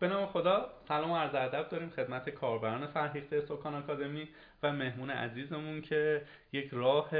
[0.00, 4.28] به نام خدا سلام و عرض ادب داریم خدمت کاربران فرهیخته سکان آکادمی
[4.62, 6.22] و مهمون عزیزمون که
[6.52, 7.10] یک راه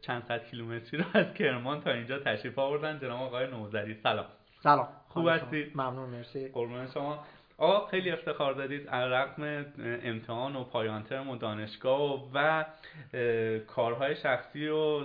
[0.00, 2.98] چند صد کیلومتری رو از کرمان تا اینجا تشریف آوردن.
[2.98, 4.26] جناب آقای نوزری سلام.
[4.62, 4.88] سلام.
[5.08, 6.48] خوب هستی؟ ممنون مرسی.
[6.48, 7.24] قربان شما.
[7.58, 8.88] آقا خیلی افتخار دادید.
[8.88, 9.66] رقم
[10.02, 12.64] امتحان و پایان ترم و دانشگاه و
[13.66, 15.02] کارهای شخصی و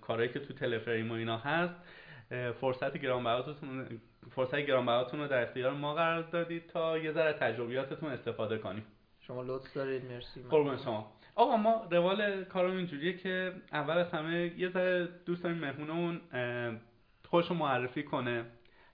[0.00, 1.74] کارهایی که تو تلفریم و اینا هست
[2.60, 3.86] فرصت گرانبهاتون
[4.30, 8.84] فرصت گرانبهاتون رو در اختیار ما قرار دادید تا یه ذره تجربیاتتون استفاده کنیم.
[9.20, 10.42] شما لطف دارید مرسی.
[10.42, 11.12] قربان شما.
[11.34, 16.20] آقا ما روال کارم اینجوریه که اول از همه یه ذره دوست داریم مهمونمون
[17.28, 18.44] خودش معرفی کنه.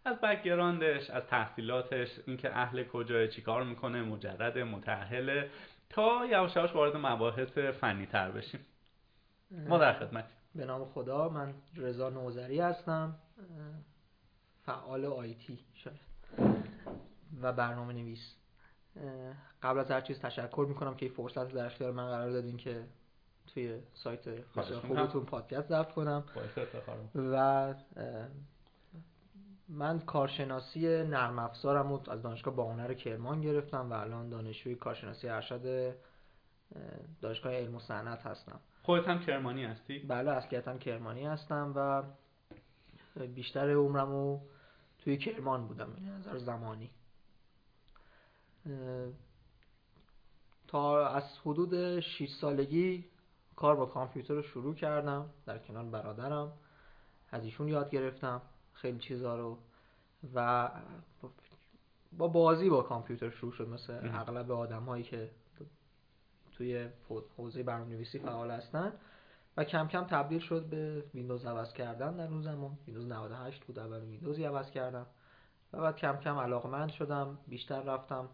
[0.04, 5.50] از بکگراندش از تحصیلاتش اینکه اهل کجای چیکار می‌کنه مجرد متأهله
[5.90, 8.66] تا یواش یواش وارد مباحث فنی تر بشیم.
[9.50, 10.24] ما در خدمت
[10.54, 13.14] به نام خدا من رضا نوزری هستم.
[14.70, 16.00] فعال آیتی شاید.
[17.42, 18.34] و برنامه نویس
[19.62, 22.84] قبل از هر چیز تشکر می‌کنم که این فرصت در اختیار من قرار دادین که
[23.46, 24.44] توی سایت
[24.88, 26.24] خوبتون پادکست ضبط کنم.
[27.14, 27.74] و
[29.68, 35.94] من کارشناسی نرم افزارم رو از دانشگاه باهنر کرمان گرفتم و الان دانشجوی کارشناسی ارشد
[37.20, 38.60] دانشگاه علم و صنعت هستم.
[38.82, 42.02] خودت هم کرمانی هستی؟ بله اصلیتا کرمانی هستم و
[43.26, 44.40] بیشتر عمرمو
[45.00, 46.90] توی کرمان بودم این نظر زمانی.
[50.68, 53.04] تا از حدود 6 سالگی
[53.56, 56.52] کار با کامپیوتر رو شروع کردم در کنار برادرم.
[57.30, 59.58] از ایشون یاد گرفتم خیلی چیزا رو
[60.34, 60.70] و
[62.12, 65.30] با بازی با کامپیوتر شروع شد مثل اغلب آدم هایی که
[66.52, 66.88] توی
[67.36, 68.92] حوزه برنامه‌نویسی فعال هستن.
[69.56, 72.78] و کم کم تبدیل شد به ویندوز عوض کردن در اون زمان.
[72.86, 75.06] ویندوز 98 بود اول ویندوزی عوض کردم.
[75.72, 78.28] و بعد کم کم علاقمند شدم بیشتر رفتم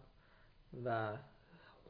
[0.85, 1.17] و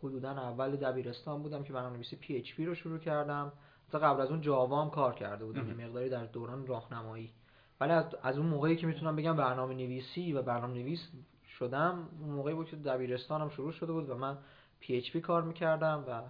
[0.03, 3.53] حدودا اول دبیرستان بودم که برنامه‌نویسی PHP رو شروع کردم.
[3.91, 7.33] تا قبل از اون جاوا هم کار کرده بودم یه مقداری در دوران راهنمایی.
[7.79, 10.99] ولی از, از اون موقعی که می‌تونم بگم برنامه نویسی و برنامه نویس
[11.47, 14.37] شدم اون موقعی بود که دبیرستانم شروع شده بود و من
[14.79, 16.21] پی اچ پی کار می‌کردم و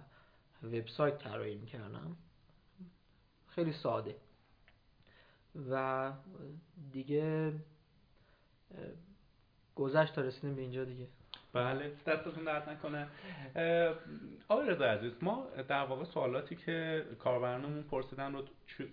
[0.66, 2.16] وبسایت طراحی می‌کردم.
[3.58, 4.16] خیلی ساده.
[5.70, 6.12] و
[6.92, 7.52] دیگه
[9.74, 11.06] گذشت تا رسیدیم به اینجا دیگه.
[11.52, 13.06] بله دستتون درد نکنه.
[14.48, 18.44] آقای رضا عزیز ما در واقع سوالاتی که کاربرانمون پرسیدن رو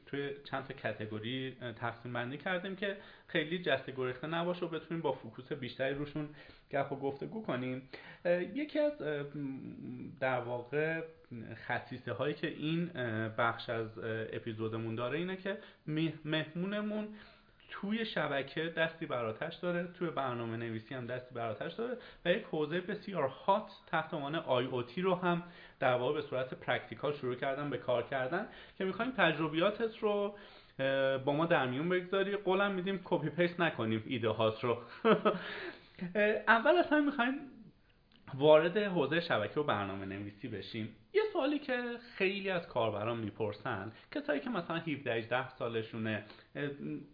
[0.05, 5.11] توی چند تا کتگوری تقسیم بندی کردیم که خیلی جسته گریخته نباشه و بتونیم با
[5.11, 6.29] focus بیشتری روشون
[6.71, 7.89] گپ و گفتگو کنیم.
[8.53, 8.97] یکی از
[10.19, 11.01] در واقع
[11.67, 12.87] خصیصه هایی که این
[13.37, 13.99] بخش از
[14.33, 15.57] اپیزودمون داره اینه که
[16.25, 17.07] مهمونمون
[17.81, 22.29] توی شبکه دستی بر آتش داره توی برنامه نویسی هم دستی بر آتش داره و
[22.29, 25.43] یک حوزه بسیار hot تحت عنوان IoT رو هم
[25.79, 28.47] در واقع به صورت practical شروع کردن به کار کردن
[28.77, 30.35] که می‌خوایم تجربیاتت رو
[31.25, 32.35] با ما در میون بگذاری.
[32.35, 34.77] قولم میدیم copy paste نکنیم ایده هات رو.
[36.47, 37.33] اول از همه می‌خوایم
[38.33, 40.95] وارد حوزه شبکه و برنامه نویسی بشیم.
[41.13, 41.83] یه سوالی که
[42.15, 46.23] خیلی از کاربران می‌پرسن کسایی که مثلا 17 18 سالشونه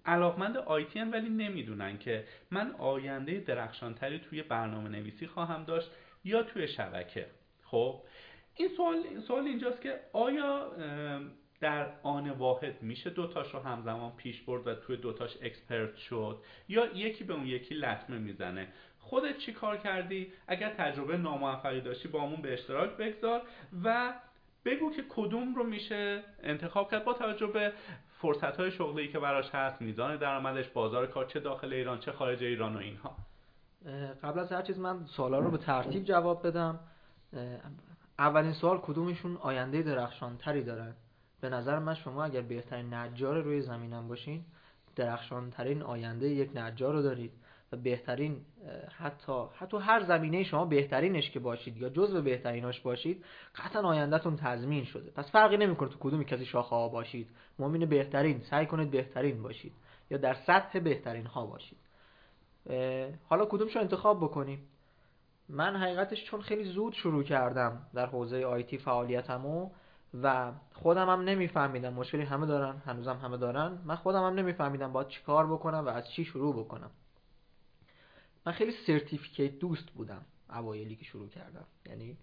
[0.06, 5.92] علاقمند IT ولی نمی‌دونن که من آینده درخشانتری توی برنامه نویسی خواهم داشت
[6.24, 7.26] یا توی شبکه.
[7.64, 8.02] خب
[8.56, 10.72] این سوال سوال اینجاست که آیا
[11.60, 16.86] در آن واحد میشه دوتاش رو همزمان پیش برد و توی دوتاش اکسپرت شد یا
[16.86, 18.68] یکی به اون یکی لطمه می‌زنه؟
[19.02, 23.42] خودت چی کار کردی؟ اگر تجربه ناموفقی داشتی با همون به اشتراک بگذار
[23.84, 24.14] و
[24.66, 27.74] بگو که کدوم رو میشه انتخاب کرد با توجه به
[28.22, 32.44] فرصت های شغلی که براش هست میزان درآمدش بازار کار چه داخل ایران چه خارج
[32.44, 33.16] ایران و اینها.
[34.24, 36.80] قبل از هر چیز من سوالا رو به ترتیب جواب بدم.
[38.20, 40.96] اولین سوال کدومشون آینده درخشان تری دارن
[41.42, 44.46] به نظر من شما اگر بهترین نجار روی زمینم باشین
[44.96, 47.32] درخشان ترین آینده یک نجار رو دارید.
[47.72, 48.38] و بهترین
[48.98, 53.26] حتی حتی هر زمینه شما بهترینش که باشید یا جزو بهتریناش باشید
[53.56, 55.12] قطعا آیندهتون تضمین شده.
[55.12, 57.30] پس فرقی نمی‌کنه تو کدومی کسی شاخه ها باشید.
[57.60, 59.74] مؤمن بهترین سعی کنید بهترین باشید
[60.10, 61.78] یا در سطح بهترین ها باشید
[63.30, 64.68] حالا کدومشو انتخاب بکنیم؟
[65.50, 69.70] من حقیقتش چون خیلی زود شروع کردم در حوزه IT فعالیتمو
[70.24, 71.94] و خودم هم نمیفهمیدم.
[71.94, 73.78] مشکلی همه دارن هنوزم همه دارن.
[73.86, 76.92] من خودم هم نمیفهمیدم باید چیکار بکنم و از چی شروع بکنم.
[78.46, 81.66] من خیلی certificate دوست بودم اوایلی که شروع کردم.
[81.86, 82.18] یعنی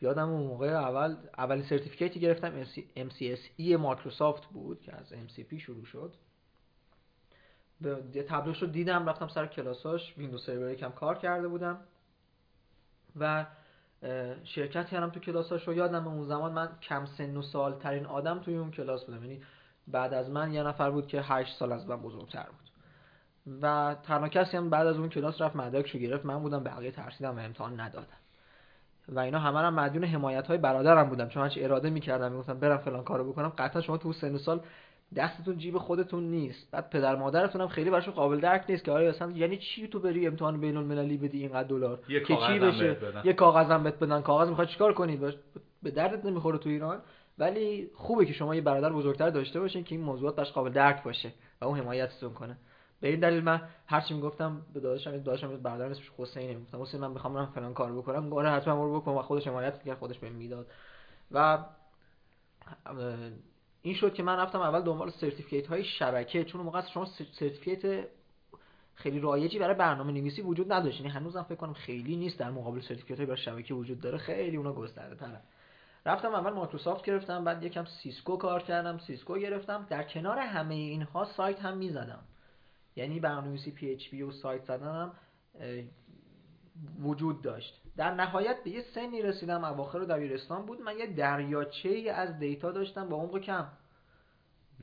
[0.00, 2.64] یادم اون موقع اول اولین certificate ی گرفتم
[2.96, 6.14] MCSE مایکروسافت بود که از MCP شروع شد.
[7.80, 11.80] به تبلیغش رو دیدم رفتم سر کلاساش ویندوز سرور یکم کار کرده بودم.
[13.16, 13.46] و
[14.44, 18.56] شرکت کردم تو کلاساشو یادم اون زمان من کم سن و سال ترین آدم توی
[18.56, 19.24] اون کلاس بودم.
[19.24, 19.42] یعنی
[19.88, 22.69] بعد از من یه نفر بود که 8 سال از من بزرگتر بود.
[23.62, 26.24] و تنها کسی هم بعد از اون کلاس رفت مدرکشو گرفت.
[26.24, 28.06] من بودم بقیه ترسیدم و امتحان ندادم
[29.08, 31.28] و اینا همه هم مدیون حمایت های برادرم بودم.
[31.28, 33.52] چون هرچی اراده می‌کردم می‌گفتم برم فلان کارو بکنم.
[33.58, 34.60] قطعا شما تو سن و سال
[35.16, 36.70] دستتون جیب خودتون نیست.
[36.70, 40.00] بعد پدر مادرتون هم خیلی براشون قابل درک نیست که آره اصلا یعنی چی تو
[40.00, 44.20] بری امتحان بین المللی بدی اینقدر دلار؟ که چی بشه؟ یه کاغذم بهت بدن.
[44.20, 45.18] کاغذ می‌خواد چیکار کنی؟
[45.82, 46.98] به دردت نمی‌خوره تو ایران.
[47.38, 51.02] ولی خوبه که شما یه برادر بزرگتر داشته باشین که این موضوعات براش قابل درک
[51.02, 52.56] باشه و اون حمایتتون کنه.
[53.00, 56.54] به این دلیل من هر چی می‌گفتم به داداشم داداشم برادر اسمش حسینه.
[56.54, 58.30] می‌گفتم حسین من می‌خوام برم فلان کار بکنم.
[58.30, 59.10] گاره حتما برو بکن.
[59.12, 60.66] و خودش حمایت کرد خودش بهم می‌داد.
[61.30, 61.64] و
[63.82, 67.04] این شد که من رفتم اول دنبال certificate های شبکه چون موقع شما
[67.38, 68.08] certificate
[68.94, 71.00] خیلی رایجی برای برنامه نویسی وجود نداشت.
[71.00, 74.18] یعنی هنوزم فکر کنم خیلی نیست در مقابل certificate های برای شبکه وجود داره.
[74.18, 75.40] خیلی اونا گسترده تره
[76.06, 79.86] رفتم اول مایکروسافت گرفتم بعد یکم سیسکو کار کردم سیسکو گرفتم.
[79.90, 82.22] در کنار همه اینها سایت هم می‌زدم.
[83.00, 85.12] یعنی برنامه‌نویسی PHP و سایت زدنم
[87.02, 87.82] وجود داشت.
[87.96, 90.80] در نهایت به یه سنی رسیدم اواخر دبیرستان بود.
[90.80, 93.66] من یه دریاچه ای از data داشتم با عمق کم.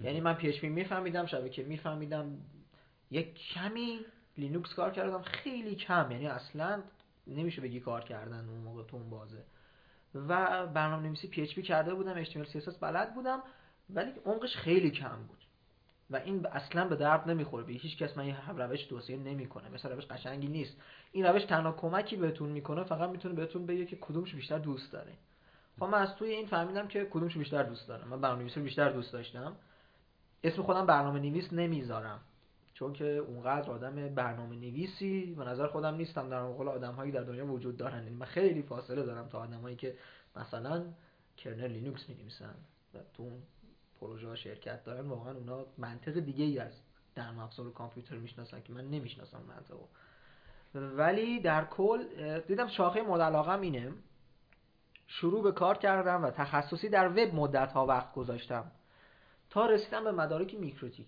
[0.02, 2.38] یعنی من PHP میفهمیدم شبکه میفهمیدم.
[3.12, 4.00] یک کمی
[4.38, 5.22] لینوکس کار کردم.
[5.22, 6.84] خیلی کم یعنی اصلا
[7.28, 9.44] نمیشه بگی کار کردن اون موقع تو اون بازه.
[10.16, 13.44] و برنامه نویسی PHP کرده بودم HTML CSS بلد بودم
[13.90, 15.37] ولی عمقش خیلی کم بود.
[16.10, 17.64] و این اصلا به درد نمی‌خوره.
[17.64, 20.78] به هیچ کس من این روش توصیه نمی‌کنه مثلا روش قشنگی نیست.
[21.12, 25.14] این روش تنها کمکی بهتون می‌کنه فقط می‌تونه بهتون بگه که کدومش بیشتر دوست داره.
[25.80, 29.14] خب من از توی این فهمیدم که کدومش بیشتر دوست دارم من برنامه‌نویسی بیشتر دوست
[29.14, 29.56] داشتم.
[30.44, 32.20] اسم خودم برنامه نویس نمی‌ذارم.
[32.74, 36.30] چون که اونقدر آدم برنامه نویسی به نظر خودم نیستم.
[36.30, 38.04] در مقابل آدمهایی در دنیا وجود دارن.
[38.04, 39.96] یعنی من خیلی فاصله دارم تا آدمایی که
[40.36, 40.84] مثلا
[41.38, 42.56] kernel لینوکس می نویسن
[42.94, 43.32] و تو
[44.00, 46.72] پروژه ها شرکت دارن واقعا اونا منطق دیگه ای از
[47.16, 49.86] در افزار کامپیوتر می‌شناسن که من نمی‌شناسم منطقو.
[50.76, 52.04] ولی در کل
[52.40, 53.94] دیدم شاخه مورد علاقم اینه.
[55.08, 58.72] شروع به کار کردم و تخصصی در وب مدت ها وقت گذاشتم
[59.50, 61.08] تا رسیدم به مدارک میکروتیک.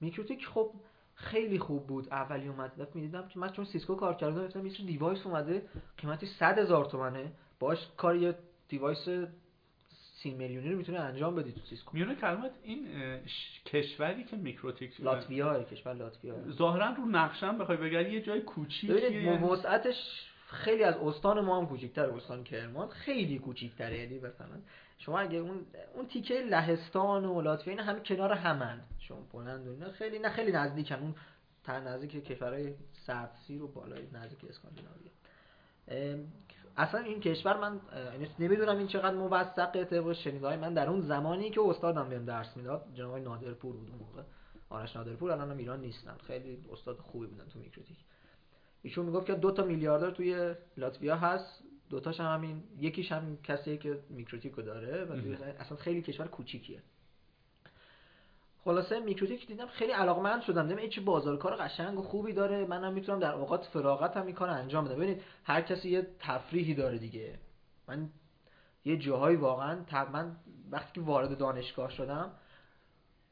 [0.00, 0.70] میکروتیک خب
[1.14, 2.08] خیلی خوب بود.
[2.08, 6.28] اولی اومد دفعه می‌دیدم که من چون سیسکو کار کردم گفتم یه device اومده قیمتش
[6.28, 7.32] 100 هزار تومنه.
[7.58, 8.38] باش کار یه
[8.68, 9.08] device
[10.22, 11.96] سی میلیونی رو می‌تونه انجام بدی تو سیسکو.
[11.96, 12.88] میونه کلمات این
[13.66, 16.34] کشوری که میکروتیک لاتویا کشور لاتویا.
[16.50, 18.40] ظاهرا رو نقشم بخوای بگردی یه جای
[18.88, 19.96] ببینید وسعتش
[20.46, 23.98] خیلی از استان ما هم کوچیک‌تر استان کرمان خیلی کوچیک‌تره.
[23.98, 24.58] یعنی مثلا
[24.98, 28.80] شما اگه اون اون تیکه لهستان و لاتویا اینا همه کنار همن.
[28.98, 30.94] شما بلند اینا خیلی نه خیلی نزدیکن.
[30.94, 31.14] اون
[31.64, 35.10] تر نزدیک کشورهای سردسیر و بالای نزدیک اسکاندیناوی
[36.76, 37.80] اصلا این کشور من
[38.12, 42.56] یعنی نمی‌دونم این چقدر موثقه طبق شنیدهای من در اون زمانی که استادم بهم درس
[42.56, 44.22] می‌داد جناب نادرپور بود اون موقع.
[44.70, 46.16] آرش نادرپور الان ایران نیستن.
[46.26, 47.96] خیلی استاد خوبی بودن تو میکروتیک.
[48.82, 51.62] ایشون می‌گفت که دو تا میلیاردر توی لاتویا هست.
[51.90, 55.12] دوتاش هم همین یکیش هم کسیه که میکروتیکو داره و
[55.58, 56.82] اصلا خیلی کشور کوچیکیه.
[58.64, 60.68] خلاصه میکروتیک دیدم خیلی علاقمند شدم.
[60.68, 62.66] دیدم چه بازار کار قشنگ و خوبی داره.
[62.66, 64.94] منم می‌تونم در اوقات فراغت هم این انجام بدم.
[64.94, 67.38] ببینید هر کسی یه تفریحی داره دیگه.
[67.88, 68.08] من
[68.84, 69.78] یه جاهایی واقعا
[70.12, 70.36] من
[70.70, 72.30] وقتی که وارد دانشگاه شدم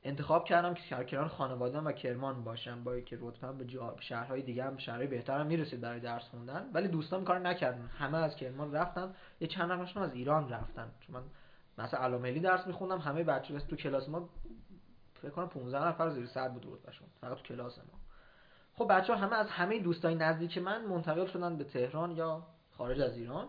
[0.03, 2.85] انتخاب کردم که کنار خانواده‌ام و کرمان باشم.
[2.85, 6.71] با که رتبه به شهرهای دیگه هم شهرهای بهترم می‌رسید برای درس خوندن.
[6.75, 7.91] ولی دوستان کار نکردن.
[7.99, 9.15] همه از کرمان رفتن.
[9.41, 10.91] یه چند نفرشون از ایران رفتن.
[11.01, 11.23] چون من
[11.85, 12.99] مثلا علاملی درس میخوندم.
[12.99, 14.29] همه بچه تو کلاس ما
[15.23, 18.01] فکر کنم 15 نفر زیر 100 بود رتبهشون فقط تو کلاس ما.
[18.75, 23.01] خب بچه ها همه از همه دوستای نزدیک من منتقل شدن به تهران یا خارج
[23.01, 23.49] از ایران.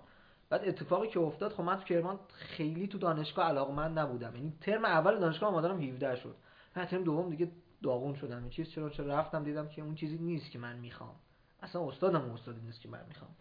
[0.49, 4.35] بعد اتفاقی که افتاد خب من تو کرمان خیلی تو دانشگاه علاقمند نبودم.
[4.35, 6.35] یعنی ترم اول دانشگاه آمادارم 17 شد.
[6.73, 7.51] بعد ترم دوم دیگه
[7.83, 8.37] داغون شدم.
[8.41, 11.15] این چیز چرا چرا رفتم دیدم که اون چیزی نیست که من می‌خوام.
[11.61, 13.31] اصلا استادم استادی نیست که من می‌خوام.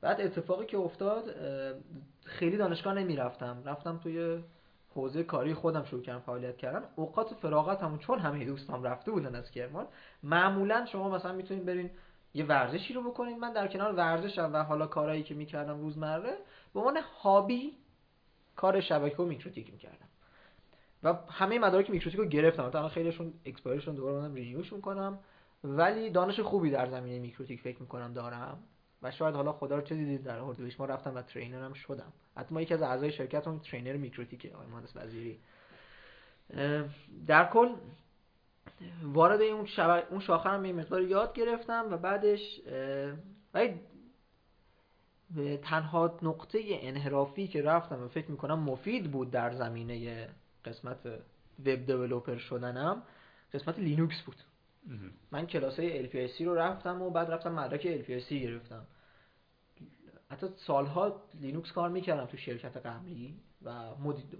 [0.00, 1.24] بعد اتفاقی که افتاد
[2.24, 3.62] خیلی دانشگاه نمی‌رفتم.
[3.64, 4.42] رفتم توی
[4.94, 6.84] حوزه کاری خودم شروع کردم فعالیت کردن.
[6.96, 9.86] اوقات فراغت همون چون همه دوستام رفته بودن از کرمان
[10.22, 11.90] معمولا شما مثلا می‌تونید برین
[12.34, 13.38] یه ورزشی رو بکنید.
[13.38, 16.36] من در کنار ورزشم و حالا کارهایی که می‌کردم روزمره
[16.74, 17.72] به عنوان hobby
[18.56, 20.08] کار شبکه و میکروتیک می‌کردم.
[21.02, 22.70] و همه مدارک میکروتیک رو گرفتم.
[22.70, 25.18] تا خیلیشون expire شدن دوباره منم renew ش می‌کنم
[25.64, 28.58] ولی دانش خوبی در زمینه میکروتیک فکر می‌کنم دارم.
[29.02, 32.12] و شاید حالا خدا رو چه دیدید در اردیبهشت ما رفتم و trainer م شدم.
[32.36, 35.38] حتی ما یکی از اعضای شرکت هم trainer میکروتیکه آقای مهندس وزیری.
[37.26, 37.74] در کل
[39.02, 39.66] وارد اون
[40.10, 42.60] اون شاخه هم یه مقدار یاد گرفتم و بعدش
[43.54, 43.80] ولی
[45.62, 50.28] تنها نقطه انحرافی که رفتم و فکر می‌کنم مفید بود در زمینه
[50.64, 51.06] قسمت
[51.66, 53.02] web developer شدنم
[53.54, 54.36] قسمت لینوکس بود.
[55.32, 58.86] من کلاسه LPIC رو رفتم و بعد رفتم مدرک LPIC گرفتم.
[60.30, 63.94] حتی سالها لینوکس کار می‌کردم تو شرکت قبلی و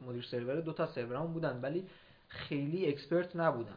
[0.07, 1.87] مدیر, سرور دو تا سرورام بودن ولی
[2.29, 3.77] خیلی expert نبودم.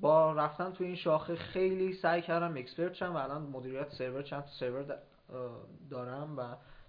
[0.00, 4.44] با رفتن تو این شاخه خیلی سعی کردم expert شم و الان مدیریت سرور چند
[4.60, 4.98] سرور
[5.90, 6.42] دارم و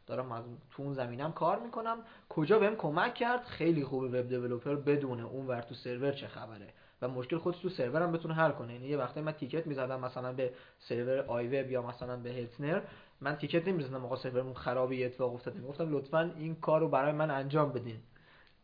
[0.07, 1.97] دارم از تو اون زمینم کار می‌کنم.
[2.29, 6.73] کجا بهم کمک کرد؟ خیلی خوبه web developer بدونه اون ور تو سرور چه خبره.
[7.03, 8.73] و مشکل خودش تو سرورم بتونه حل کنه.
[8.73, 12.81] یعنی یه وقتی من ticket می‌زدم مثلا به سرور آی وب یا مثلا به هتزنر.
[13.21, 15.59] من ticket نمی‌زدم آقا سرورمون خرابی اتفاق افتاده.
[15.59, 17.95] می‌گفتم لطفا این کار رو برای من انجام بدین.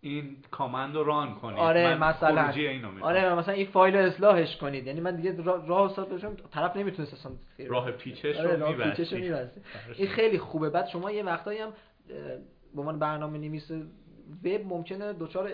[0.02, 1.60] این command رو run کنید.
[1.60, 2.50] آره من مثلا.
[2.50, 4.88] اینو آره مثلا این فایل رو اصلاحش کنید.
[4.88, 7.32] یعنی من دیگه راه را بشم طرف نمی‌تونست اصلا
[7.68, 9.48] راه پیچش آره رو راه پیچش رو
[9.98, 10.70] این خیلی خوبه.
[10.70, 11.74] بعد شما یه وقتایی هم
[12.76, 13.72] به عنوان برنامه نویس
[14.44, 15.52] وب ممکنه دچار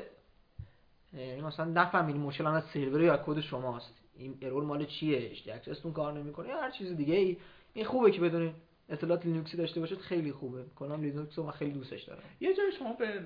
[1.16, 4.02] یعنی مثلا نفهمید مشکل از سرور یا کد شماست.
[4.18, 7.38] این error مال چیه؟ access تون کار نمی‌کنه هر چیز دیگه ای
[7.74, 8.54] این خوبه که بدونید
[8.90, 10.64] اطلاعات لینوکسی داشته باشید خیلی خوبه.
[10.76, 12.24] کنم لینوکس رو من خیلی دوستش دارم.
[12.40, 13.20] یه جای شما به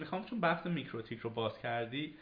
[0.00, 2.14] می‌خوام چون بحث میکروتیک رو باز کردی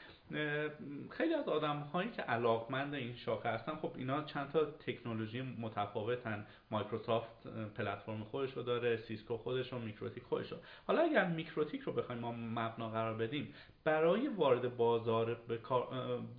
[1.11, 6.47] خیلی از آدم هایی که علاقمند این شاخه هستن خب اینا چند تا تکنولوژی متفاوتن.
[6.71, 11.93] مایکروسافت پلتفرم خودش رو داره سیسکو خودش رو میکروتیک خودش رو حالا اگر میکروتیک رو
[11.93, 15.37] بخوایم ما مبنا قرار بدیم برای وارد بازار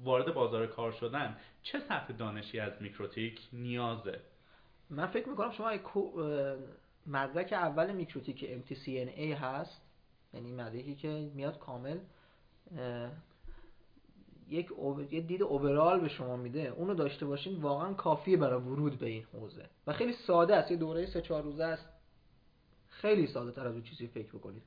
[0.04, 4.20] وارد بازار کار شدن چه سطح دانشی از میکروتیک نیازه؟
[4.90, 5.72] من فکر می‌کنم شما
[7.08, 9.82] مدرک اول میکروتیک MTCNA هست
[10.34, 11.98] یعنی مدرکی که میاد کامل
[14.52, 14.70] یک
[15.12, 16.74] یه دید overall به شما میده.
[16.78, 19.70] اونو داشته باشین واقعا کافیه برای ورود به این حوزه.
[19.88, 20.72] و خیلی ساده است.
[20.72, 21.90] یه دوره سه چهار روزه است.
[22.90, 24.64] خیلی ساده تر از اون چیزی فکر بکنید.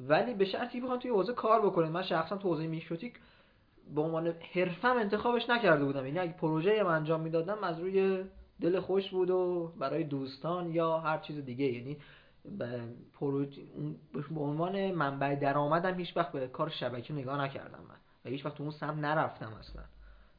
[0.00, 1.90] ولی به شرطی بخوام توی حوزه کار بکنید.
[1.90, 3.14] من شخصا تو حوزه میکروتیک
[3.94, 6.06] به عنوان حرفم انتخابش نکرده بودم.
[6.06, 8.24] یعنی اگه پروژه انجام می‌دادم از روی
[8.60, 11.64] دل خوش بود و برای دوستان یا هر چیز دیگه.
[11.64, 11.96] یعنی
[14.30, 17.99] به عنوان منبع درآمدم هیچ وقت به کار شبکه نگاه نکردم من.
[18.24, 19.82] و هیچ وقت تو اون سمت نرفتم اصلا.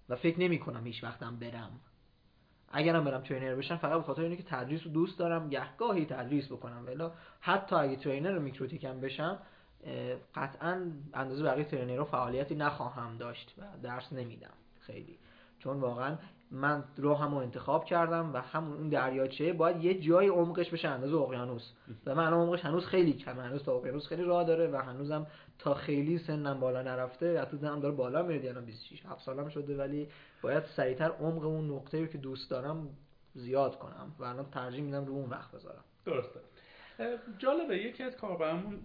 [0.09, 1.79] و فکر نمی کنم هیچ وقتم برم.
[2.69, 6.45] اگرم برم ترینر بشم فقط به خاطر اینه که تدریس رو دوست دارم گهگاهی تدریس
[6.45, 6.85] بکنم.
[6.85, 7.09] ولی
[7.39, 9.39] حتی اگه ترینر میکروتیکم بشم
[10.35, 15.17] قطعا اندازه بقیه ترینرها فعالیتی نخواهم داشت و درس نمیدم خیلی.
[15.59, 16.17] چون واقعا
[16.51, 21.71] من راهمو انتخاب کردم و همون اون دریاچه باید یه جای عمقش بشه اندازه اقیانوس.
[22.05, 23.43] و من عمقش هنوز خیلی کمه.
[23.43, 25.27] هنوز تا اقیانوس خیلی راه داره و هنوزم
[25.59, 29.77] تا خیلی سنم بالا نرفته حتی هم داره بالا میره الان 26 7 سالم شده
[29.77, 30.07] ولی
[30.41, 32.89] باید سریعتر عمق اون نقطه‌ای که دوست دارم
[33.33, 35.83] زیاد کنم و الان ترجیح میدم رو اون وقت بذارم.
[36.05, 36.39] درسته.
[37.37, 37.77] جالبه.
[37.77, 38.79] یکی از کاربرمون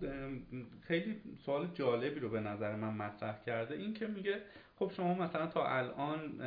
[0.82, 3.74] خیلی سوال جالبی رو به نظر من مطرح کرده.
[3.74, 4.42] این که میگه
[4.78, 6.40] خب شما مثلا تا الان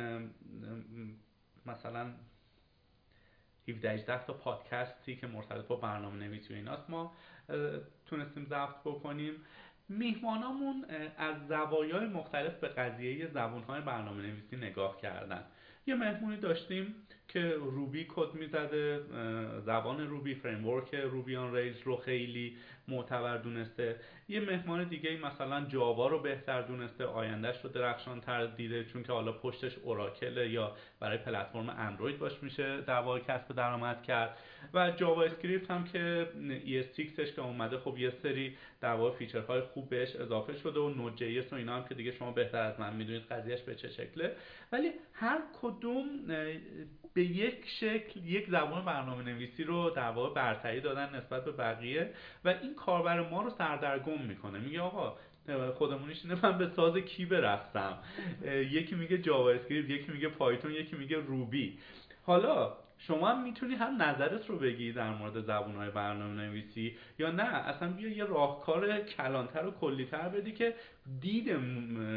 [1.66, 2.10] مثلا
[3.68, 7.12] 17 18 تا پادکستی که مرتبط با برنامه نویسی و ایناست ما
[8.06, 9.34] تونستیم ضبط بکنیم.
[9.88, 10.84] میهمانامون
[11.16, 15.44] از زوایای مختلف به قضیه زبونهای برنامه نویسی نگاه کردن.
[15.86, 16.94] یه مهمونی داشتیم
[17.32, 19.00] که روبی کد می‌زده
[19.60, 22.56] زبان روبی framework Ruby on Rails رو خیلی
[22.88, 23.96] معتبر دونسته.
[24.28, 29.12] یه مهمان دیگه مثلا جاوا رو بهتر دونسته آیندهش رو درخشان تر دیده چون که
[29.12, 34.36] حالا پشتش اوراکل یا برای پلتفرم اندروید باهاش میشه در کسب درآمد کرد.
[34.74, 36.28] و جاوا اسکریپت هم که
[36.64, 40.88] ES6ش که اومده خب یه سری در واقع feature های خوب بهش اضافه شده و
[40.88, 44.36] Node.js و اینا هم که دیگه شما بهتر از من می‌دونید قضیهش به چه شکله.
[44.72, 46.06] ولی هر کدوم
[47.14, 52.10] به یک شکل یک زبان برنامه نویسی رو در واقع برتری دادن نسبت به بقیه
[52.44, 54.58] و این کاربر ما رو سردرگم می‌کنه.
[54.58, 55.16] میگه آقا
[55.74, 57.98] خودمونیش اینه من به ساز کی برقصم
[58.46, 61.78] یکی میگه جاوا اسکریپت یکی میگه پایتون یکی میگه روبی.
[62.22, 67.42] حالا شما هم می‌تونی هم نظرت رو بگی در مورد زبونهای برنامه نویسی یا نه؟
[67.42, 70.74] اصلا بیا یه راهکار کلانتر و کلیتر بدی که
[71.20, 71.50] دید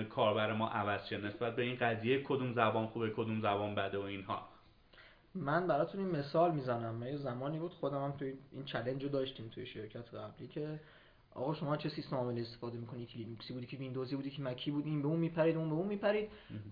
[0.10, 4.02] کاربر ما عوض شه نسبت به این قضیه کدوم زبان خوبه کدوم زبان بده و
[4.02, 4.52] اینها.
[5.36, 7.04] من براتون این مثال می‌زنم.
[7.04, 10.80] یه زمانی بود خودم هم توی این challenge رو داشتیم توی شرکت قبلی که
[11.36, 14.72] آقا شما چه سیستم عامل استفاده می‌کنی؟ که لینوکسی بودی که ویندوزی بودی که مکی
[14.72, 16.30] بودی این به اون میپرید اون به اون میپرید.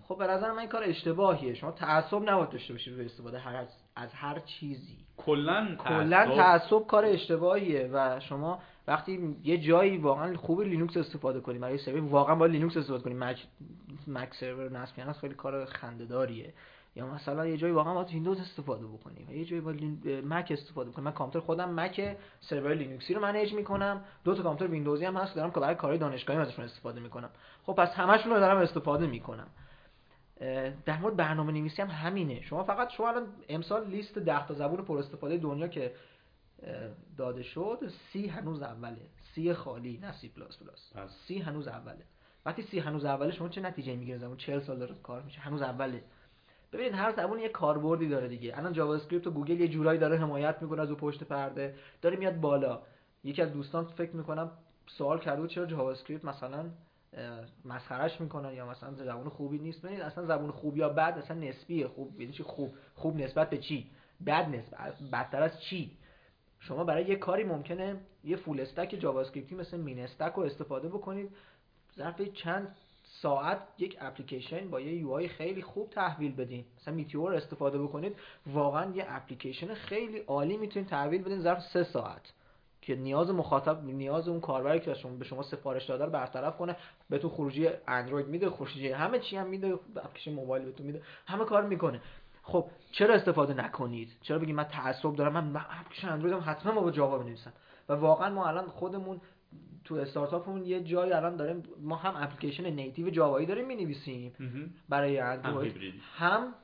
[0.08, 1.54] خب به نظر من این کار اشتباهیه.
[1.54, 3.66] شما تعصب نباید داشته باشید به استفاده هر
[3.96, 4.96] از هر چیزی.
[5.16, 6.86] کلا کلا تعصب.
[6.86, 12.34] کار اشتباهیه و شما وقتی یه جایی واقعا خوب لینوکس استفاده کنی برای سرور واقعا
[12.34, 13.14] باید لینوکس استفاده کنی.
[13.14, 13.46] مک
[14.06, 16.54] مک سرور نصب کردن خیلی کار خنده‌داریه.
[16.96, 19.74] یا مثلا یه جایی واقعا باید ویندوز استفاده بکنی و یه جایی با
[20.24, 24.04] مک استفاده بکنی من کامپیوتر خودم مک سرور لینوکسی رو manage می‌کنم.
[24.24, 27.30] دو تا کامپیوتر ویندوزی هم هست دارم که برای کارهای دانشگاهی ازشون استفاده می‌کنم.
[27.62, 29.46] خب پس همشون رو دارم استفاده می‌کنم.
[30.84, 32.42] در مورد برنامه نویسی هم همینه.
[32.42, 35.94] شما فقط شما الان امسال لیست 10 تا زبون پر استفاده دنیا که
[37.16, 37.78] داده شد
[38.12, 39.06] سی هنوز اوله.
[39.34, 41.12] سی خالی نه سی پلاس پلاس.
[41.26, 42.04] سی هنوز اوله.
[42.46, 45.62] وقتی سی هنوز اوله شما چه نتیجه می‌گیره؟ زبون 40 سال داره کار میشه هنوز
[45.62, 46.02] اوله.
[46.72, 48.58] ببینید هر زبون یه کاربردی داره دیگه.
[48.58, 51.74] الان جاوا اسکریپت و گوگل یه جورایی داره حمایت می‌کنه از اون پشت پرده.
[52.02, 52.82] داره میاد بالا.
[53.24, 54.50] یکی از دوستان فکر می‌کنم
[54.86, 56.70] سوال کرده چرا جاوا اسکریپت مثلا
[57.64, 61.88] مسخرش می‌کنن یا مثلا زبون خوبی نیست؟ ببینید اصلا زبون خوب یا بد اصلا نسبیه.
[61.88, 63.90] خوب یعنی چی خوب؟ خوب نسبت به چی؟
[64.26, 65.98] بد نسبت بدتر از چی؟
[66.58, 70.88] شما برای یه کاری ممکنه یه full stack جاوا اسکریپتی مثل MEAN stack رو استفاده
[70.88, 71.30] بکنید.
[71.96, 72.76] ظرف چند
[73.20, 76.64] ساعت یک اپلیکیشن با یه UI خیلی خوب تحویل بدین.
[76.80, 78.16] مثلا Meteor استفاده بکنید
[78.46, 82.32] واقعا یه اپلیکیشن خیلی عالی می‌تونید تحویل بدین ظرف سه ساعت.
[82.82, 86.76] که نیاز مخاطب نیاز اون کاربری که شما به شما سفارش داده رو برطرف کنه
[87.10, 91.62] بهتون خروجی اندروید میده خروجی همه چی هم میده اپلیکیشن موبایل بهتون میده همه کار
[91.62, 92.00] می‌کنه.
[92.42, 96.90] خب چرا استفاده نکنید؟ چرا بگید من تعصب دارم؟ من اپلیکیشن اندروید هم حتما با
[96.90, 97.52] جاوا بنویسم
[97.88, 99.20] و واقعا ما الان خودمون
[99.84, 104.32] تو استارتاپمون یه جایی الان داریم ما هم اپلیکیشن native جاوایی داریم می‌نویسیم
[104.88, 106.54] برای اندروید هم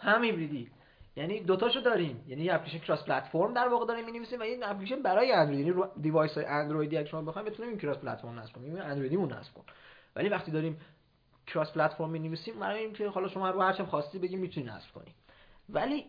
[0.00, 0.70] هم هیبریدی.
[1.16, 2.24] یعنی دوتاشو داریم.
[2.28, 5.60] یعنی یه اپلیکیشن cross platform در واقع داریم می‌نویسیم و این اپلیکیشن برای اندروید.
[5.60, 8.76] یعنی رو device های اندرویدی اگه شما بخواید بتونیم این cross platform نصب کنیم.
[8.76, 9.64] اندرویدی مون نصب کن.
[10.16, 10.80] ولی وقتی داریم
[11.46, 15.14] cross platform می‌نویسیم برای اینکه حالا شما رو هرچی هم خواستی بگیم می‌تونی نصب کنی.
[15.68, 16.04] ولی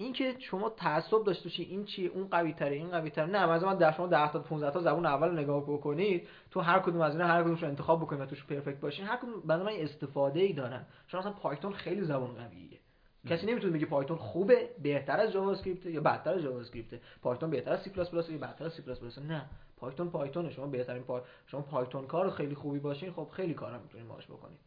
[0.00, 3.74] اینکه شما تعصب داشته باشی این چی اون قوی تره این قوی تره نه مثلا
[3.74, 7.26] در شما 10 تا 15 تا زبون اول نگاه بکنید تو هر کدوم از اینا
[7.26, 9.06] هر کدومش رو انتخاب بکنید و توش perfect باشین.
[9.06, 10.86] هر کدوم من استفاده ای دارن.
[11.06, 12.78] شما مثلا پایتون خیلی زبون قویه.
[13.26, 17.50] کسی نمی‌تونه بگه پایتون خوبه بهتر از جاوا اسکریپت یا بدتر از جاوا اسکریپت پایتون
[17.50, 19.44] بهتر از سی پلاس پلاس یا بدتر از سی پلاس پلاس نه
[19.76, 21.22] پایتون پایتون شما بهترین پا...
[21.46, 24.58] شما پایتون کار خیلی خوبی باشین خب خیلی کارا می‌تونید باهاش بکنید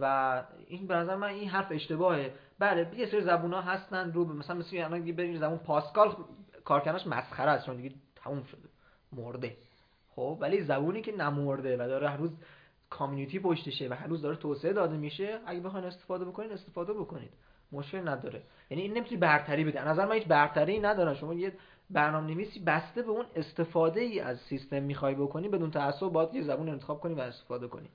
[0.00, 2.32] و این به نظر من این حرف اشتباهه.
[2.58, 6.16] بله یه سری ها هستن رو مثلا مثل الان دیگه بریم زبون پاسکال
[6.64, 8.68] کارکناش مسخره است چون دیگه تموم شده.
[9.12, 9.56] مرده.
[10.08, 12.30] خب ولی زبونی که نمرده و داره هر روز
[12.90, 17.30] کامیونیتی پشتشه و هر روز داره توسعه داده میشه اگه بخواین استفاده بکنید استفاده بکنید.
[17.72, 18.42] مشکل نداره.
[18.70, 21.14] یعنی این نمی‌تونی برتری بده نظر من هیچ برتری نداره.
[21.14, 21.52] شما یه
[21.90, 26.42] برنامه نویسی بسته به اون استفاده ای از سیستم می‌خوای بکنی بدون تعصب باید یه
[26.42, 27.88] زبون انتخاب کنی و استفاده کنی.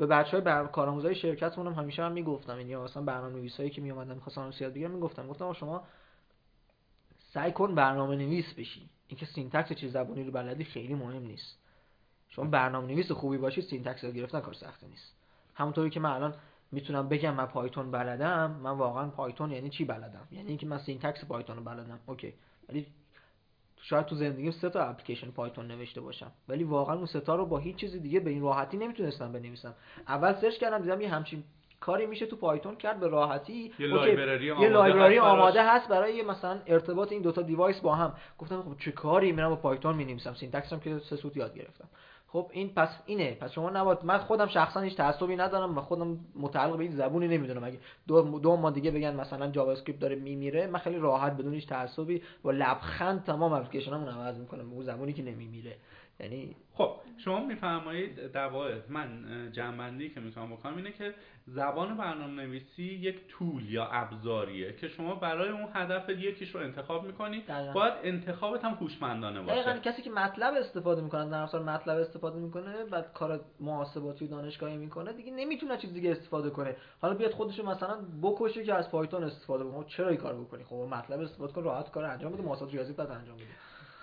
[0.00, 0.66] به بچه های بر...
[0.66, 2.58] کارآموزای شرکتمون هم همیشه هم می‌گفتم.
[2.58, 5.26] یعنی مثلا برنامه نویسایی که میومدن می‌خواستن یاد بگیرن می‌گفتم.
[5.26, 5.82] گفتم شما
[7.18, 8.88] سعی کن برنامه نویس بشی.
[9.08, 11.58] اینکه syntax چیز زبونی رو بلدی خیلی مهم نیست.
[12.28, 15.14] شما برنامه نویس خوبی باشی syntax رو گرفتن کار سختی نیست.
[15.54, 16.34] همونطوری که من الان
[16.72, 21.24] می‌تونم بگم من پایتون بلدم من واقعا پایتون یعنی چی بلدم؟ یعنی اینکه من syntax
[21.24, 22.00] پایتون رو بلدم.
[22.06, 22.34] OK.
[22.68, 22.86] ولی
[23.82, 26.32] شاید تو زندگیم سه تا اپلیکیشن پایتون نوشته باشم.
[26.48, 29.74] ولی واقعا اون سه تا رو با هیچ چیز دیگه به این راحتی نمی‌تونستم بنویسم.
[30.08, 31.42] اول search کردم دیدم یه همچین
[31.80, 33.72] کاری میشه تو پایتون کرد به راحتی.
[33.78, 38.14] یه library آماده, آماده هست برای مثلا ارتباط این دوتا device با هم.
[38.38, 40.34] گفتم خب چه کاری میرم با پایتون می‌نویسم.
[40.34, 41.88] syntax هم که سه سوت یاد گرفتم.
[42.32, 43.34] خب این پس اینه.
[43.34, 47.28] پس شما نباید من خودم شخصا هیچ تعصبی ندارم و خودم متعلق به این زبونی
[47.28, 47.64] نمی‌دونم.
[47.64, 51.68] اگه دو, دو ماه دیگه بگن مثلا JavaScript داره میمیره من خیلی راحت بدون هیچ
[51.68, 54.68] تعصبی و لبخند تمام اپلیکیشنمو عوض می‌کنم.
[54.70, 55.76] به اون زبونی که نمیمیره.
[56.20, 58.50] یعنی خب شما میفرمایید در
[58.88, 59.08] من
[59.52, 61.14] جمع‌بندی که می‌تونم بکنم اینه که
[61.46, 67.06] زبان برنامه نویسی یک tool یا ابزاریه که شما برای اون هدف یکیش رو انتخاب
[67.06, 69.62] می‌کنی باید انتخابت هم هوشمندانه باشه.
[69.62, 74.76] دقیقا کسی که MATLAB استفاده می‌کنه نرم‌افزار MATLAB استفاده می‌کنه بعد کار محاسباتی و دانشگاهی
[74.76, 76.76] می‌کنه دیگه نمی‌تونه چیز دیگه استفاده کنه.
[77.02, 79.82] حالا بیاد خودشو مثلا بکشه که از Python استفاده بکنه.
[79.82, 82.92] خب چرا این کار بکنی؟ خب MATLAB استفاده کن راحت کار انجام بده محاسبات ریاضی
[82.92, 83.46] بعد انجام بده.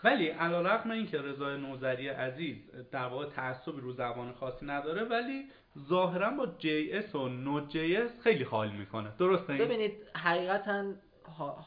[0.03, 2.57] ولی علیرغم اینکه رضا نوذری عزیز
[2.91, 5.45] در واقع تعصبی رو زبان خاصی نداره ولی
[5.89, 9.11] ظاهرا با JS و Node.js خیلی حال می‌کنه.
[9.19, 10.93] درسته؟ ببینید حقیقتا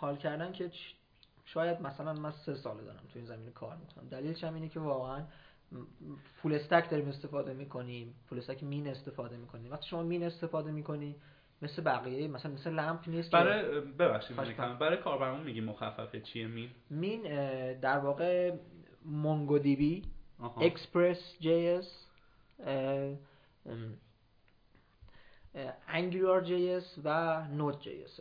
[0.00, 0.70] حال کردن که
[1.44, 4.08] شاید مثلا من سه ساله دارم تو این زمینه کار می‌کنم.
[4.08, 5.24] دلیلش هم اینه که واقعا
[6.42, 9.72] full stack داریم استفاده می‌کنیم full stack MEAN استفاده می‌کنیم.
[9.72, 11.16] وقتی شما MEAN استفاده می‌کنی
[11.62, 14.36] مثل بقیه مثلا مثل LAMP نیست برای ببخشید
[14.80, 17.22] برای کاربرمون میگی مخففه چیه MEAN؟ MEAN
[17.80, 18.52] در واقع
[19.04, 20.02] مونگو دی بی
[20.60, 22.06] اکسپرس جی اس
[25.88, 28.20] انگلیار جی اس و نوت جی اس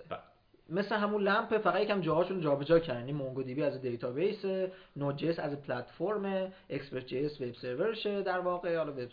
[0.70, 4.46] مثل همون LAMP فقط یکم جاهاشون جابجا کردن این MongoDB از دیتابیس
[4.96, 9.10] Node.js از پلتفرم Express.js وب سرورشه در واقع حالا وب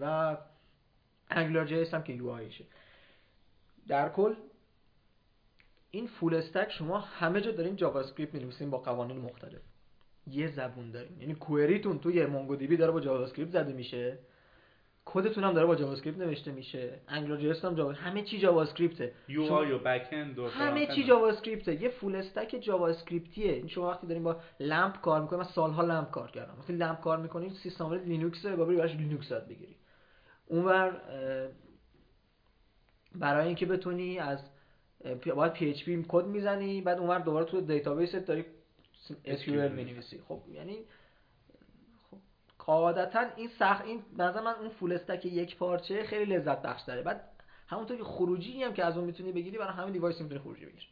[0.00, 0.36] و
[1.30, 2.64] AngularJS هم که UI شه
[3.90, 4.34] در کل
[5.90, 9.60] این full stack شما همه جا دارین JavaScript می‌نویسین با قوانین مختلف.
[10.26, 11.20] یه زبون دارین.
[11.20, 14.18] یعنی query تون توی MongoDB داره با JavaScript زده میشه.
[15.04, 17.00] کدتون هم داره با JavaScript نوشته میشه.
[17.08, 21.28] Angular JS هم جاوا همه چی JavaScript ه UI و back-end و همه چی JavaScript
[21.28, 25.48] ه یه full stack JavaScript یه این شما وقتی دارین با LAMP کار می‌کنید من
[25.48, 26.54] سالها LAMP کار کردم.
[26.58, 29.76] وقتی LAMP کار می‌کنید سیستم لینوکس باید بری براش لینوکس یاد بگیری.
[30.46, 31.00] اونور
[33.14, 34.38] برای اینکه بتونی از
[35.36, 38.44] باید PHP کد می‌زنی بعد اونور دوباره تو دیتابیست داری
[39.24, 40.20] SQL می‌نویسی.
[40.28, 40.78] خب یعنی
[42.10, 42.16] خب
[42.58, 47.02] قاعدتا این سخت این نظر من اون full stack یک پارچه خیلی لذت بخش داره.
[47.02, 47.30] بعد
[47.68, 50.86] همونطور که خروجی هم که از اون می‌تونی بگیری برای همه device می‌تونی خروجی بگیری.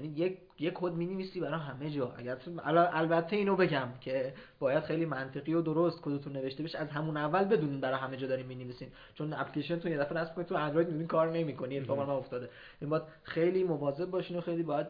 [0.00, 2.12] یعنی یک یک کد می‌نویسی برای همه جا.
[2.16, 6.78] اگر البته اینو بگم که باید خیلی منطقی و درست کدتون نوشته بشه.
[6.78, 8.88] از همون اول بدونین برای همه جا دارین می‌نویسین.
[9.14, 12.50] چون اپلیکیشن تو یه دفعه نصب کنید تو اندروید می‌بینین کار نمی‌کنه اتفاقا ما افتاده.
[12.80, 14.86] این باید خیلی مواظب باشین و خیلی باید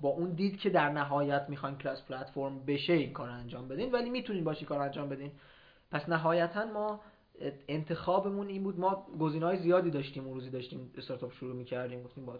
[0.00, 3.92] با اون دید که در نهایت می‌خواین cross-platform بشه این کار انجام بدین.
[3.92, 5.32] ولی می‌تونین باشی کار انجام بدین.
[5.90, 7.00] پس نهایتا ما
[7.68, 8.80] انتخابمون این بود.
[8.80, 10.24] ما گزینه‌های زیادی داشتیم.
[10.24, 12.02] اون روزی داشتیم استارتاپ شروع می‌کردیم.
[12.02, 12.38] گفتیم با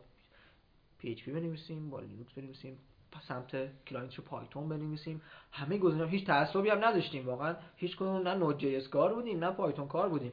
[1.02, 2.78] PHP بنویسیم با لینوکس بنویسیم
[3.28, 5.22] سمت کلاینت رو Python بنویسیم.
[5.52, 9.88] همه گزینه‌ها هیچ تعصبی هم نداشتیم واقعا هیچ کدوم نه Node.js کار بودیم نه Python
[9.88, 10.32] کار بودیم.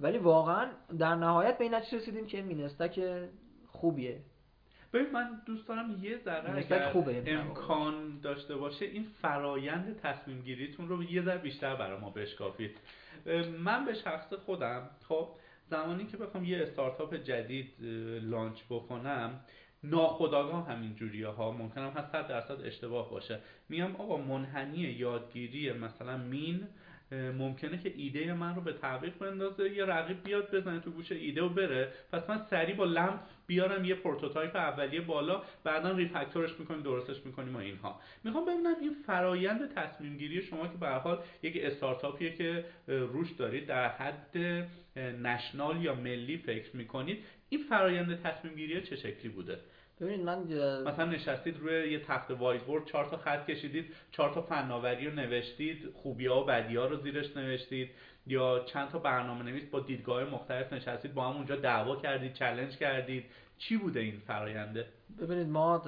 [0.00, 3.00] ولی واقعا در نهایت به این نتیجه رسیدیم که MEAN stack
[3.66, 4.20] خوبیه.
[4.92, 7.22] ببین من دوست دارم یه ذره اگر خوبه.
[7.26, 12.76] امکان داشته باشه این فرایند تصمیم گیریتون رو یه ذره بیشتر برای ما بشکافید.
[13.58, 15.28] من به شخص خودم خب
[15.70, 17.72] زمانی که بخوام یه استارتاپ جدید
[18.22, 19.40] launch بکنم
[19.84, 21.50] ناخداگاه همین جوریه ها.
[21.50, 23.38] ممکنم هست 100 درصد اشتباه باشه.
[23.68, 26.68] میگم آقا منحنی یادگیری مثلا MEAN
[27.38, 31.42] ممکنه که ایده من رو به تعویق بندازه یه رقیب بیاد بزنه تو گوش ایده
[31.42, 31.92] و بره.
[32.12, 37.26] پس من سریع با LAMP بیارم یه prototype اولیه بالا بعدا refactor ش می‌کنیم درستش
[37.26, 38.00] می‌کنیم و اینها.
[38.24, 43.30] می‌خوام ببینم این فرایند تصمیم گیری شما که به هر حال یک استارتاپیه که روش
[43.30, 44.36] دارید در حد
[45.22, 49.58] نشنال یا ملی فکر می‌کنید این فرایند تصمیم گیری چه شکلی بوده؟
[50.02, 50.38] ببینید من
[50.82, 55.14] مثلا نشستید روی یه تخت وایت بورد چهار تا خط کشیدید چهار تا فناوری رو
[55.14, 57.90] نوشتید خوبی ها و بدی ها رو زیرش نوشتید
[58.26, 62.76] یا چند تا برنامه نویس با دیدگاه مختلف نشستید با هم اونجا دعوا کردید چلنج
[62.76, 63.24] کردید.
[63.58, 64.86] چی بوده این فراینده
[65.20, 65.82] ببینید ما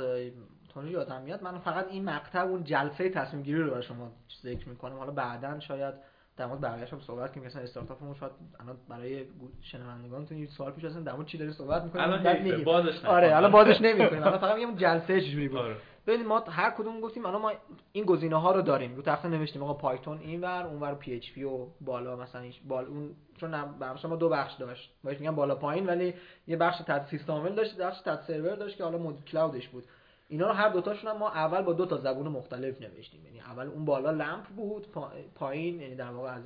[0.74, 4.68] تونی یادم میاد من فقط این مقطع اون جلسه تصمیم گیری رو برای شما ذکر
[4.68, 4.96] می‌کنم.
[4.96, 5.94] حالا بعدا شاید
[6.36, 9.24] در مورد بقیه‌اش هم صحبت کنیم مثلا استارتاپمون شاید الان برای
[9.60, 12.64] شنوندگانتون یه سوال پیش هستن در مورد چی داری صحبت می‌کنیم میگیم.
[12.64, 14.22] بازش آره الان بازش نمی‌کنیم.
[14.26, 15.76] الان فقط میگم جلسه چجوری بود آره.
[16.06, 17.52] ببینید ما هر کدوم گفتیم الان ما
[17.92, 18.96] این گزینه ها رو داریم.
[18.96, 23.10] رو تخته نوشتیم آقا پایتون اینور اونور پی اچ پی و بالا مثلا بال اون
[23.36, 24.92] چون بخش ما دو بخش داشت.
[25.04, 26.14] باش میگم بالا پایین ولی
[26.46, 29.84] یه بخش تحت سیستم عامل داشت بخش تحت سرور داشت که حالا مود کلاودش بود.
[30.28, 33.24] اینا رو هر دوتاشون هم ما اول با دو تا زبون مختلف نوشتیم.
[33.24, 34.86] یعنی اول اون بالا لمپ بود
[35.34, 36.44] پایین یعنی در واقع از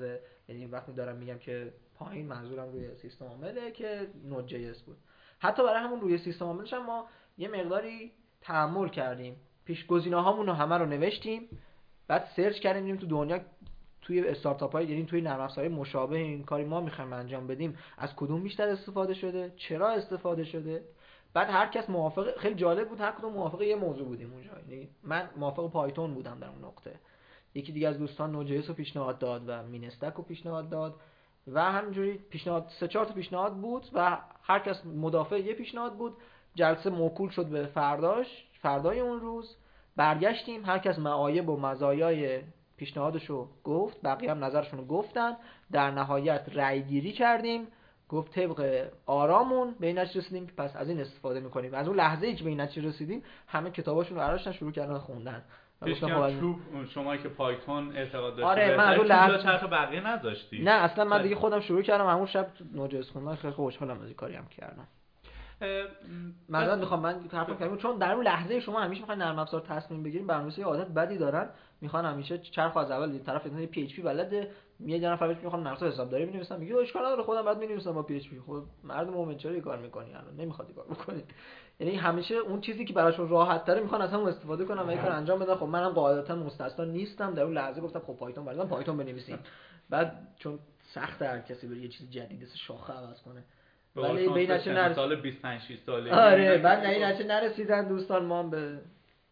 [0.49, 4.97] یعنی وقتی دارم میگم که پایین منظورم روی سیستم عامله که نود جی بود.
[5.39, 7.07] حتی برای همون روی سیستم عاملش هم ما
[7.39, 9.37] یه مقداری تحمل کردیم.
[9.65, 11.49] پیش گزینه رو همه رو نوشتیم.
[12.09, 13.41] بعد سرچ کردیم دیدیم تو دنیا
[14.03, 17.79] توی استارتاپ های یعنی توی نرم افزارهای مشابه این کاری ما می‌خوایم انجام بدیم.
[17.99, 20.85] از کدوم بیشتر استفاده شده؟ چرا استفاده شده؟
[21.35, 24.51] بعد هر کس موافق خیلی جالب بود هر کدوم موافق یه موضوع بودیم اونجا.
[24.69, 26.95] یعنی من موافق پایتون بودم در اون نقطه.
[27.55, 30.95] یکی دیگه از دوستان نوجیس رو پیشنهاد داد و مینستک رو پیشنهاد داد
[31.53, 36.17] و همینجوری پیشنهاد سه چهار تا پیشنهاد بود و هر کس مدافع یه پیشنهاد بود.
[36.55, 38.27] جلسه موکول شد به فرداش
[38.63, 39.57] فردای اون روز.
[39.97, 42.43] برگشتیم هر کس معایب و مزایای
[42.77, 45.37] پیشنهادشو گفت بقیه هم نظرشون رو گفتن.
[45.73, 47.67] در نهایت رأی گیری کردیم.
[48.09, 51.75] گفت طبق آرامون به این نتیجه رسیدیم پس از این استفاده می‌کنیم.
[51.75, 55.45] از اون لحظه ای که به این نتیجه رسیدیم همه کتاباشون رو شروع کردن خوندن.
[55.81, 55.95] خب
[56.95, 60.63] شما که Python اعتقاد داشتی آره من اون لحظه چرا بقیه نداشتی.
[60.63, 64.15] نه اصلا من دیگه خودم شروع کردم همون شب Node.js خوندن خیلی خوشحالم از این
[64.15, 64.87] کاری هم کردم.
[66.49, 70.03] من می‌خوام من حرف کنم چون در اون لحظه شما همیشه می‌خواین نرم افزار تصمیم
[70.03, 71.49] بگیرین برنامه‌نویسی عادت بدی دارن.
[71.81, 76.27] می‌خوان همیشه چرخ از اول طرف یه PHP بلده یه جنا فقط می‌خوام نقشه حسابداری
[76.27, 80.15] بنویسم میگه اشکال نداره خودم بعد می‌نویسم با PHP خب مرد مومن چرا کار می‌کنی؟
[80.15, 81.25] الان نمی‌خواد کار بکنی
[81.81, 84.99] یعنی همیشه اون چیزی که براشون راحت تره می‌خوان از همون استفاده کنم و این
[84.99, 85.55] کار انجام بدن.
[85.55, 87.35] خب منم قاعدتا مستثنا نیستم.
[87.35, 89.39] در اون لحظه گفتم خب Python بلدم Python بنویسیم.
[89.91, 90.59] بعد چون
[90.95, 93.45] سخت هر کسی بره یه چیز جدید شاخه عوض کنه.
[93.97, 94.97] ولی به این نرس...
[94.97, 96.15] سال 25 6 ساله.
[96.15, 98.79] آره بعد این نرسیدن دوستان ما به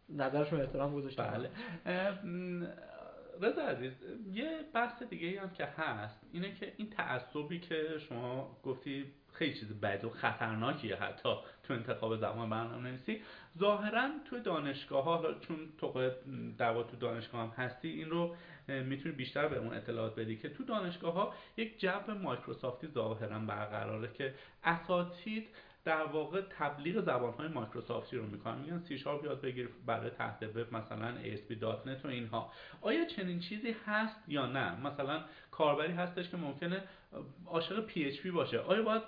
[0.08, 1.24] نظرشون احترام گذاشتیم.
[1.24, 1.50] بله.
[3.40, 3.92] رضا عزیز
[4.32, 9.80] یه بحث دیگه هم که هست اینه که این تعصبی که شما گفتی خیلی چیز
[9.80, 13.20] بد و خطرناکیه حتی تو انتخاب زبان برنامه نویسی
[13.58, 16.10] ظاهرا تو دانشگاه ها چون تو
[16.58, 18.36] در تو دانشگاه هم هستی این رو
[18.68, 24.12] می‌تونی بیشتر به اون اطلاعات بدی که تو دانشگاه ها یک جو مایکروسافتی ظاهرا برقراره
[24.12, 25.48] که اساتید
[25.86, 28.58] در واقع تبلیغ زبان های مایکروسافتی رو می‌کنن.
[28.58, 32.52] میگن سی شارپ یاد بگیر برای تحت وب مثلا ASP.NET و اینها.
[32.80, 36.82] آیا چنین چیزی هست یا نه؟ مثلا کاربری هستش که ممکنه
[37.46, 38.58] عاشق PHP باشه.
[38.58, 39.02] آیا باید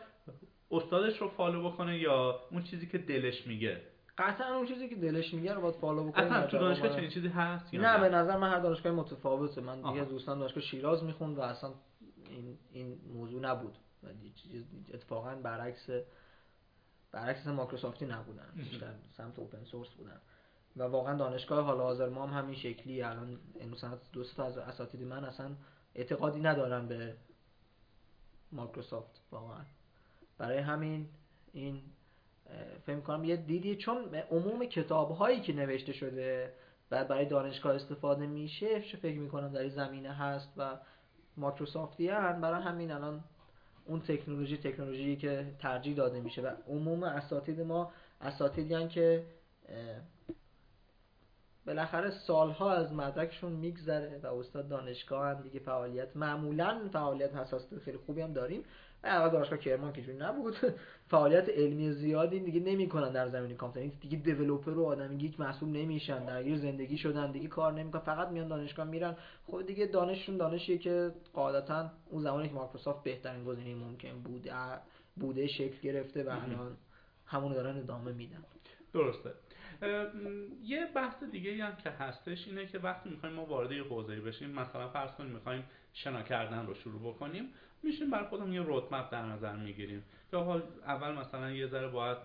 [0.70, 3.80] استادش رو follow بکنه یا اون چیزی که دلش میگه؟
[4.18, 6.24] قطعا اون چیزی که دلش میگه رو باید follow بکنه.
[6.24, 9.60] اصلا تو دانشگاه چنین چیزی هست یا نه, به نظر من هر دانشگاه متفاوته.
[9.60, 11.70] من دیگه دوستان دانشگاه شیراز می‌خوند و اصلا
[12.30, 13.78] این این موضوع نبود.
[14.94, 15.90] اتفاقا برعکس
[17.12, 20.20] برعکس مایکروسافتی نبودن بیشتر سمت open source بودن.
[20.76, 23.38] و واقعا دانشگاه حال حاضر ما هم همین شکلی الان
[23.72, 25.50] مثلا دو تا از اساتید من اصلا
[25.94, 27.16] اعتقادی ندارن به
[28.52, 29.64] مایکروسافت واقعا.
[30.38, 31.08] برای همین
[31.52, 31.82] این
[32.86, 36.54] فهم کنم یه دیدی چون عموم کتاب هایی که نوشته شده
[36.90, 40.78] و برای دانشگاه استفاده میشه فکر می‌کنم در این زمینه هست و
[41.36, 43.24] مایکروسافتی برای همین الان
[43.88, 49.24] اون تکنولوژی تکنولوژی که ترجیح داده میشه و عموم اساتید ما اساتیدی که
[51.66, 57.98] بالاخره سالها از مدرکشون میگذره و استاد دانشگاه هم دیگه فعالیت معمولا فعالیت حساس خیلی
[57.98, 58.64] خوبی هم داریم.
[59.04, 60.56] اول دانشگاه کرمان که جوری نبود.
[61.10, 63.96] فعالیت علمی زیادی دیگه نمی‌کنن در زمینه کامپیوتر.
[64.00, 66.24] دیگه دیولپر و آدمی گیک محسوب نمیشن.
[66.24, 68.00] درگیر زندگی شدن دیگه کار نمی‌کنن.
[68.00, 69.16] فقط میان دانشگاه میرن.
[69.46, 74.52] خب دیگه دانششون دانشیه که قاعدتا اون زمانی که مایکروسافت بهترین گزینه ممکن بوده
[75.16, 76.76] بوده شکل گرفته و الان
[77.26, 78.44] همون دارن ادامه میدن.
[78.94, 79.30] درسته.
[80.62, 84.50] یه بحث دیگه هم که هستش اینه که وقتی می‌خوایم ما وارد یه حوزه بشیم
[84.50, 87.44] مثلا فرض کنیم می‌خوایم شنا کردن رو شروع بکنیم
[87.82, 90.04] میشیم بر خودم یه رودمپ در نظر می‌گیریم.
[90.30, 92.18] که اول مثلا یه ذره باید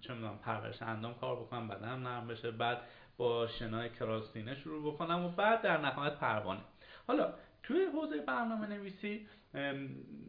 [0.00, 2.78] چه می‌دونم پرورش اندام کار بکنم بدنم نرم بشه بعد
[3.16, 6.60] با شنای کراسینه شروع بکنم و بعد در نهایت پروانه.
[7.06, 9.26] حالا توی حوزه برنامه نویسی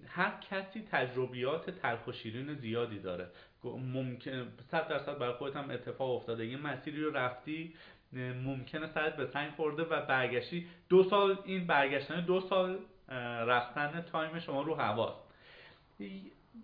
[0.07, 3.27] هر کسی تجربیات تلخ و شیرین زیادی داره.
[3.63, 6.45] ممکن صد درصد برای خودت هم اتفاق افتاده.
[6.45, 7.73] یه مسیری رو رفتی
[8.45, 10.67] ممکنه سرت به سنگ خورده و برگشتی.
[10.89, 12.79] دو سال این برگشتن دو سال
[13.47, 15.23] رفتن تایم شما رو هواست.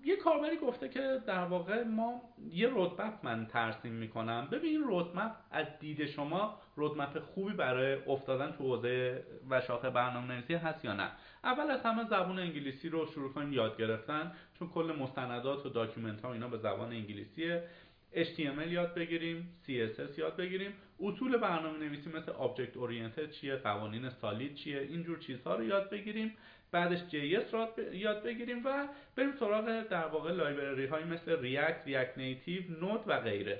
[0.05, 4.47] یه کاربری گفته که در واقع ما یه رودمپ من ترسیم می‌کنم.
[4.51, 10.53] ببین رودمپ از دید شما رودمپ خوبی برای افتادن تو حوزه و شاخه برنامه نویسی
[10.53, 11.12] هست یا نه؟
[11.43, 16.21] اول از همه زبان انگلیسی رو شروع کنیم یاد گرفتن چون کل مستندات و document
[16.21, 17.63] ها اینا به زبان انگلیسیه.
[18.13, 20.73] HTML یاد بگیریم CSS یاد بگیریم.
[20.99, 26.33] اصول برنامه نویسی مثل Object Oriented چیه قوانین SOLID چیه اینجور چیزها رو یاد بگیریم.
[26.71, 32.17] بعدش JS رو یاد بگیریم و بریم سراغ در واقع library های مثل React, React
[32.17, 33.59] Native, Node و غیره.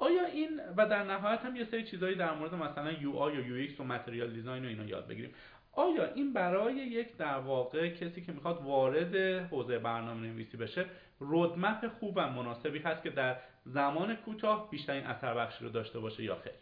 [0.00, 3.80] آیا این و در نهایت هم یه سری چیزهایی در مورد مثلا UI و UX
[3.80, 5.34] و material design و اینا یاد بگیریم؟
[5.72, 9.16] آیا این برای یک در واقع کسی که می‌خواد وارد
[9.50, 10.86] حوزه برنامه نویسی بشه
[11.18, 16.22] رودمپ خوب و مناسبی هست که در زمان کوتاه بیشترین اثر بخشی رو داشته باشه
[16.22, 16.52] یا خیر؟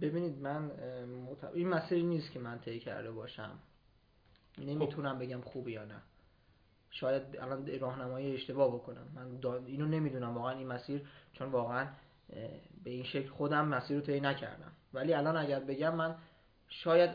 [0.00, 0.70] ببینید من
[1.54, 3.58] این مسیری نیست که من طی کرده باشم.
[4.58, 5.22] نمی‌تونم خب.
[5.22, 6.02] بگم خوبی یا نه.
[6.90, 9.08] شاید الان راهنمایی اشتباه بکنم.
[9.14, 10.36] من اینو نمی‌دونم.
[10.36, 11.86] واقعا این مسیر چون واقعا
[12.84, 14.72] به این شکل خودم مسیر رو طی نکردم.
[14.94, 16.14] ولی الان اگر بگم من
[16.68, 17.10] شاید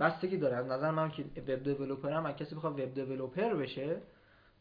[0.00, 0.56] بستگی داره.
[0.56, 4.02] از نظر من که وب دیولپرم اگه کسی بخواد وب دیولپر بشه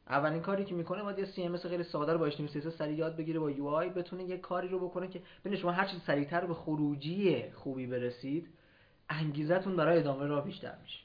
[0.09, 3.39] اولین کاری که می‌کنه باید یه CMS خیلی ساده رو با HTML سریع یاد بگیره
[3.39, 7.43] با UI بتونه یه کاری رو بکنه که ببینید شما هر چیز سریعتر به خروجی
[7.51, 8.47] خوبی برسید
[9.09, 10.99] انگیزتون برای ادامه راه بیشتر میشه.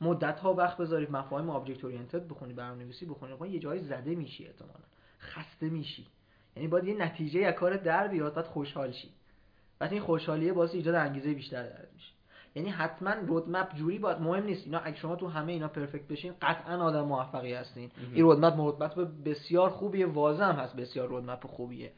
[0.00, 4.84] مدت ها وقت بذارید مفاهیم آبجکت اورینتد بخونی برنامه‌نویسی بخونید یه جایی زده میشی احتمالاً
[5.20, 6.06] خسته میشی.
[6.56, 9.08] یعنی باید یه نتیجه یا کار در بیاد بعد خوشحال شی.
[9.78, 12.12] بعد این خوشحالیه باعث ایجاد انگیزه بیشتر در میشه.
[12.56, 14.64] یعنی حتما رودمپ جوری باید مهم نیست.
[14.64, 17.90] اینا اگه شما تو همه اینا پرفکت بشین قطعا آدم موفقی هستین.
[18.12, 20.06] این رودمپ رودمپ بسیار خوبیه.
[20.06, 21.92] واضح هم هست بسیار رودمپ خوبیه.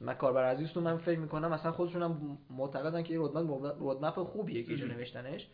[0.00, 4.62] من کاربر عزیزتون من فکر می‌کنم مثلا خودشون هم معتقدن که این رودمپ رودمپ خوبیه
[4.62, 5.46] که اینجا نوشتنش.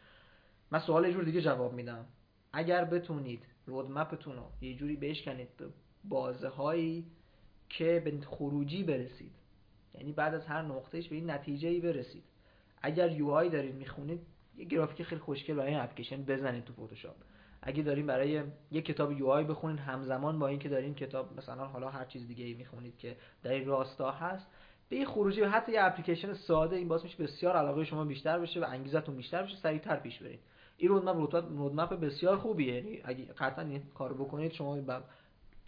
[0.70, 2.04] من سوال یه جور دیگه جواب میدم.
[2.52, 5.66] اگر بتونید رودمپتون رو یه جوری بشکنید به
[6.04, 7.06] بازه هایی
[7.68, 9.32] که به خروجی برسید
[9.94, 12.24] یعنی بعد از هر نقطهش به این نتیجه ای برسید
[12.82, 14.20] اگر یو آی دارید می‌خونید
[14.56, 17.16] یه گرافیک خیلی خوشگل برای این اپلیکیشن بزنید تو فتوشاپ.
[17.62, 21.88] اگه دارین برای یه کتاب یو آی بخونید همزمان با اینکه دارین کتاب مثلا حالا
[21.88, 24.46] هر چیز دیگه ای می‌خونید که در این راستا هست
[24.88, 28.60] به این خروجی حتی یه اپلیکیشن ساده این باعث میشه بسیار علاقه شما بیشتر بشه
[28.60, 30.40] و انگیزتون بیشتر بشه سریعتر پیش برید
[30.76, 32.74] این رودمپ رودمپ بسیار خوبیه.
[32.74, 35.02] یعنی اگه قطعا این کارو بکنید شما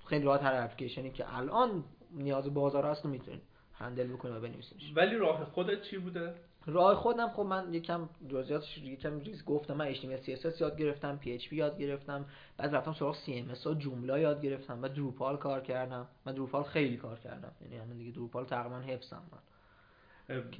[0.06, 3.42] خیلی راحت هر اپلیکیشنی که الان نیاز بازار هست رو می‌تونید
[3.74, 6.34] هندل بکنید و بنویسیدش ولی راه خودت چی بوده؟
[6.66, 11.52] راه خودم خب من یکم جزئیاتش یکم ریز گفتم من HTML CSS یاد گرفتم PHP
[11.52, 12.24] یاد گرفتم
[12.56, 16.06] بعد رفتم سراغ CMS ها جمله یاد گرفتم بعد دروپال کار کردم.
[16.26, 17.52] من دروپال خیلی کار کردم.
[17.62, 19.38] یعنی الان دیگه دروپال تقریبا حفظم من.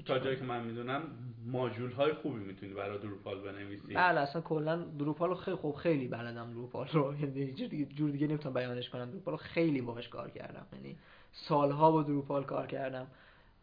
[0.07, 1.03] تا جایی که من می‌دونم
[1.47, 3.95] ماژول های خوبی می‌تونی برای دروپال بنویسی.
[3.95, 7.15] بله اصلا کلا دروپال رو خیلی خوب خیلی بلدم دروپال رو.
[7.21, 9.11] یعنی جور دیگه جور دیگه نمی‌تونم بیانش کنم.
[9.11, 10.67] دروپال رو خیلی باهاش کار کردم.
[10.73, 10.97] یعنی
[11.33, 13.07] سالها با دروپال کار کردم.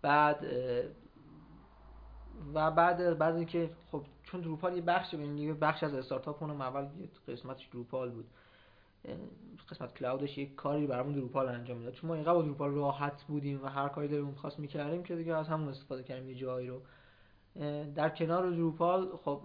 [0.02, 0.45] بعد
[2.54, 6.84] و بعد بعد اینکه خب چون دروپال یه بخش یه بخش از استارتاپ اونم اول
[6.84, 8.26] یه قسمتش دروپال بود.
[9.69, 11.93] قسمت کلاودش یک کاری برامون دروپال انجام می‌داد.
[11.93, 15.36] چون ما اینقدر با دروپال راحت بودیم و هر کاری دلمون خواست می‌کردیم که دیگه
[15.36, 16.82] از همون استفاده کردیم یه جایی رو.
[17.95, 19.41] در کنار دروپال خب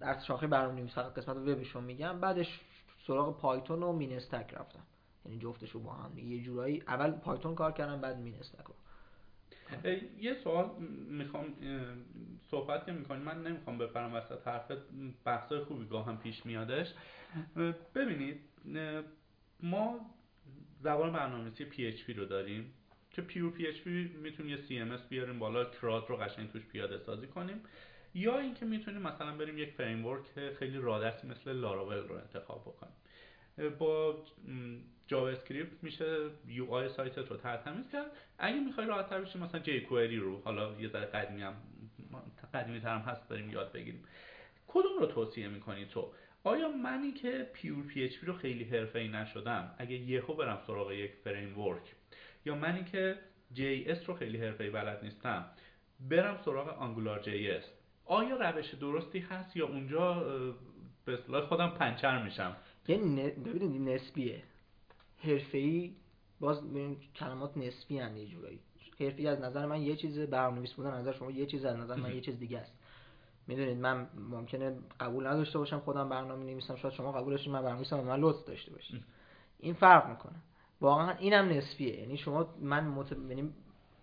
[0.00, 2.20] در شاخه برنامه‌نویسی فقط قسمت وبشون میگم.
[2.20, 2.60] بعدش
[3.06, 4.82] سراغ پایتون و مینستک رفتم.
[5.24, 6.18] یعنی جفتش رو با هم.
[6.18, 8.64] یه جورایی اول پایتون کار کردم بعد مینستک
[10.20, 10.70] یه سوال
[11.08, 11.54] می‌خوام
[12.50, 14.78] صحبت که می‌کنی من نمی‌خوام بپرم وسط حرفت
[15.24, 16.94] بحثای خوبی گاه هم پیش میادش.
[17.94, 18.40] ببینید
[19.62, 20.14] ما
[20.80, 22.72] زبان برنامه‌نویسی PHP رو داریم.
[23.10, 27.60] که پیور PHP می‌تونیم یه CMS بیاریم بالا کرات رو قشنگ توش پیاده سازی کنیم.
[28.14, 30.24] یا اینکه می‌تونیم مثلا بریم یک framework
[30.58, 32.94] خیلی رادستی مثل لاراول رو انتخاب بکنیم.
[33.78, 34.24] با
[35.08, 38.10] JavaScript میشه UI سایتت رو ترتمیز کرد.
[38.38, 41.54] اگه می‌خوای راحت تر بشی مثلا jQuery رو حالا یه ذره قدیمی هم
[42.54, 44.04] قدیمی تر هم هست داریم یاد بگیریم.
[44.68, 46.12] کدوم رو توصیه می‌کنی تو؟
[46.44, 51.94] آیا منی که pure PHP رو خیلی حرفه‌ای نشدم اگه یهو برم سراغ یک framework
[52.44, 53.18] یا منی که
[53.52, 55.44] JS رو خیلی حرفه‌ای بلد نیستم
[56.00, 57.64] برم سراغ AngularJS؟
[58.04, 60.24] آیا روش درستی هست یا اونجا
[61.06, 62.56] به خودم پنچر میشم؟
[62.88, 64.42] یعنی ببینید نسبیه.
[65.18, 65.92] حرفه‌ای
[66.40, 66.62] باز
[67.16, 68.58] کلمات نسبی هن یه جورایی.
[69.00, 71.94] حرفه‌ای از نظر من یه چیز برنامه‌نویس بودن از نظر شما یه چیز از نظر
[71.94, 72.72] من یه چیز دیگه است.
[73.46, 77.86] می‌دونید من ممکنه قبول نداشته باشم خودم برنامه نویسم شاید شما قبول داشتید من برنامه
[77.92, 79.04] و من لطف داشته باشید.
[79.58, 80.34] این فرق می‌کنه.
[80.80, 82.00] واقعا اینم نسبیه.
[82.00, 83.12] یعنی شما من مت...
[83.12, 83.52] یعنی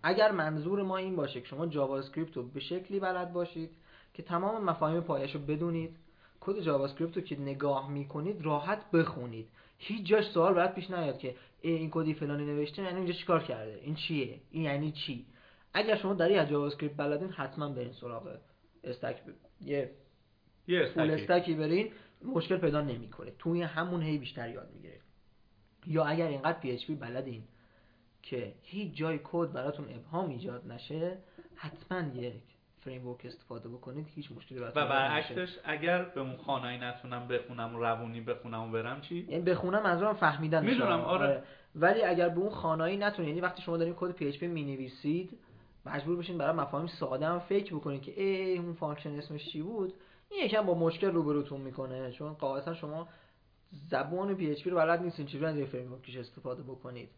[0.02, 3.70] اگر منظور ما این باشه که شما JavaScript رو به شکلی بلد باشید
[4.14, 5.96] که تمام مفاهیم پایش رو بدونید
[6.40, 9.48] کد JavaScript رو که نگاه می‌کنید راحت بخونید.
[9.78, 13.80] هیچ جاش سوال برات پیش نیاد که این کدی فلانی نوشته یعنی اینجا چیکار کرده؟
[13.82, 15.26] این چیه؟ این یعنی چی؟
[15.74, 18.38] اگر شما در از JavaScript بلدین حتما برین سراغ
[18.84, 19.30] stack ب...
[19.60, 19.90] یه
[20.68, 21.92] یه full stack ی برین
[22.24, 23.32] مشکل پیدا نمی‌کنه.
[23.38, 25.00] توی همون هی بیشتر یاد می‌گیره.
[25.86, 27.42] یا اگر اینقدر PHP بلدین
[28.22, 31.18] که هیچ جای کد براتون ابهام ایجاد نشه
[31.54, 32.42] حتما یک
[32.86, 37.78] framework استفاده بکنید هیچ مشکلی براتون و برعکسش اگر به اون خوانایی نتونم بخونم و
[37.78, 41.26] روونی بخونم و برم چی؟ یعنی بخونم منظورم فهمیدن می‌دونم آره.
[41.26, 41.42] آره.
[41.74, 45.38] ولی اگر به اون خوانایی نتونید یعنی وقتی شما دارین کد PHP می‌نویسید
[45.86, 49.94] مجبور بشین برای مفاهیم ساده هم فکر بکنید که ای اون function اسمش چی بود؟
[50.30, 53.08] این یکم با مشکل روبروتون می‌کنه چون قاعدتا شما
[53.90, 57.08] زبان PHP رو بلد نیستین چجوری از framework استفاده بکنید؟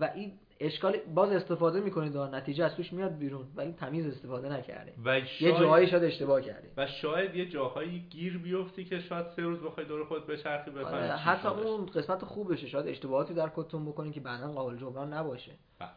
[0.00, 4.48] و این اشکال باز استفاده می‌کنید و نتیجه از توش میاد بیرون ولی تمیز استفاده
[4.48, 9.26] نکردید و یه جاهایی شاید اشتباه کردید و شاید یه جاهایی گیر بیفتی که شاید
[9.28, 12.66] سه روز بخوای دور خود بچرخی بفهمی آره حتی اون قسمت خوبشه.
[12.66, 15.52] شاید اشتباهاتی در کدتون بکنید که بعدا قابل جبران نباشه.
[15.78, 15.88] بله.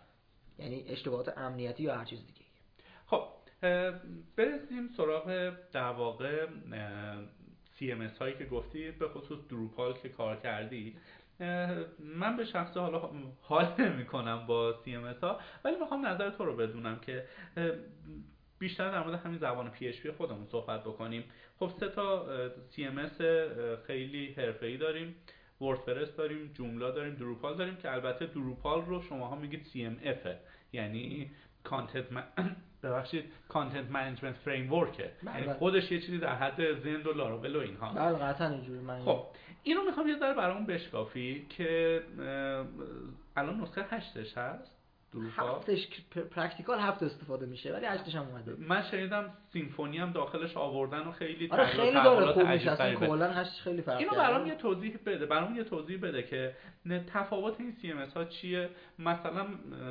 [0.59, 2.45] یعنی اشتباهات امنیتی یا هر چیز دیگه.
[3.05, 3.23] خب
[4.35, 6.47] برسیم سراغ در واقع
[7.79, 10.95] CMS هایی که گفتی به خصوص دروپال که کار کردی.
[11.99, 13.09] من به شخص حالا
[13.41, 17.23] حال نمی کنم با CMS ها ولی می‌خوام نظر تو رو بدونم که
[18.59, 21.23] بیشتر در مورد همین زبان PHP خودمون صحبت بکنیم.
[21.59, 22.25] خب سه تا
[22.71, 23.21] CMS
[23.87, 25.15] خیلی حرفه‌ای داریم.
[25.61, 30.27] WordPress داریم Joomla داریم Drupal داریم که البته Drupal رو شماها میگید CMF
[30.73, 31.31] یعنی
[31.63, 32.05] content
[32.83, 37.59] ببخشید content management framework ه یعنی خودش یه چیزی در حد Zend و Laravel و
[37.59, 37.93] اینها.
[37.93, 39.25] بله قطعا اینجوری من خب
[39.67, 42.01] اینو می‌خوام یه ذره برامون بشکافی که
[43.35, 44.84] الان نسخه هشتش هست.
[45.35, 45.87] هفتش
[46.31, 48.55] practical هفت استفاده میشه ولی هشتش هم اومده.
[48.59, 53.31] من شنیدم Symfony هم داخلش آوردن و خیلی آره خیلی داره خوب میشه اصلا کلا
[53.31, 56.55] هشت خیلی فرق اینو برام یه توضیح بده برام یه توضیح بده که
[57.13, 59.45] تفاوت این CMS ها چیه؟ مثلا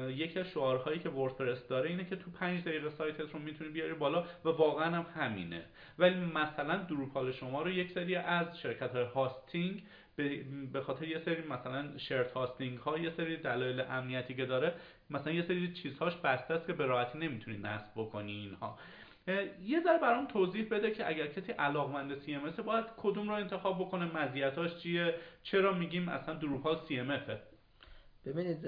[0.09, 3.95] یکی از شعارهایی که WordPress داره اینه که تو 5 دقیقه سایتت رو می‌تونی بیاری
[3.95, 5.62] بالا و واقعا هم همینه.
[5.99, 9.83] ولی مثلا Drupal شما رو یک سری از شرکت های hosting
[10.72, 14.75] به خاطر یه سری مثلا شرط hosting ها یه سری دلایل امنیتی که داره
[15.11, 18.79] مثلا یه سری چیزهاش بسته است که به راحتی نمی‌تونی نصب بکنی اینها.
[19.63, 24.05] یه ذره برام توضیح بده که اگر کسی علاقمند CMS باید کدوم رو انتخاب بکنه
[24.05, 27.21] مزیتاش چیه؟ چرا میگیم اصلا Drupal CMF
[28.25, 28.67] ببینید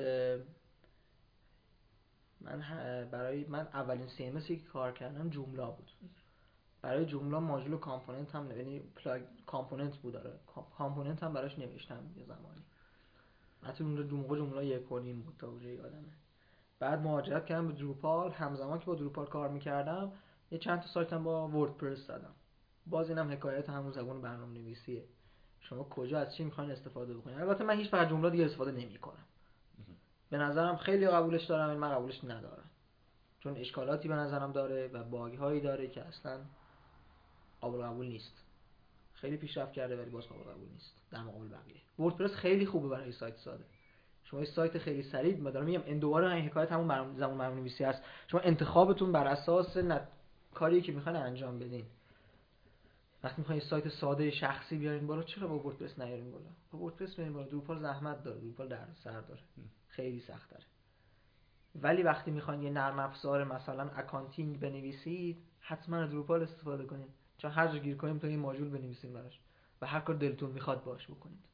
[2.40, 2.62] من
[3.12, 5.90] برای من اولین CMS که کار کردم Joomla بود.
[6.82, 10.30] برای Joomla ماژول component هم یعنی plug component بود داره
[10.78, 12.62] component هم براش نوشتم یه زمانی.
[13.62, 16.12] حتی اون موقع Joomla یک و نیم بود تا اونجا یادمه.
[16.78, 18.30] بعد مهاجرت کردم به Drupal.
[18.32, 20.12] همزمان که با Drupal کار می‌کردم
[20.50, 22.34] یه چند تا سایتم با WordPress زدم.
[22.86, 25.04] باز اینم حکایت همون زبان برنامه نویسیه
[25.60, 29.24] شما کجا از چی می‌خواین استفاده بکنید البته من هیچ وقت جمله دیگه استفاده نمی‌کنم.
[30.30, 32.70] به نظرم خیلی قبولش دارم من قبولش ندارم.
[33.40, 36.40] چون اشکالاتی به نظرم داره و باگ هایی داره که اصلا
[37.60, 38.44] قابل قبول نیست.
[39.12, 40.94] خیلی پیشرفت کرده ولی باز قابل قبول نیست.
[41.10, 41.80] در مقابل بقیه.
[41.98, 43.64] وردپرس خیلی خوبه برای سایت ساده
[44.30, 47.60] شما یه سایت خیلی سریع ما دارم میگم این دوباره این حکایت همون زمان برنامه
[47.60, 48.02] نویسی هست.
[48.28, 50.08] شما انتخابتون بر اساس نت...
[50.54, 51.84] کاری که می‌خواین انجام بدین.
[53.24, 57.34] وقتی می‌خواین سایت ساده شخصی بیارین بالا چرا با WordPress نیارین بالا؟ با WordPress بیارین
[57.34, 57.46] بالا.
[57.46, 59.40] Drupal زحمت داره Drupal دردسر داره.
[59.88, 60.64] خیلی سخت داره.
[61.82, 67.08] ولی وقتی می‌خواین یه نرم افزار مثلا accounting بنویسید حتما Drupal استفاده کنید
[67.38, 69.40] چون هر جا گیر کنیم تو این ماژول بنویسیم براش.
[69.80, 71.44] و هر کار دلتون می‌خواد باش بکنید.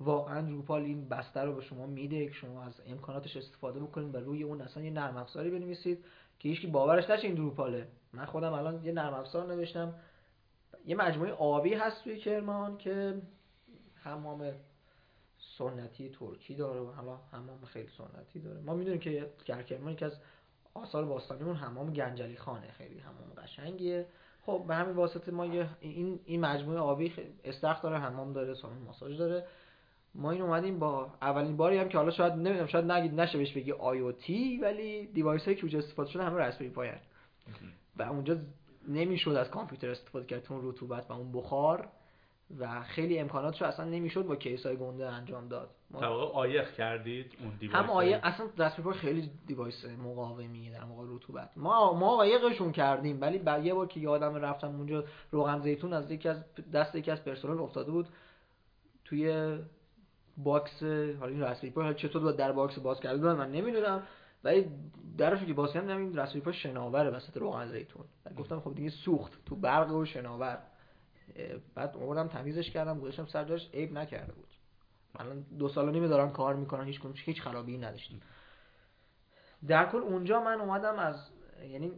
[0.00, 4.18] واقعا Drupal این بسته رو به شما میده که شما از امکاناتش استفاده بکنید و
[4.18, 6.04] روی اون اصلا یه نرم افزاری بنویسید
[6.38, 9.94] که هیچکی باورش نشه این Drupal ه من خودم الان یه نرم افزار نوشتم.
[10.86, 13.22] یه مجموعه آبی هست توی کرمان که
[13.94, 14.52] حمام
[15.58, 18.60] سنتی ترکی داره و حالا حمام خیلی سنتی داره.
[18.60, 20.12] ما می‌دونیم که در کرمان که از
[20.74, 22.72] آثار باستانیمون حمام گنجعلی خانه.
[22.72, 24.06] خیلی حمام قشنگیه.
[24.42, 25.42] خب به همین واسطه ما
[25.80, 29.46] این این مجموعه آبی استخر داره حمام داره سالن ماساژ داره.
[30.16, 33.52] ما این اومدیم با اولین باری هم که حالا شاید نمی‌دونم شاید نگید نشه بهش
[33.52, 36.90] بگی IoT ولی device هایی که اونجا استفاده شده همه Raspberry Pi
[37.96, 38.36] و اونجا
[38.88, 41.88] نمی‌شد از کامپیوتر استفاده کرد اون رطوبت و اون بخار.
[42.58, 45.70] و خیلی امکاناتش اصلا نمی‌شد با case های گنده انجام داد.
[45.90, 51.50] ما عایق کردید اون device هم عایق اصلا دست خیلی device مقاومی در موقع رطوبت.
[51.56, 56.10] ما ما عایقشون کردیم ولی بعد یه بار که یادم رفتم اونجا روغن زیتون از
[56.10, 58.08] یکی از دست یکی از پرسنل افتاده بود
[59.04, 59.56] توی
[60.36, 64.02] box حالا این Raspberry Pi چطور در box باز کرده من نمی‌دونم.
[64.44, 64.70] ولی
[65.18, 68.04] درشو که باز کردم این رسپبری پای شناوره وسط روغن زیتون.
[68.36, 70.58] گفتم خب دیگه سوخت تو برق و شناور.
[71.74, 74.48] بعد اومدم تمیزش کردم گذاشتم سر جاش عیب نکرده بود.
[75.18, 78.20] الان دو سال نیمه دارم کار می‌کنم هیچ هیچ خرابی نداشتیم
[79.68, 81.30] در کل اونجا من اومدم از
[81.70, 81.92] یعنی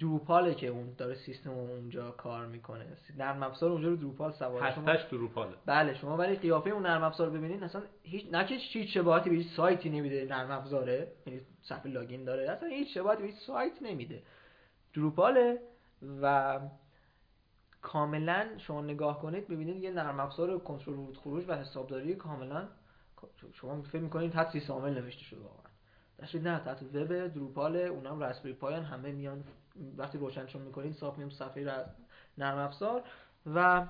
[0.00, 2.86] دروپاله که اون داره سیستم اونجا کار می‌کنه.
[3.18, 5.54] نرم افزار اونجا رو دروپال سوار هستش دروپاله.
[5.66, 9.36] بله شما ولی قیافه اون نرم افزار ببینید اصلا هیچ نه که هیچ شباهتی به
[9.36, 13.82] هیچ سایتی نمیده نرم افزاره یعنی صفحه لاگین داره اصلا هیچ شباهتی به هیچ سایت
[13.82, 14.22] نمیده.
[14.94, 15.58] دروپاله
[16.22, 16.60] و
[17.82, 22.68] کاملا شما نگاه کنید ببینید یه نرم افزار کنترل ورود خروج و حسابداری کاملا
[23.52, 25.66] شما فکر می‌کنید حد سی سامل نوشته شده واقعا.
[26.34, 29.44] نه تحت وب دروپال اونم رسپبری پایان همه میان
[29.96, 31.84] وقتی روشنشون می‌کنید صاف میام صفحه را
[32.38, 33.02] نرم افزار.
[33.54, 33.86] و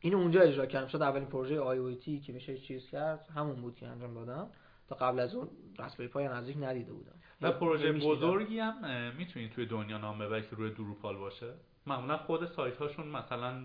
[0.00, 0.86] این اونجا اجرا کردم.
[0.86, 4.50] شد اولین پروژه آی او تی که میشه چیز کرد همون بود که انجام دادم.
[4.88, 7.14] تا قبل از اون رسپبری پای نزدیک ندیده بودم.
[7.42, 11.54] و پروژه بزرگی هم می‌تونید توی دنیا نام ببرید که روی دروپال باشه.
[11.86, 13.60] معمولا خود سایت هاشون مثلا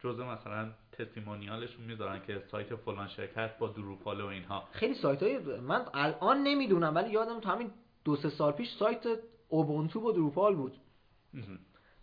[0.00, 4.68] جزء مثلا تستیمونیالشون می‌ذارن که سایت فلان شرکت با دروپال و اینها.
[4.72, 7.70] خیلی سایت های من الان نمی‌دونم ولی یادم تو همین
[8.04, 9.06] دو سه سال پیش سایت
[9.48, 10.76] اوبونتو با دروپال بود.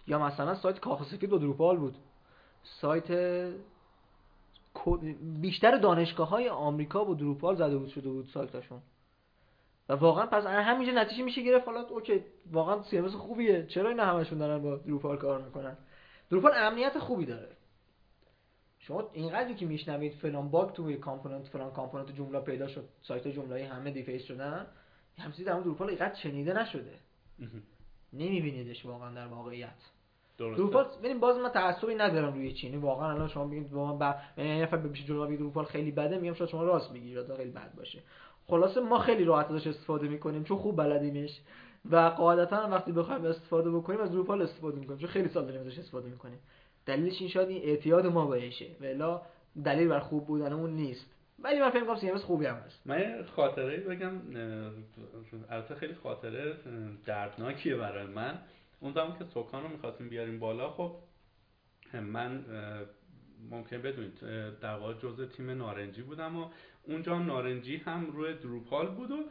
[0.08, 1.96] یا مثلا سایت کاخ سفید با دروپال بود.
[2.64, 3.12] سایت
[5.42, 8.82] بیشتر دانشگاه های آمریکا با Drupal زده بود شده بود سایتاشون
[9.90, 11.68] و واقعا پس همینجا نتیجه میشه گرفت.
[11.68, 13.66] حالا okay واقعا CMS خوبیه.
[13.68, 15.78] چرا اینا همشون دارن با Drupal کار می‌کنن؟
[16.30, 17.50] Drupal امنیت خوبی داره.
[18.80, 23.68] شما اینقدری که میشنوید فلان bug توی component فلان component Joomla پیدا شد سایت Joomla
[23.68, 24.68] همه deface شدن
[25.18, 27.00] همچنین در Drupal اینقدر شنیده نشده.
[28.14, 29.70] نمیبینیدش واقعا در واقعیت.
[30.38, 34.16] Drupal ببین باز من تعصبی ندارم روی چیزی واقعا الان شما بگید با من با
[34.38, 37.52] یعنی نفر بشه جلو بگید Drupal خیلی بده میگم شاید شما راست میگی یا خیلی
[37.52, 38.00] بد باشه.
[38.48, 41.40] خلاصه ما خیلی راحت ازش استفاده می‌کنیم چون خوب بلدیمش.
[41.92, 45.80] و قاعدتا وقتی بخوایم استفاده بکنیم از دروپال استفاده می‌کنیم چون خیلی سال داریم ازش
[45.80, 46.40] استفاده می‌کنیم.
[46.86, 49.04] دلیلش این شاید این اعتیاد ما بهشه ولی
[49.64, 51.06] دلیل بر خوب بودن اون نیست.
[51.44, 52.82] ولی من فکر کنم خوبی هم هست.
[52.86, 54.22] من خاطره بگم
[55.50, 56.56] البته خیلی خاطره
[57.06, 58.40] دردناکیه برای من.
[58.80, 60.96] اون زمان که سکان رو می‌خواستیم بیاریم بالا خب
[61.94, 62.46] من
[63.52, 64.20] ممکن بدونید
[64.62, 66.50] در واقع جزء تیم نارنجی بودم و
[66.84, 69.24] اونجا نارنجی هم روی دروپال بود و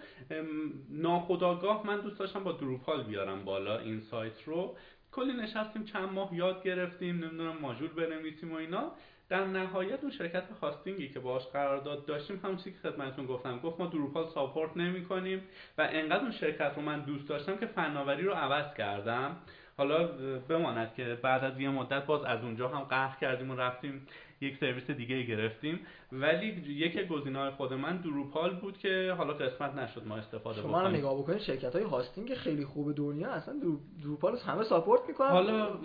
[0.90, 4.76] ناخداگاه من دوست داشتم با دروپال بیارم بالا این سایت رو.
[5.12, 8.92] کلی نشستیم چند ماه یاد گرفتیم نمی‌دونم ماژول بنویسیم و اینا.
[9.28, 13.58] در نهایت اون شرکت هاستینگی که باش قرارداد داشتیم همون چیزی که خدمتتون گفتم.
[13.58, 15.42] گفت ما دروپال ساپورت نمی کنیم
[15.78, 19.36] و انقدر اون شرکت رو من دوست داشتم که فناوری رو عوض کردم.
[19.76, 20.06] حالا
[20.48, 24.06] بماند که بعد از یه مدت باز از اونجا هم قهر کردیم و رفتیم
[24.40, 25.80] یک سرویس دیگه گرفتیم.
[26.12, 30.88] ولی یک گزینه‌های خود من دروپال بود که حالا قسمت نشد ما استفاده شما رو
[30.88, 33.54] نگاه بکنید شرکت های hosting خیلی خوب دنیا اصلا
[34.02, 35.28] Drupal همه support می‌کنن.
[35.28, 35.78] حالا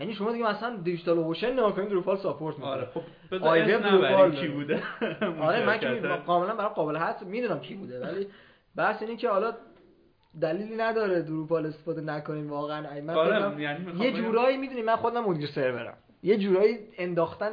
[0.00, 2.70] یعنی شما دیگه مثلا DigitalOcean نگاه کنید Drupal support می‌کنه.
[2.70, 4.82] آره خب بذار کی بوده؟
[5.40, 8.26] آره من که کاملا برای قابل حد می‌دونم کی بوده ولی
[8.76, 9.52] بحث اینه که حالا
[10.40, 13.00] دلیلی نداره Drupal استفاده نکنیم واقعا.
[13.00, 15.96] من آره یعنی یه جورایی می‌دونی من خودم مدیر سرورم.
[16.22, 17.52] یه جورایی انداختن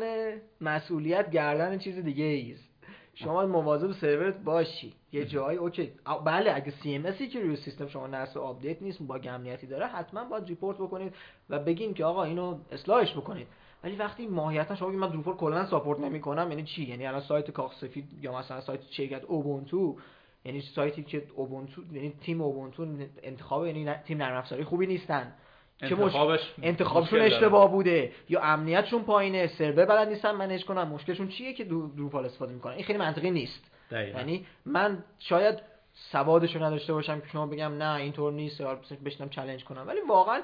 [0.61, 2.72] مسئولیت گردن چیز دیگه ایست
[3.15, 4.93] شما مواظب سرورت باشی.
[5.11, 5.91] یه جایی okay.
[6.25, 10.23] بله اگه CMS ی که روی سیستم شما نصب update نیست با امنیتی داره حتما
[10.23, 11.15] باید report بکنید
[11.49, 13.47] و بگین که آقا اینو اصلاحش بکنید.
[13.83, 17.75] ولی وقتی ماهیتا شما من Drupal کلا support نمی‌کنم یعنی چی؟ یعنی الان سایت کاخ
[17.81, 19.97] سفید یا مثلا سایت شرکت Ubuntu
[20.45, 22.87] یعنی سایتی که اوبونتو یعنی تیم اوبونتو
[23.23, 25.33] انتخاب یعنی تیم نرم افزاری خوبی نیستن.
[25.81, 31.63] انتخابش انتخابشون اشتباه بوده یا امنیتشون پایینه سرور بلد نیستن منیج کنن مشکلشون چیه که
[31.63, 33.71] دروپال استفاده می‌کنن؟ این خیلی منطقی نیست.
[33.91, 35.59] یعنی من شاید
[35.93, 39.87] سوادشو نداشته باشم که شما بگم نه اینطور نیست یا بشنم چالش کنم.
[39.87, 40.41] ولی واقعا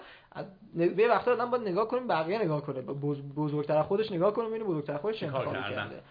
[0.75, 2.81] به وقتا آدم باید نگاه کنیم بقیه نگاه کنه.
[3.35, 6.01] بزرگتر خودش نگاه کنه ببینه بزرگتر خودش انتخاب کرده.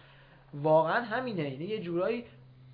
[0.53, 1.49] واقعا همینه.
[1.49, 2.23] یعنی یه جورایی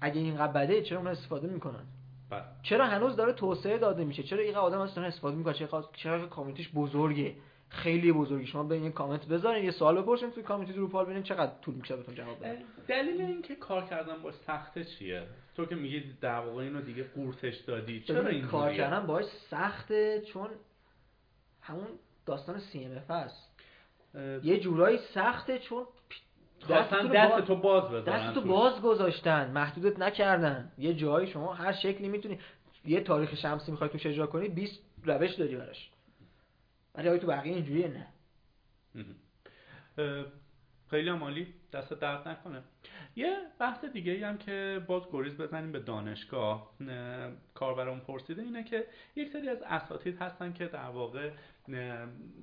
[0.02, 1.84] اگه اینقدر بده چرا اون استفاده می‌کنن؟
[2.30, 2.44] بله.
[2.64, 6.70] چرا هنوز داره توسعه داده میشه؟ چرا این آدم از استفاده می‌کنه؟ چرا چرا کامیونیتیش
[6.76, 7.36] بزرگه؟
[7.70, 11.52] خیلی بزرگی شما به این کامنت بذارین یه سوال بپرسین توی کامیونیتی دروپال ببینین چقدر
[11.62, 12.58] طول می‌کشه بهتون جواب بدن.
[12.88, 15.24] دلیل اینکه کار کردن با سخته چیه؟
[15.56, 18.02] تو که میگی در واقع اینو دیگه قورتش دادی.
[18.02, 20.50] چرا این کار کردن باش سخته چون
[21.62, 21.88] همون
[22.26, 23.52] داستان سی ام اف هست
[24.44, 25.86] یه جورایی سخته چون
[26.66, 29.52] خواستن دست تو باز بذارن دست تو باز گذاشتن.
[29.52, 30.72] محدودت نکردن.
[30.78, 32.40] یه جایی شما هر شکلی می‌تونی
[32.86, 35.90] یه تاریخ شمسی می‌خوای توش اجرا کنی 20 روش داری براش.
[36.96, 38.08] ولی آیا تو بقیه اینجوریه نه.
[40.90, 42.62] خیلی عمالی دست درد نکنه.
[43.16, 46.72] یه بحث دیگه هم که باز گریز بزنیم به دانشگاه
[47.54, 51.32] کاربرمون پرسیده اینه که یک سری از اساتید هستن که در واقع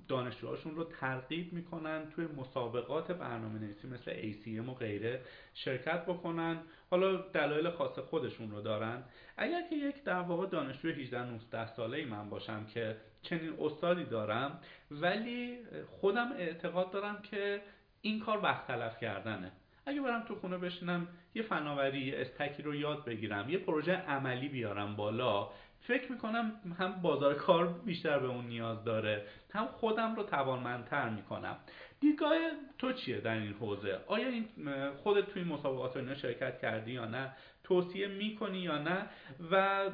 [0.09, 5.21] دانشجوهاشون رو ترغیب می‌کنن توی مسابقات برنامه نویسی مثل ACM و غیره
[5.55, 6.61] شرکت بکنن.
[6.91, 9.03] حالا دلایل خاص خودشون رو دارن.
[9.37, 14.05] اگر که یک در واقع دانشجوی 18 19 ساله ای من باشم که چنین استادی
[14.05, 14.59] دارم
[14.91, 17.61] ولی خودم اعتقاد دارم که
[18.03, 19.53] این کار وقت تلف کردنه.
[19.87, 24.97] اگه برم تو خونه بشینم یه فناوری استکی رو یاد بگیرم یه پروژه عملی بیارم
[24.97, 25.51] بالا
[25.87, 31.57] فکر می‌کنم هم بازار کار بیشتر به اون نیاز داره هم خودم رو توانمندتر می‌کنم.
[32.01, 32.39] دیدگاه
[32.79, 34.47] تو چیه در این حوزه؟ آیا این
[34.91, 37.33] خودت توی مسابقات اینا شرکت کردی یا نه؟
[37.65, 39.07] توصیه می‌کنی یا نه؟
[39.51, 39.85] و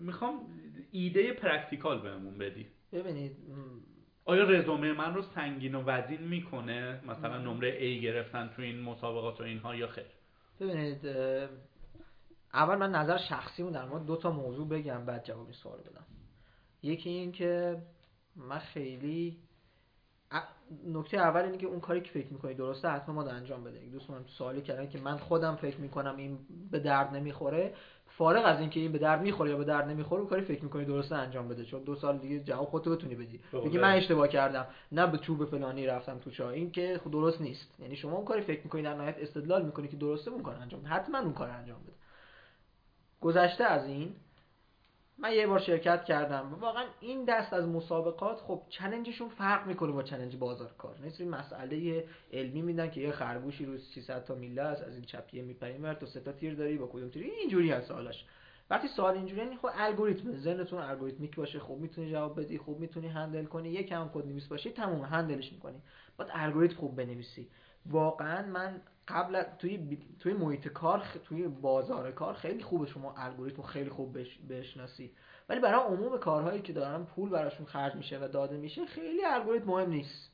[0.00, 0.40] می‌خوام
[0.92, 2.66] ایده practical بهمون بدی.
[2.92, 3.36] ببینید
[4.24, 9.40] آیا رزومه من رو سنگین و وزین می‌کنه؟ مثلا نمره A گرفتن تو این مسابقات
[9.40, 10.04] و اینها یا خیر؟
[10.60, 11.06] ببینید
[12.54, 16.04] اول من نظر شخصی در مورد دو تا موضوع بگم بعد جواب این سوال بدم.
[16.82, 17.82] یکی این که
[18.36, 19.38] من خیلی
[20.86, 23.78] نکته اول اینه که اون کاری که فکر می‌کنی درسته حتما ما انجام بده.
[23.78, 26.38] دوست من سوالی کردن که من خودم فکر می‌کنم این
[26.70, 27.74] به درد نمی‌خوره.
[28.06, 30.84] فارغ از اینکه این به درد می‌خوره یا به درد نمی‌خوره اون کاری فکر می‌کنی
[30.84, 31.64] درسته انجام بده.
[31.64, 33.40] چون دو سال دیگه جواب خودت بتونی بدی.
[33.52, 34.66] بگی من اشتباه کردم.
[34.92, 37.80] نه به چوب فلانی رفتم تو چاه این که درست نیست.
[37.80, 40.80] یعنی شما اون کاری فکر می‌کنی در نهایت استدلال می‌کنی که درسته اون کار انجام
[40.84, 41.92] حتما اون کار انجام بده.
[43.22, 44.14] گذشته از این
[45.18, 46.54] من یه بار شرکت کردم.
[46.60, 51.28] واقعا این دست از مسابقات خب challenge شون فرق می‌کنه با challenge بازار کار این
[51.28, 55.84] مسئله علمی میدن که یه خرگوشی رو 300 تا میله است از این چپیه میپریم
[55.84, 58.24] ور تو سه تا تیر داری با کدوم تیر؟ اینجوری هست سوالش
[58.70, 63.08] وقتی سوال اینجوری یعنی خب الگوریتم ذهنتون algorithmic باشه خوب می‌تونی جواب بدی خوب می‌تونی
[63.08, 65.82] handle کنی یکم کد نویس باشی تموم handle ش می‌کنی.
[66.16, 67.48] باید الگوریتم خوب بنویسی.
[67.86, 73.90] واقعا من قبل توی توی محیط کار توی بازار کار خیلی خوبه شما الگوریتم خیلی
[73.90, 75.10] خوب بشناسی.
[75.48, 79.66] ولی برای عموم کارهایی که دارن پول براشون خرج میشه و داده میشه خیلی الگوریتم
[79.66, 80.30] مهم نیست.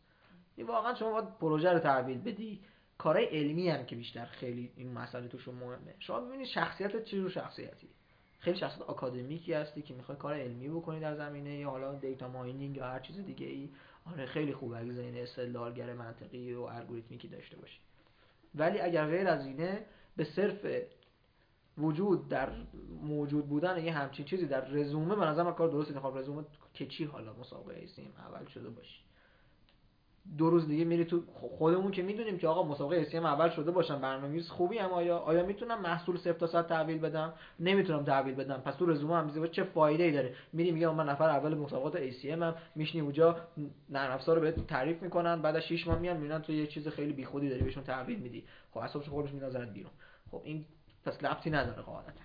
[0.56, 2.60] این واقعا شما باید پروژه رو تحویل بدی.
[2.98, 5.94] کارهای علمی هم که بیشتر خیلی این مسئله توشون مهمه.
[5.98, 7.88] شما ببینید شخصیت چی رو شخصیتی.
[8.38, 12.76] خیلی شخصیت آکادمیکی هستی که می‌خوای کار علمی بکنی در زمینه یا حالا دیتا ماینینگ
[12.76, 13.70] یا هر چیز دیگه ای
[14.04, 17.78] آره خیلی خوبه اگه زمینه استدلالگر منطقی و الگوریتمیکی داشته باشی.
[18.54, 19.86] ولی اگر غیر از اینه
[20.16, 20.66] به صرف
[21.78, 22.52] وجود در
[23.02, 26.44] موجود بودن یه همچین چیزی در رزومه من نظرم کار درست انتخاب رزومه
[26.74, 29.00] که چی حالا؟ مسابقه ایسیم اول شده باشی.
[30.38, 31.22] دو روز دیگه میری تو
[31.58, 35.46] خودمون که می‌دونیم که آقا مسابقه اسیم اول شده باشم برنامه‌ریز خوبی هم آیا آیا
[35.46, 38.56] می‌تونم محصول صفر تا صد تحویل بدم؟ نمی‌تونم تحویل بدم.
[38.56, 42.24] پس تو رزومه هم چه فایده ای داره؟ میری میگه من نفر اول مسابقات ACM
[42.24, 43.36] هم میشنی اونجا
[43.90, 45.42] نرم افزار رو بهت تعریف می‌کنن.
[45.42, 48.44] بعد از 6 ماه میان می‌بینن تو یه چیز خیلی بیخودی داری بهشون تحویل میدی.
[48.70, 49.92] خب اصلا خودش می‌ذارن بیرون.
[50.30, 50.64] خب این
[51.04, 52.20] پس لفتی نداره قاعدتا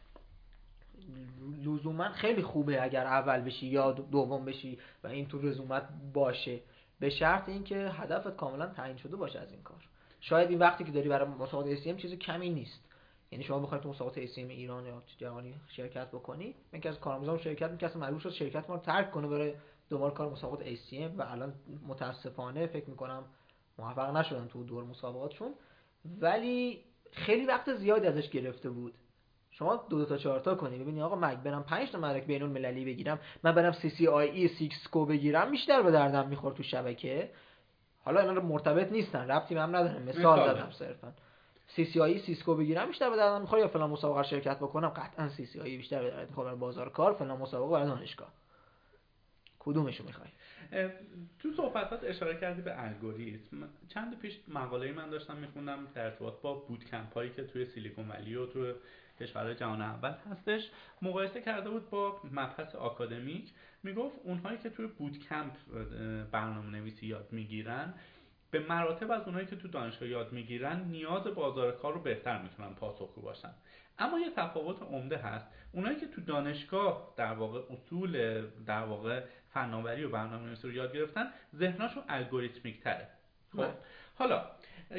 [1.66, 5.84] لزوما خیلی خوبه اگر اول بشی یا دوم بشی و این تو رزومت
[6.14, 6.60] باشه.
[7.04, 9.78] به شرط اینکه هدفت کاملا تعیین شده باشه از این کار.
[10.20, 12.80] شاید این وقتی که داری برای مسابقات ACM چیز کمی نیست.
[13.32, 17.38] یعنی شما بخواید تو مسابقات ACM ایران یا جهانی شرکت بکنی من که از کارآموزان
[17.38, 19.54] شرکت می‌کردم مجبور شد شرکت ما رو ترک کنه برای
[19.89, 21.54] دوباره کار مسابقات ACM و الان
[21.88, 23.24] متاسفانه فکر می‌کنم
[23.80, 25.54] موفق نشدن تو دور مسابقاتشون.
[26.22, 28.93] ولی خیلی وقت زیادی ازش گرفته بود.
[29.54, 30.80] شما دو, دو تا چهار تا کنی.
[30.80, 34.30] ببینی آقا من برم 5 تا مدرک بین المللی بگیرم من برم سی سی آی
[34.30, 37.30] ای 6 کو بگیرم بیشتر به دردم می‌خورد تو شبکه.
[38.04, 41.14] حالا اینا مرتبط نیستن ربطی هم نداره مثال زدم صرفا.
[41.68, 43.62] CCIE Cisco بگیرم بیشتر به دردم می‌خوره.
[43.62, 46.56] یا فلان مسابقه شرکت بکنم قطعا CCIE بیشتر به دردم می‌خوره.
[46.56, 48.34] بازار کار فلان مسابقه برای دانشگاه.
[49.60, 50.30] کدومشو می‌خوای؟
[51.39, 53.70] تو صحبتات اشاره کردی به الگوریتم.
[53.89, 58.10] چند پیش مقاله من داشتم میخوندم در ارتباط با بود کمپ هایی که توی سیلیکون
[58.10, 58.74] ولی و تو
[59.20, 60.70] کشورهای جهان اول هستش
[61.01, 63.51] مقایسه کرده بود با مبحث آکادمیک.
[63.84, 65.53] می‌گفت اونهایی که توی بود کمپ
[66.32, 67.93] برنامه نویسی یاد می‌گیرن
[68.51, 72.74] به مراتب از اونهایی که تو دانشگاه یاد می‌گیرن نیاز بازار کار رو بهتر می‌تونن
[72.74, 73.51] پاسخگو باشن.
[73.99, 75.47] اما یه تفاوت عمده هست.
[75.72, 81.32] اونایی که تو دانشگاه در واقع اصول در واقع فناوری و برنامه‌نویسی رو یاد گرفتن
[81.55, 83.07] ذهنشون الگوریتمیک تره
[83.51, 83.74] خب بله.
[84.16, 84.45] حالا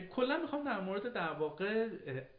[0.01, 1.89] کلا می‌خوام در مورد در واقع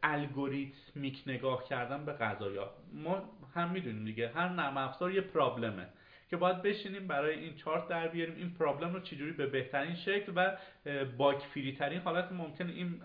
[0.02, 2.70] الگوریتمیک نگاه کردن به قضایا.
[2.92, 3.22] ما
[3.54, 5.88] هم می‌دونیم دیگه هر نرم افزار یه پرابلمه
[6.30, 8.36] که باید بشینیم برای این چارت در بیاریم.
[8.36, 10.56] این پرابلم رو چجوری به بهترین شکل و
[11.16, 13.00] باگ فری ترین حالت ممکن این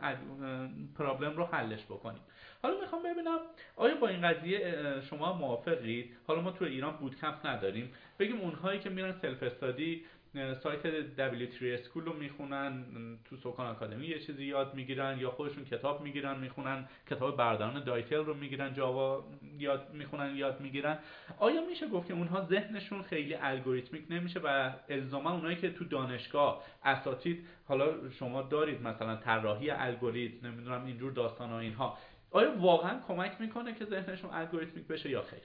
[0.98, 2.22] پرابلم رو حلش بکنیم.
[2.64, 3.40] حالا می‌خوام ببینم
[3.76, 4.76] آیا با این قضیه
[5.10, 7.92] شما موافقید؟ حالا ما تو ایران bootcamp نداریم.
[8.20, 10.82] بگیم اونهایی که میرن self-study سایت
[11.18, 12.84] W3Schools رو می‌خونن
[13.26, 18.16] تو سکان آکادمی یه چیزی یاد می‌گیرن یا خودشون کتاب می‌گیرن می‌خونن کتاب برادران دایتل
[18.16, 21.00] رو می‌گیرن Java یاد می‌خونن یاد می‌گیرن.
[21.38, 26.64] آیا میشه گفت که اونها ذهنشون خیلی algorithmic نمیشه و الزاما اونایی که تو دانشگاه
[26.84, 31.98] اساتید حالا شما دارید مثلا طراحی الگوریتم نمی‌دونم اینجور داستان ها اینها
[32.32, 35.44] آیا واقعا کمک می‌کنه که ذهنشون الگوریتمیک بشه یا خیر؟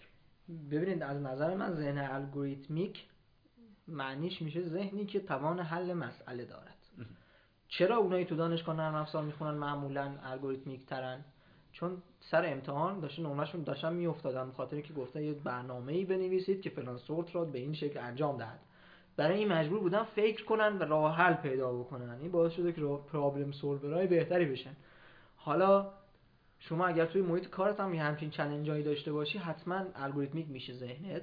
[0.71, 3.05] ببینید از نظر من ذهن الگوریتمیک
[3.89, 6.77] معنیش میشه ذهنی که توان حل مسئله دارد.
[7.69, 11.25] چرا اونایی تو دانشگاه نرم افزار می‌خونن؟ معمولا الگوریتمیک ترن.
[11.73, 16.99] چون سر امتحان داشتن نمرهشون داشتن میافتادن خاطر که گفتن یه برنامه‌ای بنویسید که فلان
[16.99, 18.61] سورت رو به این شکل انجام دهد.
[19.17, 22.19] برای این مجبور بودن فکر کنن و راه حل پیدا بکنن.
[22.21, 22.81] این باعث شده که
[23.13, 24.77] پرابلم سولورای بهتری بشن.
[25.37, 25.93] حالا
[26.59, 31.23] شما اگر توی محیط کارت هم همچین چلنجایی داشته باشی حتما الگوریتمیک میشه ذهنت.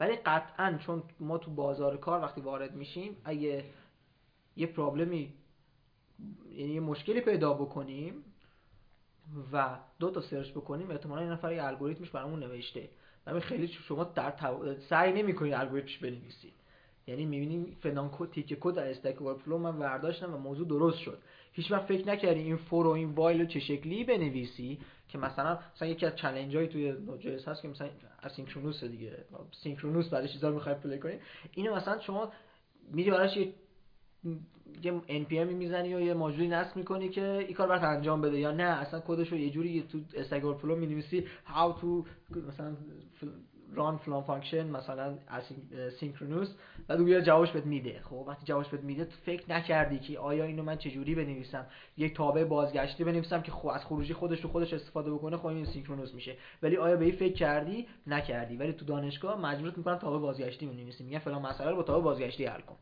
[0.00, 3.64] ولی قطعا چون ما تو بازار کار وقتی وارد میشیم اگه
[4.56, 5.32] یه پرابلمی
[6.56, 8.24] یعنی یه مشکلی پیدا بکنیم
[9.52, 12.88] و دو تا سرچ بکنیم احتمالا این نفر یه الگوریتمش برامون نوشته.
[13.26, 14.74] و خیلی شما در تو...
[14.74, 16.52] سعی نمی‌کنید الگوریتمش بنویسید.
[17.06, 21.18] یعنی می‌بینیم فلان تیکه کد در Stack Overflow من برداشتم و موضوع درست شد.
[21.52, 24.78] هیچ وقت فکر نکردی این for و این while رو چه شکلی بنویسی.
[25.12, 27.88] که مثلا مثلا یکی از چالش هایی توی Node.js هست که مثلا
[28.22, 29.24] asynchronous دیگه.
[29.62, 31.18] synchronous برای چیزا می‌خوای play کنی.
[31.54, 32.32] اینو مثلا شما
[32.92, 33.54] میری براش یه
[34.82, 38.38] یه NPM می‌زنی و یه ماژولی نصب می‌کنی که این کار برات انجام بده.
[38.38, 41.26] یا نه اصلا کدش رو یه جوری تو Stack Overflow می‌نویسی.
[41.46, 41.86] How to
[42.48, 42.76] مثلا
[43.74, 45.18] run فلان function مثلا
[46.00, 46.54] synchronous
[46.88, 48.00] و دوباره جوابش بهت میده.
[48.00, 51.66] خب وقتی جوابش بهت میده تو فکر نکردی که آیا اینو من چجوری بنویسم؟
[51.96, 55.64] یک تابع بازگشتی بنویسم که خو از خروجی خودش رو خودش استفاده بکنه خب این
[55.64, 56.36] synchronous میشه.
[56.62, 58.56] ولی آیا به این فکر کردی؟ نکردی.
[58.56, 61.04] ولی تو دانشگاه مجبورت می‌کنن تابع بازگشتی بنویسی.
[61.04, 62.76] میگن فلان مسئله رو با تابع بازگشتی حل کن.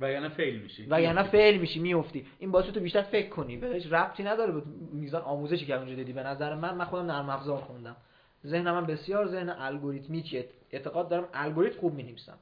[0.00, 0.86] و یعنی fail میشی.
[0.90, 2.26] و یعنی فیل میشی میافتی.
[2.38, 3.56] این باعث تو بیشتر فکر کنی.
[3.56, 4.52] بهش ربطی نداره.
[4.52, 4.62] به
[4.92, 6.12] میزان آموزشی که اونجا دیدی.
[6.12, 7.96] به نظر من من خودم نرم افزار خوندم.
[8.44, 12.38] ذهن من بسیار ذهن الگوریتمیکه اعتقاد دارم الگوریتم خوب می‌نویسم.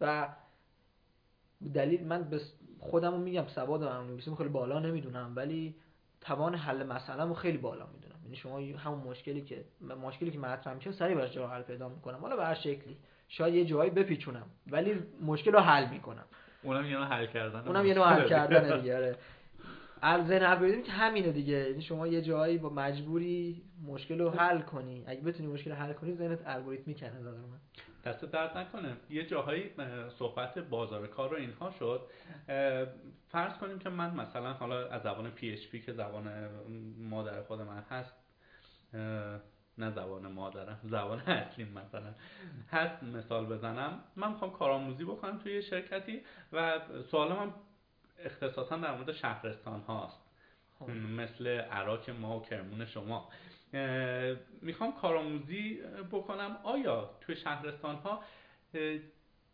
[0.00, 0.28] و
[1.74, 5.74] دلیل من بس خودم رو میگم سواد برنامه‌نویسی خیلی بالا نمی‌دونم ولی
[6.20, 8.14] توان حل مسئله خیلی بالا می‌دونم.
[8.24, 9.64] یعنی شما همون مشکلی که
[10.02, 12.18] مشکلی که مطرح میشه سریع براش جواب حل پیدا می‌کنم.
[12.18, 12.96] حالا به هر شکلی.
[13.28, 16.24] شاید یه جایی بپیچونم ولی مشکل رو حل می‌کنم.
[16.62, 19.16] اونم یه حل کردن اونم یه حل کردن دیگه آره.
[20.02, 21.70] ذهن الگوریتم که همینه دیگه.
[21.70, 25.04] یعنی شما یه جایی با مجبوری مشکل رو حل کنی.
[25.06, 27.58] اگه بتونی مشکل رو حل کنی ذهنت الگوریتمی کنه نظر من.
[28.04, 28.96] دست درد نکنه.
[29.10, 29.70] یه جاهایی
[30.18, 32.00] صحبت بازار کار رو اینها شد.
[33.28, 36.48] فرض کنیم که من مثلا حالا از زبان PHP که زبان
[36.98, 38.14] مادر خود من هست
[39.78, 42.14] نه زبان مادرم زبان اصلی مثلا
[42.70, 44.00] هست مثال بزنم.
[44.16, 46.20] من می‌خوام کارآموزی بکنم توی شرکتی
[46.52, 46.80] و
[47.10, 47.52] سوال من
[48.24, 50.28] اختصاصا در مورد شهرستان هاست
[50.78, 50.90] خب.
[50.90, 53.28] مثل عراق ما و کرمون شما.
[54.62, 55.80] می‌خوام کارآموزی
[56.12, 56.56] بکنم.
[56.62, 58.22] آیا توی شهرستان ها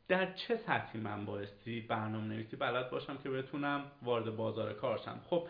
[0.09, 5.21] در چه سطحی من بایستی برنامه نویسی بلد باشم که بتونم وارد بازار کار شم؟
[5.31, 5.49] خب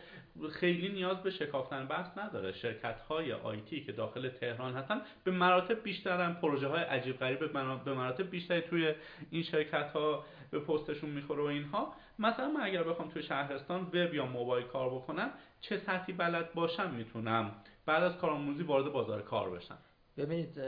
[0.52, 2.52] خیلی نیاز به شکافتن بحث نداره.
[2.52, 6.34] شرکت های آیتی که داخل تهران هستن به مراتب بیشترن.
[6.34, 7.52] پروژه های عجیب غریب
[7.84, 8.94] به مراتب بیشتری توی
[9.30, 11.92] این شرکت ها به پستشون می‌خوره و اینها.
[12.18, 15.30] مثلا من اگر بخوام توی شهرستان وب یا موبایل کار بکنم
[15.61, 17.55] چه سطحی بلد باشم می‌تونم.
[17.86, 19.78] بعد از کارآموزی وارد بازار کار بشم.
[20.16, 20.61] ببینید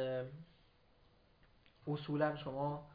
[1.89, 2.87] اصولا شما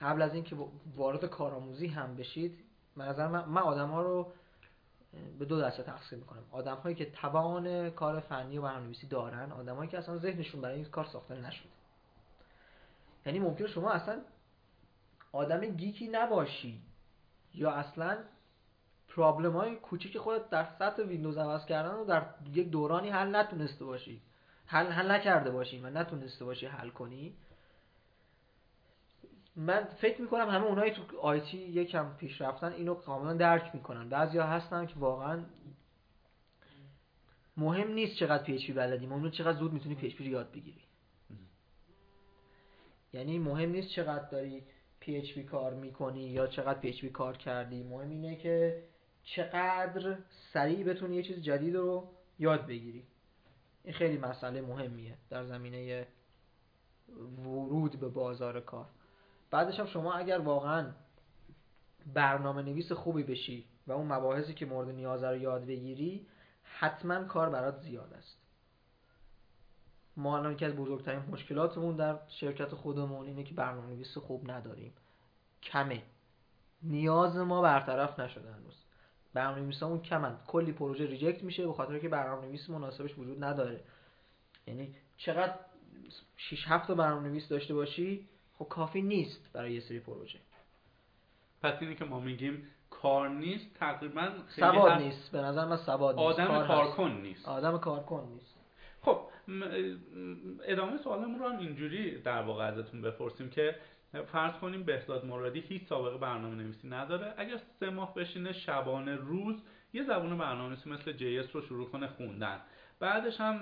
[0.00, 0.56] قبل از اینکه
[0.96, 2.64] وارد کارآموزی هم بشید
[2.96, 4.32] من نظر من, من آدم ها رو
[5.38, 6.42] به دو دسته تقسیم می‌کنم.
[6.50, 10.74] آدم هایی که توان کار فنی و برنامه‌نویسی دارن آدم هایی که اصلا ذهنشون برای
[10.74, 11.68] این کار ساخته نشده.
[13.26, 14.20] یعنی ممکن شما اصلا
[15.32, 16.80] آدم geek ی نباشی.
[17.54, 18.18] یا اصلا
[19.08, 23.84] problem های کوچیک خودت در سطح ویندوز عوض کردن رو در یک دورانی حل نتونسته
[23.84, 24.20] باشی.
[24.66, 27.34] حل, حل نکرده باشی و نتونسته باشی حل کنی.
[29.56, 34.08] من فکر می‌کنم همه اونایی تو IT یکم پیش رفتن اینو کاملا درک می‌کنن.
[34.08, 35.44] بعضیا هستن که واقعا
[37.56, 39.06] مهم نیست چقدر PHP بلدی.
[39.06, 40.82] مهم چقدر زود می‌تونی PHP رو یاد بگیری.
[43.12, 44.62] یعنی مهم نیست چقدر داری
[45.02, 48.82] پی کار می‌کنی یا چقدر پی کار کردی مهم اینه که
[49.22, 50.18] چقدر
[50.52, 53.04] سریع بتونی یه چیز جدید رو یاد بگیری.
[53.84, 56.06] این خیلی مسئله مهمیه در زمینه
[57.38, 58.86] ورود به بازار کار.
[59.50, 60.92] بعدش هم شما اگر واقعا
[62.14, 66.26] برنامه نویس خوبی بشی و اون مباحثی که مورد نیازه رو یاد بگیری
[66.62, 68.41] حتما کار برات زیاد است.
[70.16, 74.92] ما الان یکی از بزرگترین مشکلاتمون در شرکت خودمون اینه که برنامه نویس خوب نداریم.
[75.62, 76.02] کمه.
[76.82, 78.74] نیاز ما برطرف نشده هنوز.
[79.34, 80.36] برنامه نویسامون کمن.
[80.46, 83.80] کلی پروژه reject میشه به خاطر که برنامه نویس مناسبش وجود نداره.
[84.66, 85.54] یعنی چقدر
[86.36, 90.38] 6 7 تا برنامه نویس داشته باشی خب کافی نیست برای یه سری پروژه.
[91.62, 95.32] پس اینی که ما میگیم کار نیست تقریبا سواد نیست.
[95.32, 96.40] به نظر من سواد نیست.
[96.40, 97.48] آدم کارکن نیست.
[97.48, 98.51] آدم کارکن نیست.
[100.64, 103.76] ادامه سوالمون رو هم اینجوری در واقع ازتون بپرسیم که
[104.32, 107.34] فرض کنیم بهزاد مرادی هیچ سابقه برنامه نویسی نداره.
[107.36, 109.56] اگر سه ماه بشینه شبانه روز
[109.92, 112.60] یه زبون برنامه نویسی مثل جی رو شروع کنه خوندن.
[113.00, 113.56] بعدش هم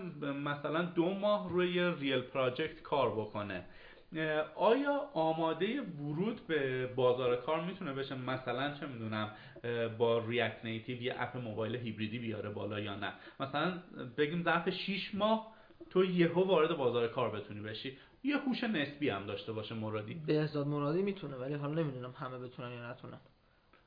[0.45, 3.65] مثلا دو ماه روی ریل پراجکت کار بکنه.
[4.55, 9.31] آیا آماده ورود به بازار کار می‌تونه بشه؟ مثلا چه می‌دونم
[9.99, 13.73] با ریاکت نیتیو یه اپ موبایل هیبریدی بیاره بالا یا نه؟ مثلا
[14.19, 15.53] بگیم ظرف 6 ماه
[15.91, 17.99] تو یهو وارد بازار کار بتونی بشی.
[18.25, 20.15] یه هوش نسبی هم داشته باشه مرادی.
[20.15, 23.21] بهزاد مرادی می‌تونه ولی حالا نمی‌دونم همه بتونن یا نتونن.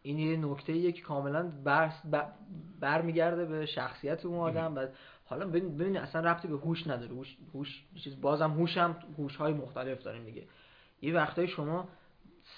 [0.02, 1.94] این یه نکته یه که کاملا بر
[2.80, 4.76] برمیگرده به شخصیت اون آدم.
[4.76, 4.88] و
[5.26, 7.12] حالا ببین اصلا ربطی به هوش نداره.
[7.54, 10.44] هوش چیز بازم هوش هم هوش های مختلف داریم دیگه
[11.02, 11.88] یه وقتای شما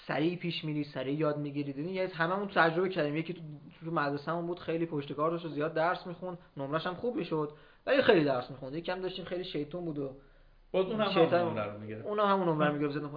[0.06, 3.16] سریع پیش میری سریع یاد می‌گیرید یعنی هممون تجربه کردیم.
[3.16, 3.40] یکی تو,
[3.84, 6.38] تو مدرسه‌مون بود خیلی پشتکار داشت و زیاد درس می‌خوند.
[6.56, 7.50] نمرش هم خوب می‌شد.
[7.86, 8.74] ولی خیلی درس می‌خوند.
[8.74, 10.10] یکم داشتیم خیلی شیطون بود و
[10.72, 13.10] باز اون هم همون می‌گیره اونا همون می‌گیره بزن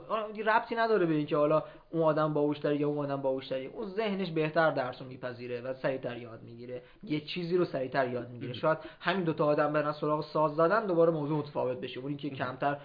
[0.46, 3.66] ربطی نداره به اینکه حالا اون آدم باهوشتره یا اون آدم باهوشتره.
[3.66, 6.82] اون ذهنش بهتر درس رو میپذیره و سریعتر یاد می‌گیره.
[7.04, 8.54] یه چیزی رو سریعتر یاد می‌گیره.
[8.54, 12.00] شاید همین دو تا آدم برن سراغ ساز زدن دوباره موضوع متفاوت بشه.
[12.00, 12.78] اون که کمتر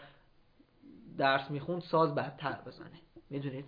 [1.18, 3.01] درس می‌خوند ساز بدتر بزنه.
[3.30, 3.64] می‌دونید؟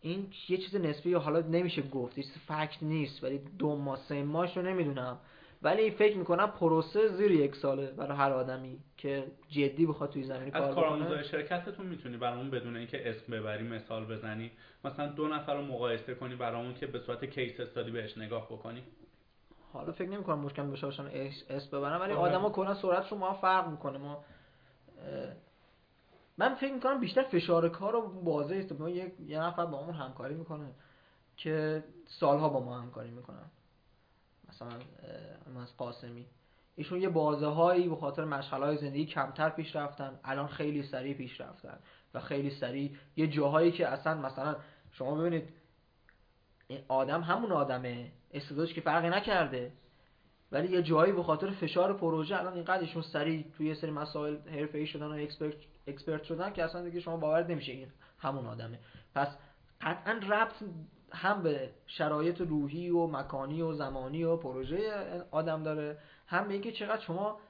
[0.00, 2.14] این یه چیز نسبی حالا نمیشه گفت.
[2.14, 3.24] چیز فکت نیست.
[3.24, 5.18] ولی دو ماه سه ماهش رو نمی‌دونم.
[5.62, 10.50] ولی فکر می‌کنم پروسه زیر یک ساله برای هر آدمی که جدی بخواد توی زمین
[10.50, 10.68] کار بکنه.
[10.68, 14.50] از کارآموزای شرکتتون می‌تونی برامون بدون اینکه اسم ببری مثال بزنی؟
[14.84, 18.82] مثلا دو نفر رو مقایسه کنی برامون که به صورت کیس استادی بهش نگاه بکنی؟
[19.72, 21.06] حالا فکر نمی کنم مشکل بشه باشن
[21.50, 22.30] اسم ببرن ولی آره.
[22.30, 23.98] آدما کلا سرعتشون ما فرق می‌کنه.
[23.98, 24.24] ما
[26.38, 30.34] من فکر می‌کنم بیشتر فشار کار رو واضح است ما یه نفر با همون همکاری
[30.34, 30.66] می‌کنه
[31.36, 33.50] که سالها با ما همکاری می‌کنن
[34.62, 36.26] مثلا از قاسمی.
[36.76, 40.20] ایشون یه بازه هایی به خاطر مشغله های زندگی کمتر پیش رفتن.
[40.24, 41.78] الان خیلی سریع پیش رفتن
[42.14, 44.56] و خیلی سریع یه جاهایی که اصلا مثلا
[44.92, 45.48] شما ببینید
[46.88, 48.12] آدم همون آدمه.
[48.30, 49.72] استعدادش که فرقی نکرده.
[50.52, 54.36] ولی یه جایی به خاطر فشار پروژه الان اینقدر ایشون سریع توی یه سری مسائل
[54.36, 55.54] حرفه‌ای شدن و اکسپرت
[55.86, 57.88] expert شدن که اصلا دیگه شما باور نمیشه این
[58.18, 58.78] همون آدمه.
[59.14, 59.28] پس
[59.80, 60.54] قطعا ربط
[61.12, 64.92] هم به شرایط روحی و مکانی و زمانی و پروژه
[65.30, 67.40] آدم داره هم به اینکه چقدر شما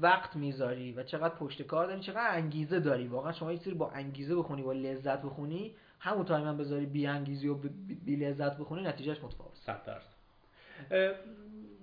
[0.00, 3.06] وقت می‌ذاری و چقدر پشت کار داری چقدر انگیزه داری.
[3.06, 7.48] واقعا شما یه با انگیزه بخونی با لذت بخونی همون time هم بذاری بی انگیزی
[7.48, 7.54] و
[8.04, 10.22] بی لذت بخونی نتیجهش متفاوت 100 درصد.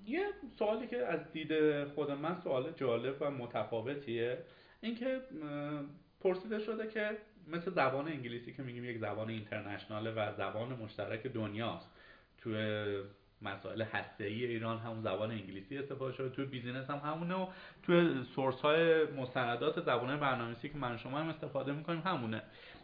[0.05, 0.25] یه
[0.59, 4.37] سوالی که از دید خود من سوال جالب و متفاوتیه
[4.81, 5.21] اینکه
[6.21, 7.17] پرسیده شده که
[7.51, 11.89] مثل زبان انگلیسی که میگیم یک زبان international ه و زبان مشترک دنیاست.
[12.37, 12.85] توی
[13.41, 17.47] مسائل هسته ای ایران همون زبان انگلیسی استفاده شده توی business هم همونه و
[17.83, 22.41] توی source های مستندات زبان برنامه‌نویسی که من شما هم استفاده می‌کنیم همونه.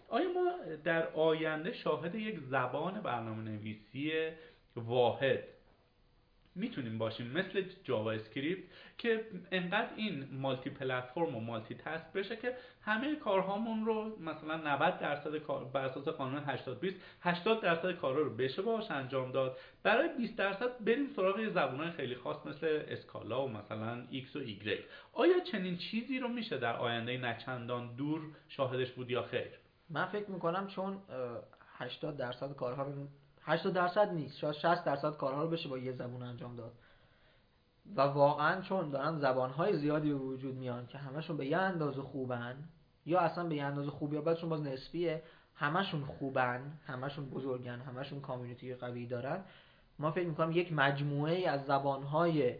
[0.09, 0.51] آیا ما
[0.83, 4.11] در آینده شاهد یک زبان برنامه نویسی
[4.75, 5.43] واحد
[6.55, 8.63] می‌تونیم باشیم مثل جاوا اسکریپت
[8.97, 14.99] که انقدر این مالتی پلتفرم و مالتی تاسک بشه که همه کارهامون رو مثلا 90
[14.99, 19.57] درصد کار بر اساس قانون 80 20 80 درصد کارا رو بشه باش انجام داد.
[19.83, 24.79] برای 20 درصد بریم سراغ زبونهای خیلی خاص مثل اسکالا و مثلا X و Y
[25.13, 29.51] آیا چنین چیزی رو میشه در آینده نچندان دور شاهدش بود یا خیر؟
[29.89, 31.01] من فکر می‌کنم چون
[31.77, 33.07] 80 درصد کارها رو
[33.45, 34.37] 80 درصد نیست.
[34.37, 36.73] شاید 60 درصد کارها رو بشه با یه زبون انجام داد.
[37.95, 42.55] و واقعا چون دارن زبانهای زیادی به وجود میان که همشون به یه اندازه خوبن
[43.05, 45.23] یا اصلا به یه اندازه خوبی یا بعدشون باز نسبیه
[45.55, 49.43] همشون خوبن همشون بزرگن همشون community قوی دارن
[49.99, 52.55] ما فکر می‌کنم یک مجموعه از زبانهای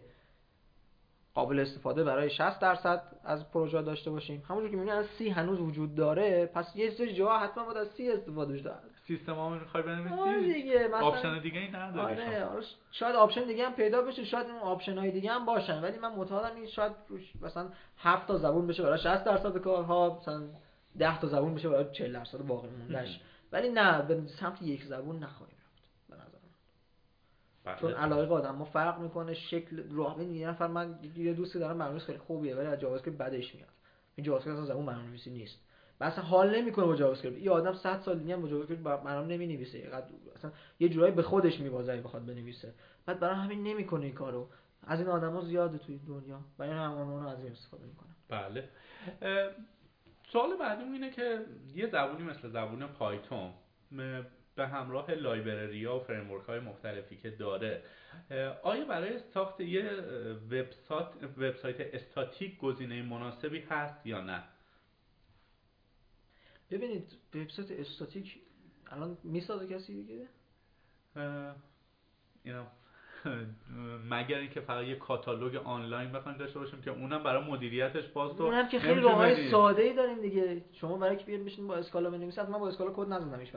[1.34, 4.42] قابل استفاده برای 60 درصد از پروژه داشته باشیم.
[4.48, 7.88] همونجور که می‌بینید از C هنوز وجود داره پس یه سری جاها حتما باید از
[7.88, 8.70] C استفاده بشه.
[9.06, 13.46] سیستم ها می‌خوای بنویسی؟ آره دیگه مثلا option دیگه ای نداری آره, آره شاید option
[13.46, 15.82] دیگه هم پیدا بشه شاید اون option های دیگه هم باشن.
[15.82, 16.92] ولی من معتقدم این شاید
[17.40, 20.42] مثلا 7 تا زبون بشه برای 60 درصد کارها مثلا
[20.98, 23.20] 10 تا زبون بشه برای 40 درصد باقی موندهش
[23.52, 26.52] ولی نه به سمت یک زبون نخواهیم رفت به نظر من.
[27.64, 27.76] بله.
[27.80, 32.06] چون علاقه آدم ما فرق می‌کنه شکل راه یه نفر من یه دوستی دارم برنامه‌نویس
[32.06, 33.68] خیلی خوبیه ولی از جاوا اسکریپت بدش میاد.
[34.16, 35.65] این جاوا اسکریپت اصلا زبون برنامه‌نویسی نیست.
[36.00, 38.82] مثلا حال نمی‌کنه با جاوا اسکریپت این آدم 100 سال دیگه هم با جاوا اسکریپت
[38.82, 39.92] برنامه نمی‌نویسه.
[40.36, 42.74] اصلا یه جورایی به خودش میبازه بخواد بنویسه.
[43.06, 44.48] بعد برای همین نمی‌کنه این کارو.
[44.82, 46.40] از این آدما زیاده توی دنیا.
[46.58, 48.68] و این همون از این استفاده می‌کنن بله.
[50.32, 51.40] سوال بعدی اینه که
[51.74, 53.50] یه زبونی مثل زبون پایتون
[54.56, 57.82] به همراه library ها و framework های مختلفی که داره
[58.62, 59.90] آیا برای ساخت یه
[61.36, 64.42] وبسایت استاتیک گزینه مناسبی هست یا نه؟
[66.70, 68.40] ببینید وبسایت استاتیک
[68.90, 70.28] الان می‌سازه کسی دیگه؟
[72.44, 72.66] اینا
[74.10, 78.42] مگر اینکه فقط یه کاتالوگ آنلاین بخوایم داشته باشیم که اونم برای مدیریتش باز تو
[78.44, 80.64] اونم که خیلی راههای ساده ای داریم دیگه.
[80.72, 83.52] شما برای که بیاد بشین با Scala بنویسید من با Scala کد نزدم هیچ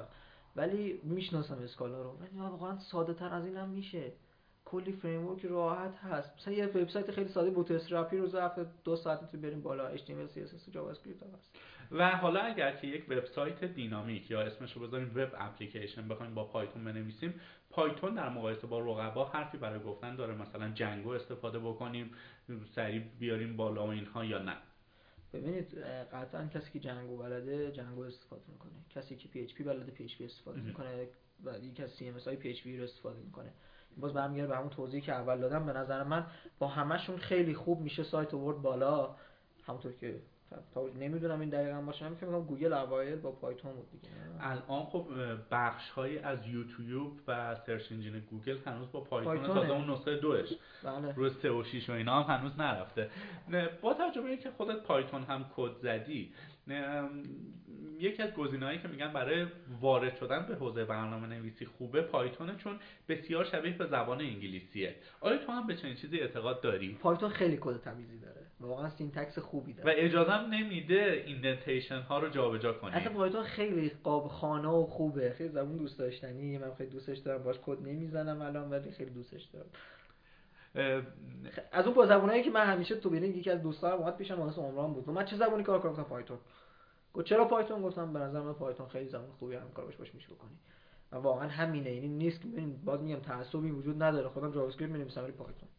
[0.55, 2.09] ولی می‌شناسم Scala رو.
[2.09, 4.11] ولی واقعا ساده تر از اینم میشه.
[4.71, 6.35] کلی فریم راحت هست.
[6.37, 9.97] مثلا یه وبسایت خیلی ساده Bootstrap ی رو ظرف دو ساعت تو بریم بالا.
[9.97, 11.55] HTML CSS جاوا اسکریپت هست.
[11.91, 16.43] و حالا اگر که یک وبسایت dynamic یا اسمش رو بذاریم web application بخوایم با
[16.43, 17.33] پایتون بنویسیم
[17.69, 20.35] پایتون در مقایسه با رقبا حرفی برای گفتن داره.
[20.35, 22.11] مثلا Django استفاده بکنیم
[22.75, 24.57] سریع بیاریم بالا و اینها یا نه.
[25.33, 25.77] ببینید
[26.13, 28.71] قطعا کسی که Django بلده Django استفاده می‌کنه.
[28.89, 31.07] کسی که پی اچ پی بلده پی اچ پی استفاده می‌کنه.
[31.43, 33.49] و یکی از سی ام اس های پی اچ پی رو استفاده می‌کنه.
[33.97, 36.25] باز برمیگرده به همون توضیحی که اول دادم به نظر من
[36.59, 39.15] با همشون خیلی خوب میشه سایت آورد بالا.
[39.67, 40.15] همونطور که
[40.73, 44.09] تا نمی‌دونم این دقیقا باشه من فکر گوگل اوایل با پایتون بود دیگه
[44.41, 45.07] الان خب
[45.51, 50.49] بخش های از یوتیوب و search engine گوگل هنوز با پایتون تازه اون نسخه دوش.
[50.83, 51.13] بله.
[51.13, 53.09] روی 3 و 6 و اینا هم هنوز نرفته.
[53.81, 56.33] با تجربه که خودت پایتون هم کد زدی
[57.99, 59.45] یکی از گزینه‌هایی که میگن برای
[59.81, 64.95] وارد شدن به حوزه برنامه نویسی خوبه پایتونه چون بسیار شبیه به زبان انگلیسیه.
[65.21, 68.41] آیا تو هم به چنین چیزی اعتقاد داری؟ پایتون خیلی کد تمیزی داره.
[68.59, 69.89] واقعا syntax خوبی داره.
[69.89, 72.91] و اجازه هم نمیده indentation ها رو جابجا کنی.
[72.91, 75.33] اصلا پایتون خیلی قاب خانه و خوبه.
[75.33, 76.57] خیلی زبون دوست داشتنی.
[76.57, 79.69] من خیلی دوستش دارم باش کد نمی‌زنم الان ولی خیلی دوستش دارم.
[81.71, 84.61] از اون با زبونایی که من همیشه تو ببینید یکی از دوستانم اومد پیشم واسه
[84.61, 85.09] عمران بود.
[85.09, 86.37] من چه زبونی کار کنم؟ پایتون.
[87.13, 90.27] گفت چرا پایتون؟ گفتم به نظر من پایتون خیلی زبان خوبی هم کار باش میشه
[90.27, 90.57] بکنی.
[91.11, 91.91] واقعا همینه.
[91.91, 92.47] یعنی نیست که
[92.85, 94.29] باز میگم تعصبی وجود نداره.
[94.29, 95.69] خودم جاوا اسکریپت می‌نویسم ولی پایتون.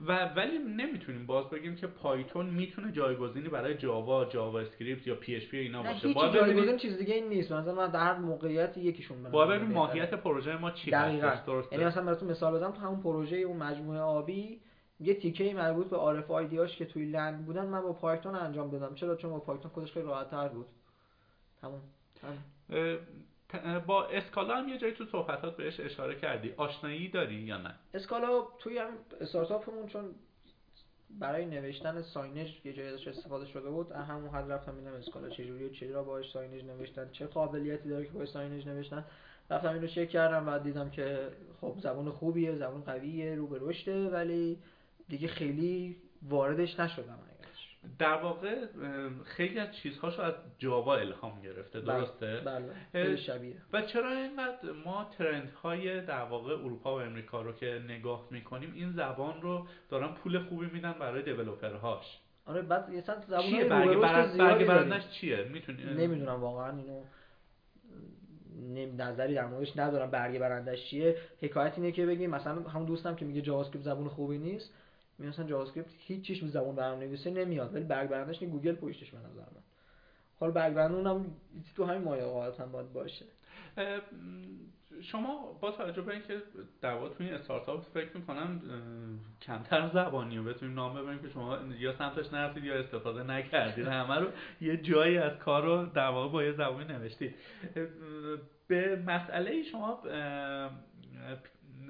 [0.00, 5.56] و ولی نمی‌تونیم باز بگیم که پایتون می‌تونه جایگزینی برای جاوا جاوا اسکریپت یا PHP
[5.58, 6.12] اینا باشه.
[6.12, 7.52] با جایگزین چیز دیگه این نیست.
[7.52, 11.32] مثلا من در هر موقعیتی یکیشون با ببین ماهیت پروژه ما چی دقیقاً.
[11.72, 14.60] یعنی مثلا براتون مثال بزنم تو همون پروژه اون مجموعه آبی
[15.00, 18.94] یه تیکه مربوط به RFID هاش که توی land بودن من با پایتون انجام دادم.
[18.94, 20.66] چرا؟ چون با پایتون خودش خیلی راحت بود.
[21.60, 21.80] تموم.
[23.86, 26.54] با اسکالا هم یه جایی تو صحبتات بهش اشاره کردی.
[26.56, 28.88] آشنایی داری یا نه؟ اسکالا توی هم
[29.20, 30.14] استارتاپمون چون
[31.10, 35.64] برای نوشتن ساینج یه جایی ازش استفاده شده بود همون حد رفتم میدم اسکالا چجوری
[35.64, 39.04] و چجوری باهاش ساینج نوشتن چه قابلیتی داره که باهاش ساینج نوشتن.
[39.50, 41.28] رفتم اینو چک کردم و دیدم که
[41.60, 44.58] خب زبان خوبیه زبان قویه رو به رشده ولی
[45.08, 47.18] دیگه خیلی واردش نشدم.
[47.98, 48.66] در واقع
[49.24, 52.40] خیلی از چیزهاشو از جاوا الهام گرفته بله، درسته؟
[52.94, 53.56] بله شبیه.
[53.72, 58.72] و چرا اینقدر ما ترند های در واقع اروپا و امریکا رو که نگاه می‌کنیم
[58.74, 64.66] این زبان رو دارن پول خوبی میدن برای دیولپرهاش آره بعد یه زبان چیه؟ برگ
[64.66, 67.02] برندش چیه؟ می‌تونی نمی‌دونم واقعا اینو
[68.98, 71.16] نظری در موردش ندارم برگ برندش چیه.
[71.42, 74.74] حکایت اینه که بگیم مثلا همون دوستم که میگه جاوا زبون خوبی نیست
[75.18, 79.40] مثلا جاوا اسکریپت هیچ به زبان برنامه‌نویسی نمیاد ولی برگ برندش گوگل پشتش به نظر
[79.40, 79.62] من.
[80.40, 81.26] حالا برگ اونم
[81.76, 83.24] تو همین مایه هم باید باشه.
[85.02, 86.42] شما با توجه به اینکه
[86.80, 88.60] در واقع توی استارتاپ فکر می‌کنم
[89.42, 93.86] کمتر زبانی رو بتونیم نام ببریم که شما یا سمتش نرسید یا استفاده نکردید.
[93.86, 94.28] همه رو
[94.60, 97.34] یه جایی از کار رو در واقع با یه زبانی نوشتید.
[98.68, 100.02] به مسئله شما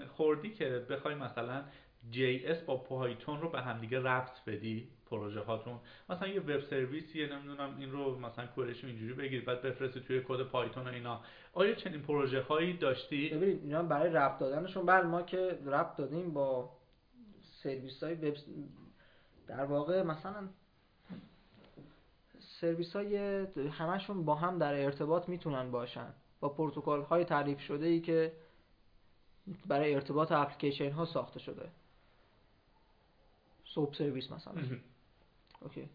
[0.09, 1.65] خوردی که بخوای مثلا
[2.13, 5.79] JS با پایتون رو به همدیگه ربط بدی پروژه هاتون.
[6.09, 10.43] مثلا یه وب سرویسیه نمی‌دونم این رو مثلا کورش اینجوری بگیرید بعد بفرستی توی کد
[10.43, 11.21] پایتون و اینا.
[11.53, 16.33] آیا چنین پروژه هایی داشتی؟ ببینید اینا برای ربط دادنشون بله ما که ربط دادیم
[16.33, 16.71] با
[17.63, 18.37] سرویس های وب
[19.47, 20.49] در واقع مثلا
[22.39, 23.17] سرویس های
[23.71, 26.15] همشون با هم در ارتباط می‌تونن باشن.
[26.41, 28.33] با پروتکل های تعریف شده ای که
[29.67, 31.69] برای ارتباط اپلیکیشن ها ساخته شده.
[33.79, 34.55] SOAP service مثلا.
[35.61, 35.91] okay.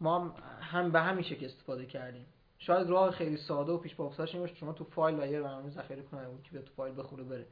[0.00, 2.26] ما هم به همین شکل استفاده کردیم.
[2.58, 5.70] شاید راه خیلی ساده و پیش پا این باشه شما تو فایل و یه برنامه
[5.70, 7.46] ذخیره کنه اون که تو فایل بخوره بره.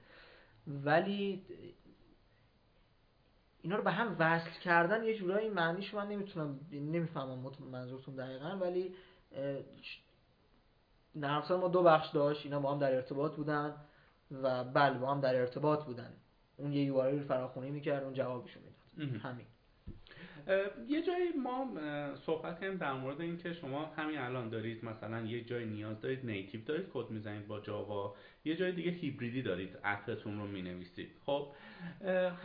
[0.67, 1.47] ولی
[3.63, 8.95] اینا رو به هم وصل کردن یه جورایی معنیش من نمی‌تونم نمی‌فهمم منظورتون دقیقا ولی
[11.15, 12.45] نرم ما دو بخش داشت.
[12.45, 13.77] اینا با هم در ارتباط بودن
[14.31, 16.13] و بله با هم در ارتباط بودن.
[16.57, 19.21] اون یه یو رو فراخونی می‌کرد اون جوابشو می‌داد.
[19.21, 19.47] همین.
[20.89, 21.69] یه جایی ما
[22.27, 26.65] صحبت کردیم در مورد اینکه شما همین الان دارید مثلا یه جای نیاز دارید native
[26.65, 31.11] دارید کد می‌زنید با جاوا یه جای دیگه هیبریدی دارید app تون رو می‌نویسید.
[31.27, 31.49] خب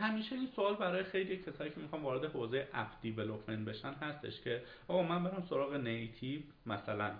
[0.00, 4.62] همیشه این سوال برای خیلی کسایی که می‌خوان وارد حوزه app development بشن هستش که
[4.88, 7.10] آقا من برم سراغ native مثلا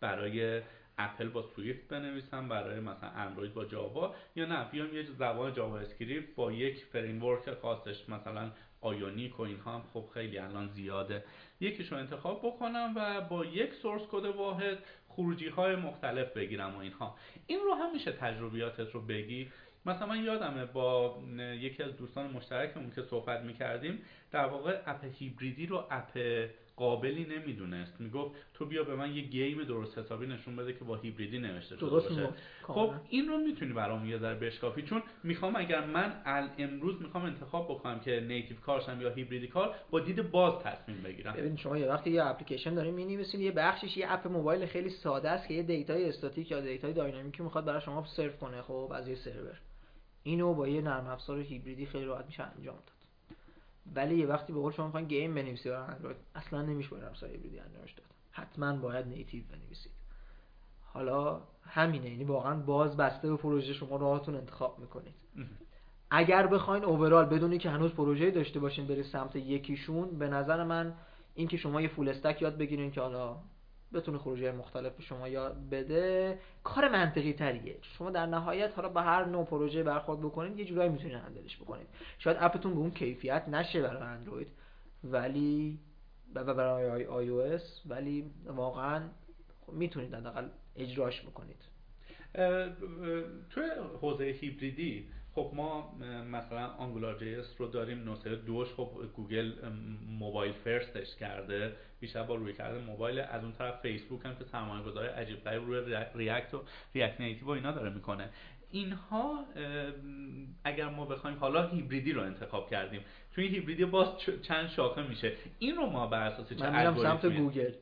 [0.00, 0.62] برای
[0.98, 6.34] اپل با Swift بنویسم برای مثلا اندروید با جاوا یا نه؟ بیام یه زبان JavaScript
[6.34, 11.24] با یک فریم خاصش مثلا Ionic و اینها هم خب خیلی الان زیاده.
[11.60, 14.78] یکیشو انتخاب بکنم و با یک source code واحد
[15.08, 17.16] خروجی های مختلف بگیرم و اینها.
[17.46, 19.50] این رو هم میشه تجربیاتت رو بگی.
[19.86, 25.59] مثلا من یادمه با یکی از دوستان مشترکمون که صحبت می‌کردیم در واقع app hybrid
[25.59, 26.18] ی رو app
[26.80, 28.00] قابلی نمی‌دونست.
[28.00, 31.76] می‌گفت تو بیا به من یه game درست حسابی نشون بده که با هیبریدی نوشته
[31.76, 32.28] شده باشه.
[32.62, 34.82] خب این رو می‌تونی برام یه ذره بشکافی.
[34.82, 36.12] چون می‌خوام اگر من
[36.58, 41.02] امروز می‌خوام انتخاب بکنم که native کار شم یا هیبریدی کار با دید باز تصمیم
[41.02, 41.32] بگیرم.
[41.32, 45.30] ببین شما یه وقتی یه اپلیکیشن داریم می‌نویسیم یه بخشش یه app موبایل خیلی ساده
[45.30, 48.32] است که یه data ی static یا data ی dynamic ی می‌خواد برای شما سرو
[48.32, 49.60] کنه خب از یه سرور.
[50.22, 52.99] اینو با یه نرم افزار هیبریدی خیلی راحت میشه انجام داد.
[53.94, 57.30] ولی یه وقتی به قول شما می‌خواین گیم بنویسید برای اندروید اصلا نمیشه با افزار
[57.30, 58.06] هیبریدی انجامش داد.
[58.30, 59.92] حتما باید نیتیو بنویسید.
[60.82, 65.14] حالا همینه یعنی واقعا باز بسته به پروژه شما راهتون انتخاب می‌کنید.
[66.10, 70.94] اگر بخواین اوورال بدونی که هنوز پروژه داشته باشین برید سمت یکیشون به نظر من
[71.34, 73.36] اینکه شما یه فول استک یاد بگیرین که حالا
[73.94, 77.76] بتونه خروجی مختلف به شما یاد بده کار منطقی تریه.
[77.82, 81.56] شما در نهایت حالا به هر نوع پروژه برخورد بکنید یه جورایی می‌تونید handle ش
[81.56, 81.86] بکنید.
[82.18, 84.48] شاید app تون به اون کیفیت نشه برای اندروید
[85.04, 85.78] ولی
[86.34, 89.02] و برای iOS ولی واقعا
[89.72, 91.56] می‌تونید حداقل اجراش بکنید.
[93.50, 93.70] توی
[94.00, 95.94] حوزه هیبریدی خب ما
[96.30, 98.68] مثلا AngularJS رو داریم نسخه دوش.
[98.68, 99.52] خب گوگل
[100.18, 101.76] mobile first ش کرده.
[102.00, 103.18] بیشتر با رویکرد موبایل.
[103.18, 106.62] از اون طرف فیسبوک هم که سرمایه گذاره عجیب غریب روی React و
[106.94, 108.28] React Native و اینا داره می‌کنه.
[108.70, 109.44] اینها
[110.64, 113.00] اگر ما بخوایم حالا هیبریدی رو انتخاب کردیم.
[113.36, 114.08] این هیبریدی باز
[114.42, 115.32] چند شاخه میشه.
[115.58, 117.72] این رو ما بر اساس چه من میرم سمت گوگل.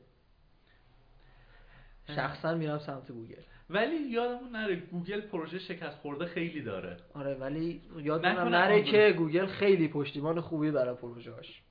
[2.07, 3.41] شخصا میرم سمت گوگل.
[3.69, 6.97] ولی یادمون نره گوگل پروژه شکست خورده خیلی داره.
[7.13, 11.61] آره ولی یادمون نره که گوگل خیلی پشتیبان خوبی برای پروژه‌اش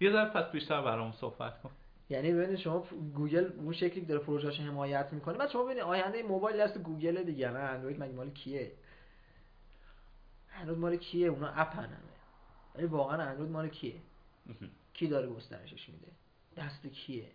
[0.00, 1.70] یه ذره پس بیشتر برام صحبت کن.
[2.10, 6.56] یعنی ببینید شما گوگل اون شکلی داره پروژه‌اش حمایت می‌کنه بعد شما ببینید آینده موبایل
[6.60, 8.72] دست گوگل دیگه نه اندروید مگه مال کیه؟
[10.54, 11.96] اندروید مال کیه؟ اونا open همه
[12.74, 13.94] ولی واقعا اندروید مال کیه؟
[14.92, 16.12] کی داره گسترشش میده؟
[16.56, 17.26] دست کیه؟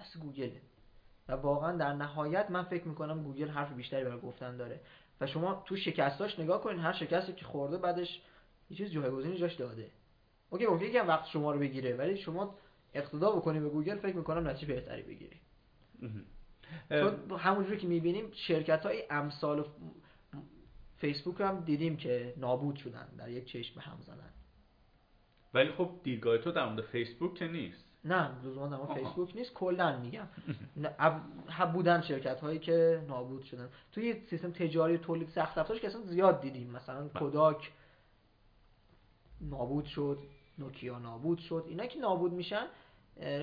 [0.00, 0.60] دست گوگله.
[1.28, 4.80] و واقعا در نهایت من فکر می‌کنم گوگل حرف بیشتری برای گفتن داره.
[5.20, 8.22] و شما تو شکستاش نگاه کنین هر شکستی که خورده بعدش
[8.70, 9.90] یه چیز جایگزینی جاش داده.
[10.50, 12.58] okay ممکنه یکم وقت شما رو بگیره ولی شما
[12.94, 15.40] اقتدا بکنی به گوگل فکر می‌کنم نتیجه بهتری بگیری.
[16.88, 19.64] چون همونجوری که می‌بینیم شرکت های امثال
[20.96, 24.32] فیسبوک هم دیدیم که نابود شدن در یک چشم به هم زدن.
[25.54, 27.87] ولی خب دیدگاه تو در مورد فیسبوک که نیست.
[28.04, 30.26] نه لزوما در فیسبوک نیست کلا میگم.
[31.72, 33.68] بودن شرکت هایی که نابود شدن.
[33.92, 36.70] توی سیستم تجاری تولید سخت افزارش که اصلا زیاد دیدیم.
[36.70, 37.08] مثلا بله.
[37.08, 37.72] کوداک
[39.40, 40.18] نابود شد
[40.58, 41.64] نوکیا نابود شد.
[41.68, 42.66] اینا که نابود میشن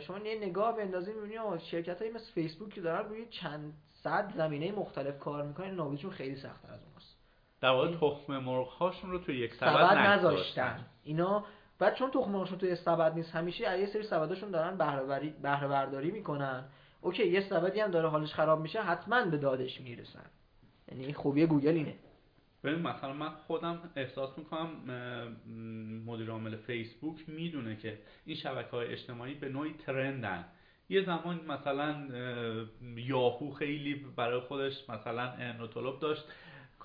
[0.02, 4.72] شما یه نگاه بندازید می‌بینید شرکت هایی مثل فیسبوک که دارن روی چند صد زمینه
[4.72, 7.16] مختلف کار می‌کنن نابودشون خیلی سختتر از اوناست.
[7.62, 10.86] در واقع تخم مرغ هاشون رو توی یک سبد نذاشتن.
[11.04, 11.46] اینا
[11.80, 14.78] بعد چون تخم مرغشون توی سبد نیست همیشه یه سری سبداشون دارن
[15.42, 16.64] بهره برداری می‌کنن.
[17.02, 20.26] okay یه سبدی هم داره حالش خراب میشه حتما به دادش می‌رسن.
[20.92, 21.96] یعنی خوبی گوگل اینه.
[22.64, 24.70] ببین مثلا من خودم احساس می‌کنم
[26.06, 30.46] مدیر عامل فیسبوک می‌دونه که این شبکه های اجتماعی به نوعی ترندن.
[30.90, 32.08] یه زمان مثلا
[32.96, 36.24] یاهو خیلی برای خودش مثلا انوتولوب داشت.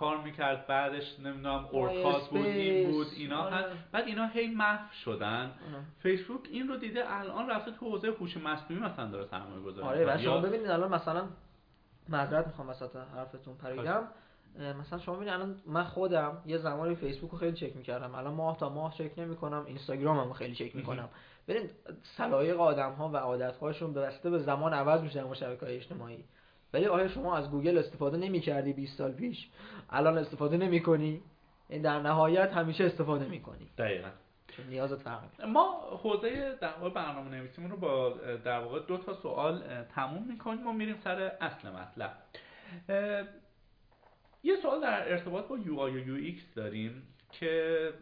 [0.00, 3.42] کار می‌کرد بعدش نمی‌دونم اورکاس بود این بود اینا.
[3.42, 3.66] آره.
[3.92, 5.52] بعد اینا هی محو شدن.
[5.98, 10.14] فیسبوک این رو دیده الان رفته تو حوزه هوش مصنوعی مثلا داره سرمایه گذاری آره
[10.14, 11.24] و شما ببینید الان مثلا
[12.08, 14.08] معذرت می‌خوام وسط حرفتون پریدم.
[14.80, 18.14] مثلا شما ببینید الان من خودم یه زمانی فیسبوک رو خیلی چک می‌کردم.
[18.14, 21.08] الان ماه تا ماه چک نمی‌کنم اینستاگرام هم خیلی چک می‌کنم.
[21.48, 21.70] ببین
[22.02, 23.92] سلایق آدم ها و عادت هاشون
[24.22, 26.24] به زمان عوض میشه در شبکه های اجتماعی.
[26.74, 29.48] ولی آیا شما از گوگل استفاده نمی کردی 20 سال پیش؟
[29.90, 31.22] الان استفاده نمی کنی
[31.68, 34.08] این در نهایت همیشه استفاده می کنی دقیقا.
[34.68, 38.10] نیاز فرق ما حوزه در واقع برنامه نویسیمون رو با
[38.44, 42.12] در واقع دو تا سوال تموم می‌کنیم و میریم سر اصل مطلب.
[44.42, 47.02] یه سوال در ارتباط با UI و UX داریم
[47.32, 47.92] که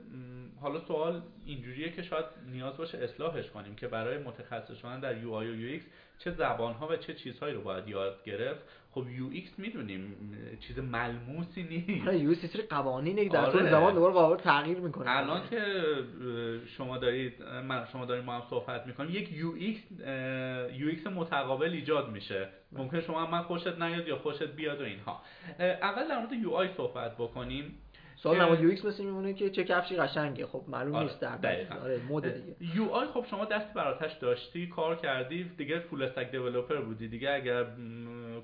[0.60, 5.26] حالا سوال اینجوریه که شاید نیاز باشه اصلاحش کنیم که برای متخصص شدن در UI
[5.26, 5.82] و UX
[6.18, 8.60] چه زبانها و چه چیزهایی رو باید یاد گرفت.
[8.90, 10.16] خب UX می‌دونیم
[10.60, 12.08] چیز ملموسی نیست.
[12.08, 13.52] آره یو ایکس قوانینه در آره.
[13.52, 15.16] طول زمان دوباره قابل تغییر می‌کنه.
[15.16, 15.62] الان که
[16.76, 19.82] شما دارید من شما دارید ما هم صحبت می‌کنیم یک UX
[20.80, 22.48] UX متقابل ایجاد میشه.
[22.72, 25.22] ممکن شما من خوشت نیاد یا خوشت بیاد و اینها.
[25.58, 27.78] اول در مورد UI صحبت بکنیم.
[28.22, 30.46] سوال نماد UX مثل میمونه که چه کفشی قشنگه.
[30.46, 32.76] خب معلوم آره، نیست در آره مد دیگه.
[32.76, 37.08] UI خب شما دست براتش داشتی کار کردی دیگه full stack developer بودی.
[37.08, 37.66] دیگه اگر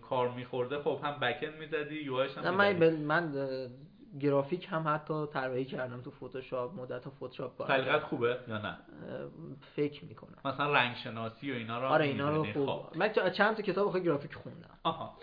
[0.02, 3.32] کار میخورده خب هم back end می‌زدی UI ش هم من من
[4.20, 8.76] گرافیک هم حتی طراحی کردم تو فتوشاپ مدت فتوشاپ کار سلیقت خوبه یا نه؟
[9.76, 10.38] فکر می‌کنم.
[10.44, 12.66] مثلا رنگ شناسی و اینا رو آره اینا رو خوب.
[12.66, 12.96] خب.
[12.96, 14.78] من چند تا کتاب خود گرافیک خوندم.
[14.82, 15.18] آها.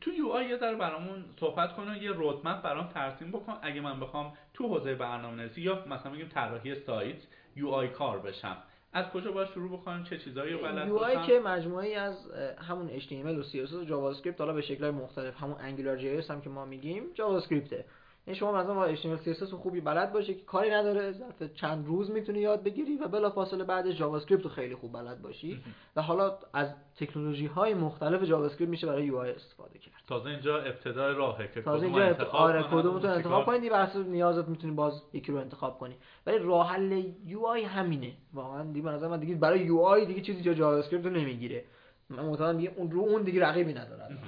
[0.00, 3.54] تو UI یه ذره برامون صحبت کن و یه roadmap برام ترسیم بکن.
[3.62, 7.16] اگه من بخوام تو حوزه برنامه‌نویسی یا مثلا بگیم طراحی سایت
[7.56, 8.56] UI کار بشم
[8.92, 12.30] از کجا باید شروع بکنم؟ چه چیزایی رو بلد UI که مجموعی از
[12.68, 16.64] همون HTML و CSS و JavaScript حالا به شکل‌های مختلف همون AngularJS هم که ما
[16.64, 17.84] میگیم JavaScript ه
[18.28, 22.10] این شما مثلا با HTML CSS خوبی بلد باشه که کاری نداره ظرف چند روز
[22.10, 25.60] می‌تونی یاد بگیری و بلا فاصله بعدش JavaScript رو خیلی خوب بلد باشی.
[25.96, 29.94] و حالا از تکنولوژی های مختلف JavaScript میشه برای UI استفاده کرد.
[30.08, 34.48] تازه اینجا ابتدای راهه که تازه اینجا انتخاب آره کدومتون انتخاب کنید بر اساس نیازت
[34.48, 35.96] می‌تونی باز یکی رو انتخاب کنی.
[36.26, 38.12] ولی راه حل UI همینه.
[38.34, 41.64] واقعا دیگه به نظر من دیگه برای UI دیگه چیزی جا JavaScript رو نمی‌گیره.
[42.10, 44.08] من معتقدم دیگه اون رو اون دیگه رقیبی نداره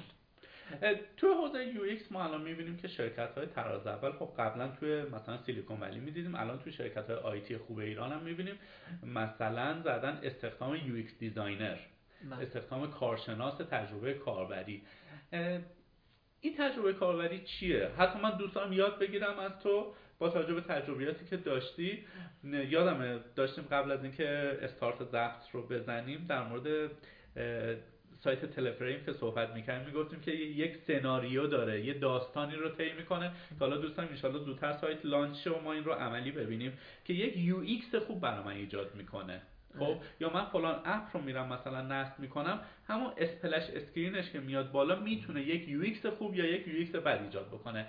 [1.16, 5.38] تو حوزه UX ما الان می‌بینیم که شرکت های تراز اول خب قبلا توی مثلا
[5.39, 8.55] Silicon Valley می‌دیدیم الان توی شرکت های IT خوب ایران هم می‌بینیم.
[9.02, 11.77] مثلا زدن استخدام UX designer
[12.40, 14.82] استخدام کارشناس تجربه کاربری.
[16.40, 20.60] این تجربه کاربری چیه؟ حتی من دوست دارم یاد بگیرم از تو با توجه به
[20.60, 22.05] تجربیاتی که داشتی.
[22.44, 26.90] یادمه داشتیم قبل از اینکه استارت ضبط رو بزنیم در مورد
[28.24, 33.32] سایت Teleframe که صحبت می‌کنیم می‌گفتیم که یک سناریو داره یه داستانی رو طی می‌کنه
[33.48, 37.36] که حالا دوستان ان‌شاءالله زودتر سایت launch و ما این رو عملی ببینیم که یک
[37.36, 39.42] UX خوب برای من ایجاد می‌کنه.
[39.78, 44.40] خب؟ یا من فلان app رو میرم مثلا نصب می‌کنم همون splash screen ش که
[44.40, 47.86] میاد بالا می‌تونه یک UX خوب یا یک UX بد ایجاد بکنه.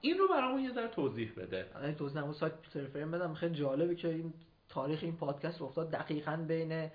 [0.00, 1.66] این رو برامون یه ذره توضیح بده.
[1.74, 3.34] آره توضیح نمو سایت Teleframe بدم.
[3.34, 4.32] خیلی جالبه که این
[4.68, 6.90] تاریخ این پادکست افتاد دقیقا بین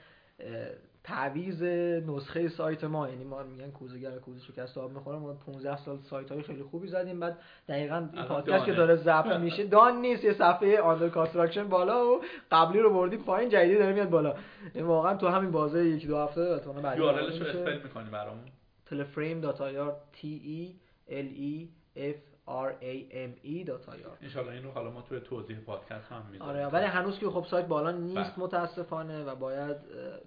[1.08, 1.64] تعویض
[2.08, 6.32] نسخه سایت ما یعنی ما میگن کوزه‌گر کوزه شکست آب می‌خوره ما 15 سال سایت
[6.32, 7.38] های خیلی خوبی زدیم بعد
[7.70, 12.22] دقیقا این پادکست که داره ضبط میشه down نیست یه صفحه under construction بالا و
[12.52, 14.36] قبلی رو بردی پایین جدیدی داره میاد بالا.
[14.74, 18.10] این واقعا تو همین بازه یک دو هفته و تو بعد URL رو spell می‌کنی
[18.10, 18.44] برامون؟
[18.90, 20.20] teleframe.ir t
[20.58, 20.62] e
[21.10, 21.54] l e
[21.96, 26.42] f r a m e ان این رو حالا ما توی توضیح پادکست هم می‌ذاریم.
[26.42, 28.40] آره ولی هنوز که خب سایت بالا نیست بله.
[28.40, 29.78] متاسفانه و باید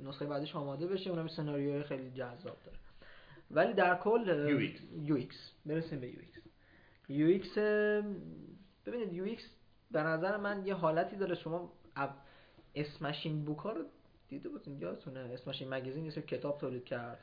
[0.05, 1.11] نسخه بعدش آماده بشه.
[1.11, 2.79] اونم سناریوی خیلی جذاب داره.
[3.51, 4.49] ولی در کل
[5.03, 5.51] UX.
[5.67, 6.39] برسیم به UX.
[7.09, 7.59] یو ایکس
[8.87, 9.45] ببینید یو ایکس
[9.91, 11.35] به نظر من یه حالتی داره.
[11.35, 11.73] شما
[12.75, 13.85] Smashing Book ها رو
[14.29, 17.19] دیده بودین؟ یادتونه؟ Smashing Magazine یه کتاب تولید کرد.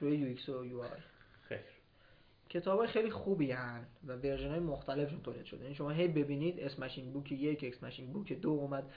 [0.00, 0.88] روی UX و UI
[2.48, 5.62] کتاب خیلی خوبی هن و version های مختلفشون تولید شده.
[5.62, 8.90] یعنی شما هی ببینید Smashing Book یک Smashing Book دو اومد.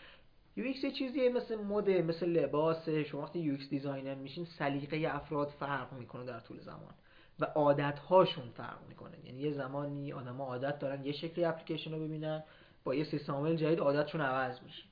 [0.56, 2.90] UX چیزیه مثل مد مثل لباس.
[2.90, 6.94] شما وقتی UX designer میشین سلیقه افراد فرق می‌کنه در طول زمان
[7.40, 9.18] و عادت هاشون فرق می‌کنه.
[9.26, 12.44] یعنی یه زمانی آدما عادت دارن یه شکلی اپلیکیشن رو ببینن
[12.84, 14.84] با یه سیستم جدید عادتشون عوض میشه.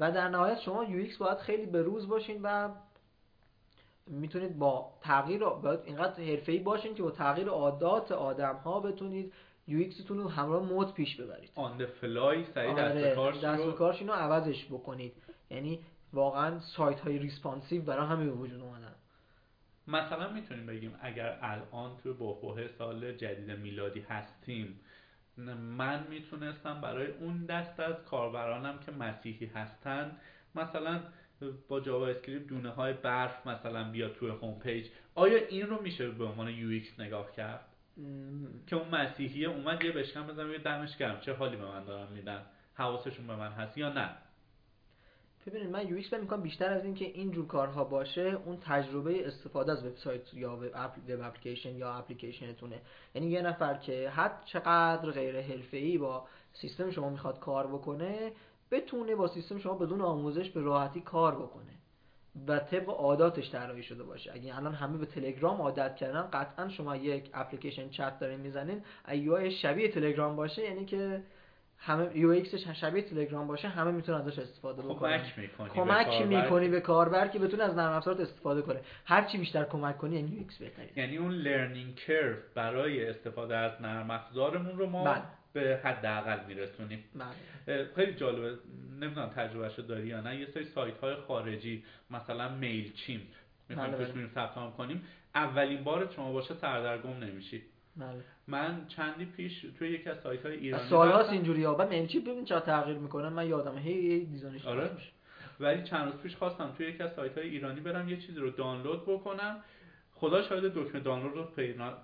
[0.00, 2.68] و در نهایت شما UX باید خیلی به روز باشین و
[4.10, 9.32] می‌تونید با تغییر باید اینقدر حرفه‌ای باشین که با تغییر عادات آدم ها بتونید
[9.66, 11.50] UX تون رو همراه مد پیش ببرید.
[11.54, 15.12] on the fly سریع دست به کارش به کارش رو عوضش بکنید.
[15.50, 15.80] یعنی
[16.12, 18.94] واقعا سایت های responsive برای همین به وجود اومدن.
[19.86, 24.80] مثلا می‌تونیم بگیم اگر الان تو بحبوه سال جدید میلادی هستیم
[25.76, 30.16] من می‌تونستم برای اون دست از کاربرانم که مسیحی هستن
[30.54, 31.00] مثلا
[31.68, 36.24] با JavaScript دونه های برف مثلا بیاد توی home page آیا این رو میشه به
[36.24, 37.60] عنوان UX نگاه کرد؟
[38.66, 41.20] که اون مسیحیه اومد یه بشکن بزنم یه دمش گرم.
[41.20, 42.42] چه حالی به من دارن میدن؟
[42.74, 44.10] حواسشون به من هست یا نه؟
[45.46, 50.34] ببینید من UX می‌کنم بیشتر از اینکه اینجور کارها باشه اون تجربه استفاده از وبسایت
[50.34, 50.70] یا وب
[51.22, 52.80] اپلیکیشن یا اپلیکیشنتونه.
[53.14, 58.32] یعنی یه نفر که حد چقدر غیر حرفه‌ای با سیستم شما می‌خواد کار بکنه
[58.70, 61.72] بتونه با سیستم شما بدون آموزش به راحتی کار بکنه
[62.48, 64.32] و طبق عاداتش طراحی شده باشه.
[64.34, 68.82] اگه الان همه به تلگرام عادت کردن قطعا شما یک اپلیکیشن چت دارین می‌زنین
[69.12, 71.22] UX شبیه تلگرام باشه یعنی که
[71.78, 75.18] همه UX ش شبیه تلگرام باشه همه می‌تونن ازش استفاده بکنن.
[75.18, 78.80] کمک می‌کنی کمک می‌کنی به کاربر که بتونه از نرم افزارت استفاده کنه.
[79.04, 83.72] هر چی بیشتر کمک کنی یعنی UX بهتره یعنی اون learning curve برای استفاده از
[83.82, 85.22] نرم افزارمون رو ما بله.
[85.52, 87.04] به حداقل میرسونیم.
[87.66, 87.88] بله.
[87.96, 88.58] خیلی جالبه.
[89.00, 90.40] نمی‌دونم تجربهشو داری یا نه.
[90.40, 93.20] یه سری سایت های خارجی مثلا Mailchimp
[93.68, 94.28] می‌خوایم بله، توش بله.
[94.34, 95.04] ثبت کنیم.
[95.34, 97.62] اولین بار شما باشه سردرگم نمیشید
[97.96, 98.24] بله.
[98.46, 101.74] من چندی پیش توی یکی از سایت های ایرانی سال هاست اینجوری ها.
[101.74, 103.28] بعد چی ببین چرا تغییر می‌کنه.
[103.28, 103.78] من یادم.
[103.78, 104.90] هی design ش آره.
[105.60, 108.50] ولی چند روز پیش خواستم توی یکی از سایت های ایرانی برم یه چیزی رو
[108.50, 109.56] دانلود بکنم.
[110.20, 111.44] خدا شاهده دکمه دانلود رو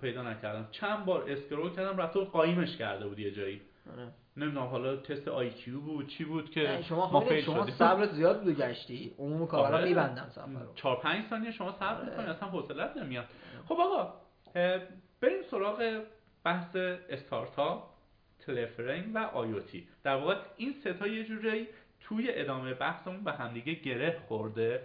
[0.01, 0.67] پیدا نکردم.
[0.71, 3.61] چند بار scroll کردم رفته قایمش کرده بود یه جایی.
[3.93, 4.07] آره.
[4.37, 9.15] نمی‌دونم حالا تست IQ بود چی بود که شما ما شما صبرت زیاد بود گشتی؟
[9.19, 9.87] عموم کارا آره.
[9.87, 10.73] میبندم صبر رو.
[10.75, 12.09] 4 5 ثانیه شما صبر آره.
[12.09, 13.25] می‌کنید اصلا حوصله‌ات نمیاد.
[13.65, 14.13] خب آقا
[15.21, 16.03] بریم سراغ
[16.43, 16.75] بحث
[17.09, 17.83] استارتاپ
[18.39, 21.67] تلفرین و آیوتی در واقع این سه تا یه جوری
[22.01, 24.81] توی ادامه بحثمون به همدیگه گره خورده.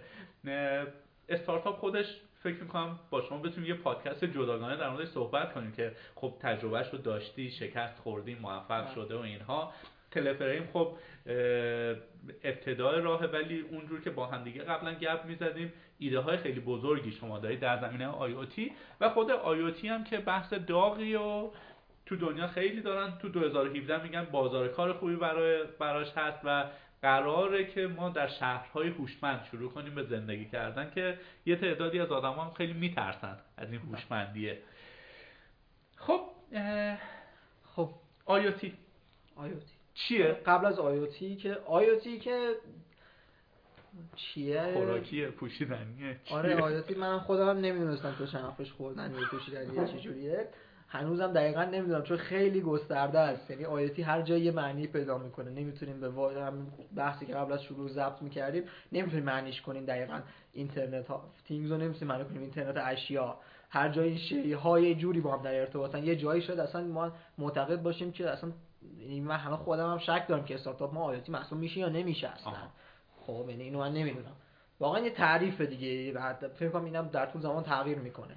[1.29, 2.05] استارتاپ خودش
[2.43, 6.89] فکر می‌کنم با شما بتونیم یه پادکست جداگانه در موردش صحبت کنیم که خب تجربهش
[6.89, 8.93] رو داشتی شکست خوردی موفق بله.
[8.93, 9.73] شده و اینها
[10.11, 10.97] تلفریم خب
[12.43, 17.39] ابتدای راه ولی اونجور که با همدیگه قبلا گپ می‌زدیم ایده های خیلی بزرگی شما
[17.39, 21.49] دارید در زمینه آیوتی و خود آیوتی هم که بحث داغی و
[22.05, 26.65] تو دنیا خیلی دارن تو 2017 میگن بازار کار خوبی برای براش هست و
[27.01, 32.11] قراره که ما در شهرهای هوشمند شروع کنیم به زندگی کردن که یه تعدادی از
[32.11, 34.57] آدم هم خیلی میترسن از این هوشمندیه.
[35.95, 36.21] خب
[37.75, 37.89] خب
[38.25, 38.73] آیوتی.
[39.35, 39.65] آیوتی.
[39.93, 42.55] چیه؟ قبل از آیوتی که آیوتی که
[44.15, 50.47] چیه؟ خوراکی پوشیدنیه آره آیوتی من خودم نمی‌دونستم تو چند خوردن خوردنی پوشیدنی چجوریه.
[50.93, 53.51] هنوزم دقیقا نمی‌دونم چون خیلی گسترده است.
[53.51, 55.49] یعنی آیتی هر جایی یه معنی پیدا می‌کنه.
[55.49, 60.19] نمی‌تونیم به هم بحثی که قبل از شروع ضبط می‌کردیم نمی‌تونیم معنیش کنیم دقیقا.
[60.53, 62.41] اینترنت ها تینگز رو نمی‌تونیم معنی کنیم.
[62.41, 63.37] اینترنت اشیا.
[63.69, 66.03] هر جایی شی های جوری با هم در ارتباطن.
[66.03, 68.51] یه جایی شد اصلا ما معتقد باشیم که اصلا
[69.21, 72.53] من حالا خودم هم شک دارم که استارتاپ ما آیاتی محسوب میشه یا نمیشه اصلا.
[73.21, 74.35] خب یعنی اینو من نمی‌دونم.
[74.79, 76.13] واقعا یه تعریف دیگه.
[76.59, 78.35] فکر کنم اینم در طول زمان تغییر می‌کنه.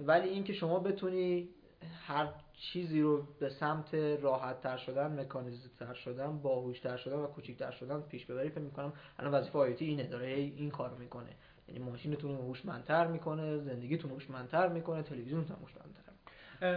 [0.00, 1.48] ولی اینکه شما بتونی
[2.06, 7.26] هر چیزی رو به سمت راحت تر شدن مکانیزه تر شدن باهوش تر شدن و
[7.26, 11.30] کوچیک شدن پیش ببری فکر می‌کنم الان وظیفه آیتی اینه داره این کارو می‌کنه.
[11.68, 16.06] یعنی ماشینتون رو هوشمندتر می‌کنه زندگیتون هوشمندتر می‌کنه تلویزیونتون هوشمندتر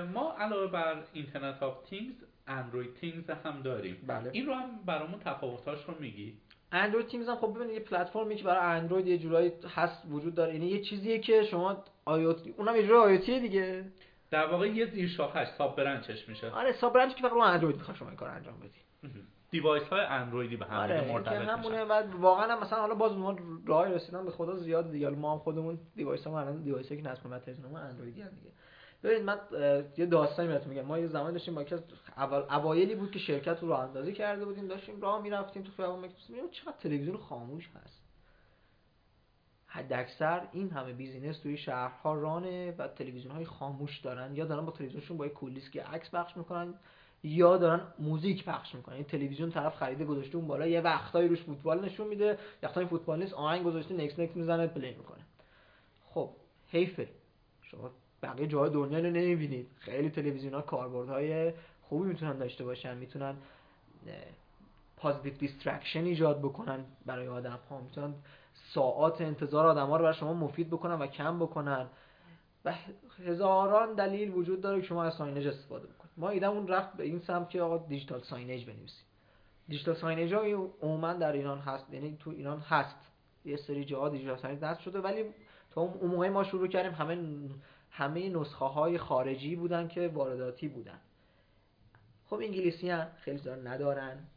[0.04, 2.16] ما علاوه بر Internet of Things
[2.48, 3.98] Android Things هم داریم.
[4.08, 4.30] بله.
[4.34, 6.34] این رو هم برامون تفاوتاش رو میگی؟
[6.72, 10.54] Android Things هم خب ببینید یه پلتفرمی که برای اندروید یه جورایی هست وجود داره.
[10.54, 13.86] یعنی یه چیزیه که شما IoT اونم یه جورایی IoT دیگه.
[14.32, 16.52] در واقع یه زیر شاخش sub-branch ش میشه.
[16.52, 18.80] آره sub-branch که فقط رو اندروید می‌خواد شما این کار انجام بدی.
[19.52, 21.86] device های اندرویدی به هم آره مرتبط همونه.
[21.86, 25.10] بعد واقعا هم مثلا حالا باز ما راه رسیدن به خدا زیاد دیگه.
[25.10, 27.28] ما هم خودمون device ها الان device که نصب
[27.72, 28.52] ما اندرویدی هم دیگه.
[29.04, 29.40] ببینید من
[29.98, 30.86] یه داستانی بهتون میگم.
[30.86, 31.80] ما یه زمان داشتیم با که
[32.18, 34.68] اول اوایلی بود که شرکت رو راه اندازی کرده بودیم.
[34.68, 37.99] داشتیم راه می‌رفتیم تو خیابون می‌گفتیم چقدر تلویزیون خاموش هست.
[39.80, 44.36] حد اکثر این همه business توی شهرها رانه و تلویزیون های خاموش دارن.
[44.36, 46.74] یا دارن با تلویزیونشون با کول‌دیسکی عکس پخش می‌کنن
[47.24, 48.96] یا دارن موزیک پخش می‌کنن.
[48.96, 53.20] این تلویزیون طرف خریده گذاشته اون بالا یه وقتایی روش فوتبال نشون میده وقتایی فوتبال
[53.20, 55.24] نیست آهنگ گذاشته next next می‌زنه play می‌کنه.
[56.06, 56.30] خب
[56.68, 57.08] حیفه.
[57.62, 57.92] شما
[58.24, 59.68] بقیه جای دنیا رو نمی‌بینید.
[59.80, 62.98] خیلی تلویزیون ها کاربردهای خوبی می‌تونن داشته باشن.
[62.98, 63.36] می‌تونن
[64.98, 68.14] positive distraction ایجاد بکنن برای آدم ها می‌تونن
[68.74, 71.88] ساعات انتظار آدم ها رو برای شما مفید بکنن و کم بکنن.
[72.66, 72.74] و
[73.26, 76.12] هزاران دلیل وجود داره که شما از signage استفاده بکنید.
[76.18, 79.06] ما ایدمون رفت به این سمت که آقا digital signage بنویسیم.
[79.68, 80.42] digital signage ها
[80.82, 81.94] عموما در ایران هست.
[81.94, 82.96] یعنی تو ایران هست.
[83.46, 85.26] یه سری جاها digital signage نصب شده ولی
[85.72, 87.18] تا اون موقع ما شروع کردیم همه
[87.92, 91.00] همه نسخه های خارجی بودن که وارداتی بودن.
[92.26, 94.28] خب انگلیسی هم خیلی زیاد ندارن.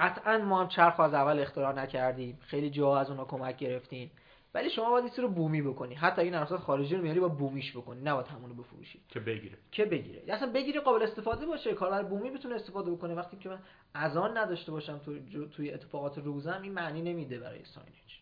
[0.00, 2.38] قطعا ما هم چرخ از اول اختراع نکردیم.
[2.40, 4.10] خیلی جا از اونا کمک گرفتیم.
[4.54, 5.94] ولی شما باید رو بومی بکنی.
[5.94, 8.02] حتی این نرخ خارجی رو میاری با بومیش بکنی.
[8.02, 9.00] نه با همونو بفروشی.
[9.08, 9.58] که بگیره.
[9.70, 10.22] که بگیره.
[10.28, 11.74] اصلا بگیره قابل استفاده باشه.
[11.74, 13.14] کاربر بومی بتونه استفاده بکنه.
[13.14, 13.58] وقتی که من
[13.94, 15.18] از آن نداشته باشم تو
[15.48, 18.20] توی اتفاقات روزم این معنی نمیده برای ساینج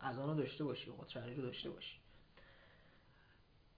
[0.00, 0.90] از آن رو داشته باشی.
[0.90, 1.96] قطری رو داشته باشی.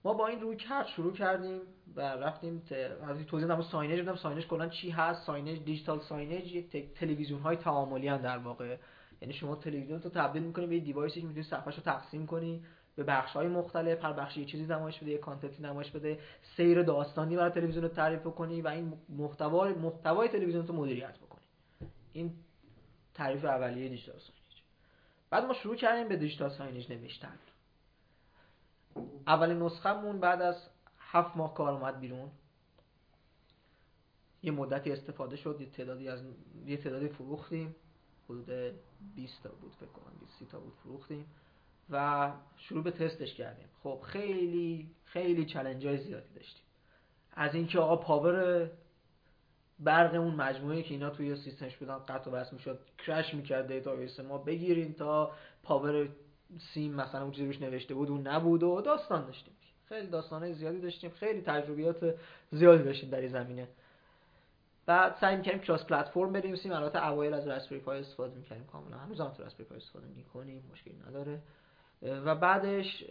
[0.05, 1.61] ما با این روی کرد شروع کردیم
[1.95, 2.61] و رفتیم
[3.01, 6.63] از توضیح دادم ساینج بدم ساینج کلا چی هست؟ ساینج دیجیتال ساینج
[6.95, 8.77] تلویزیون های تعاملی در واقع.
[9.21, 12.65] یعنی شما تلویزیون رو تبدیل می‌کنی به device ی که می‌تونی صفحه‌شو تقسیم کنی
[12.95, 14.05] به بخش های مختلف.
[14.05, 16.19] هر بخشی یه چیزی نمایش بده یه content ی نمایش بده.
[16.57, 21.45] سیر داستانی برای تلویزیون رو تعریف کنی و این محتوا محتوای تلویزیون رو مدیریت بکنی.
[22.13, 22.33] این
[23.13, 24.61] تعریف اولیه digital signage
[25.29, 27.39] بعد ما شروع کردیم به digital signage نوشتن.
[29.27, 32.31] اولین نسخهمون بعد از هفت ماه کار اومد بیرون.
[34.43, 36.21] یه مدتی استفاده شد یه تعدادی از
[36.65, 37.75] یه تعدادی فروختیم.
[38.25, 38.73] حدود
[39.15, 41.25] 20 تا بود فکر کنم 20 تا بود فروختیم.
[41.89, 43.67] و شروع به تستش کردیم.
[43.83, 46.63] خب خیلی خیلی challenge های زیادی داشتیم.
[47.33, 48.69] از اینکه آقا power
[49.79, 54.19] برق اون مجموعه که اینا توی سیستمش بودن قطع و وصل می‌شد crash می‌کرد database
[54.19, 55.31] ما بگیریم تا
[55.63, 56.09] power
[56.59, 59.53] سیم مثلا اون چیزی روش نوشته بود اون نبود و داستان داشتیم.
[59.85, 62.15] خیلی داستانهای زیادی داشتیم خیلی تجربیات
[62.51, 63.67] زیادی داشتیم در این زمینه.
[64.85, 66.71] بعد سعی می‌کردیم کراس پلتفرم بنویسیم.
[66.71, 68.97] البته اوایل از راسپبری پای استفاده می‌کردیم کاملا.
[68.97, 71.41] هنوز هم راسپبری پای استفاده می‌کنیم مشکلی نداره.
[72.01, 73.03] و بعدش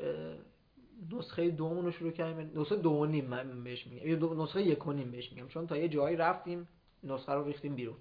[1.12, 2.60] نسخه دومون رو شروع کردیم.
[2.60, 4.43] نسخه دو نیم من بهش میگم.
[4.43, 5.48] نسخه یک و نیم بهش میگم.
[5.48, 6.69] چون تا یه جایی رفتیم
[7.05, 7.97] نسخه رو ریختیم بیرون.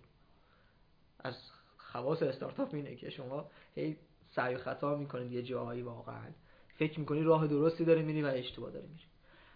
[1.19, 1.35] از
[1.77, 3.97] خواص استارتاپ اینه که شما هی
[4.36, 6.30] سعی و خطا می‌کنید یه جاهایی واقعا.
[6.78, 9.03] فکر می‌کنی راه درستی داره میری و اشتباه داره میری.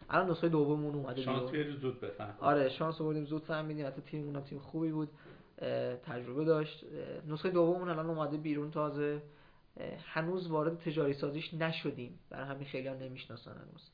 [0.09, 3.87] الان نسخه دوممون اومده شانس زود بفهم آره شانس آوردیم زود فهمیدیم.
[3.87, 5.09] حتی تیم اونم تیم خوبی بود.
[6.03, 6.83] تجربه داشت.
[7.27, 9.21] نسخه دوممون الان اومده بیرون تازه.
[10.05, 12.19] هنوز وارد تجاری سازیش نشدیم.
[12.29, 13.89] برای همین خیلی هم نمی‌شناسن هنوز.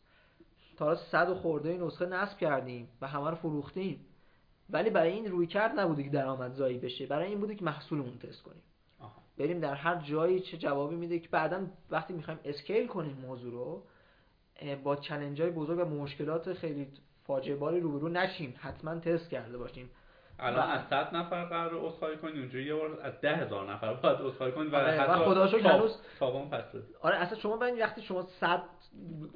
[0.78, 4.06] تا حالا صد و خورده نسخه نصب کردیم و همه رو فروختیم.
[4.70, 7.06] ولی برای این روی کرد نبوده که درآمدزایی بشه.
[7.06, 8.62] برای این بوده که محصولمون تست کنیم.
[9.38, 13.84] بریم در هر جایی چه جوابی میده که بعدا وقتی می‌خوایم scale کنیم موضوع رو
[14.84, 16.88] با challenge های بزرگ و مشکلات خیلی
[17.24, 18.56] فاجعه باری روبرو نشیم.
[18.58, 19.90] حتما تست کرده باشیم.
[20.40, 24.52] الان از 100 نفر قرار عذرخواهی کنی اونجوری یه بار از 10000 نفر باید عذرخواهی
[24.52, 26.84] کنی و آره، و حتی خدا شکر هنوز- تاوان پس بدی.
[27.02, 28.64] آره اصلا شما ببین وقتی شما 100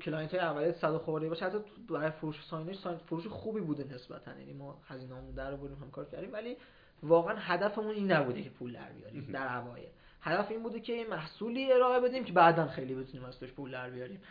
[0.01, 1.57] client های اولیه 100 خورده باشه حتی
[1.89, 4.31] برای فروش signage sign فروش خوبی بوده نسبتا.
[4.39, 6.33] یعنی ما هزینه‌مون در هم کار کردیم.
[6.33, 6.57] ولی
[7.03, 9.21] واقعا هدفمون این نبوده که پول در بیاریم.
[9.31, 9.87] در اوایل.
[10.21, 13.71] هدف این بوده که یه محصولی ارائه بدیم که بعدا خیلی بتونیم از توش پول
[13.71, 14.21] در بیاریم.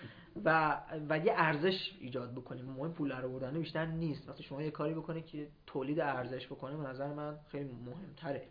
[0.45, 2.65] و و یه ارزش ایجاد بکنیم.
[2.65, 4.29] مهم پول در آوردن بیشتر نیست.
[4.29, 8.43] وقتی شما یه کاری بکنید که تولید ارزش بکنه به نظر من خیلی مهمتره.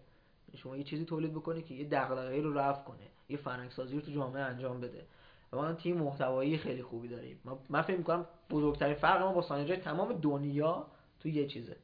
[0.56, 3.08] شما یه چیزی تولید بکنی که یه دغدغه‌ای رو رفع کنه.
[3.30, 5.06] یه فرهنگ سازی رو تو جامعه انجام بده.
[5.54, 7.40] و ما تیم محتوایی خیلی خوبی داریم.
[7.70, 10.88] من فکر می‌کنم بزرگترین فرق ما با ساینجای تمام دنیا
[11.20, 11.78] تو یه چیزه.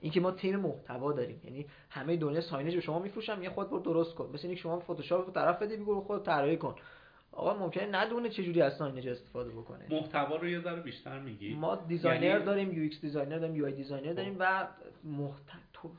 [0.00, 1.40] اینکه ما تیم محتوا داریم.
[1.44, 4.30] یعنی همه دنیا signage به شما میفروشن یه خود برو درست کن.
[4.34, 6.74] مثل اینکه شما فتوشاپ رو طرف بده بگو خود طراحی کن.
[7.32, 9.86] آقا ممکنه ندونه چه جوری از signage استفاده بکنه.
[9.90, 11.54] محتوا رو یه ذره بیشتر میگی.
[11.54, 14.68] ما designer یعنی- داریم UX designer داریم UI designer داریم و
[15.04, 15.42] محت...
[15.72, 15.90] تو...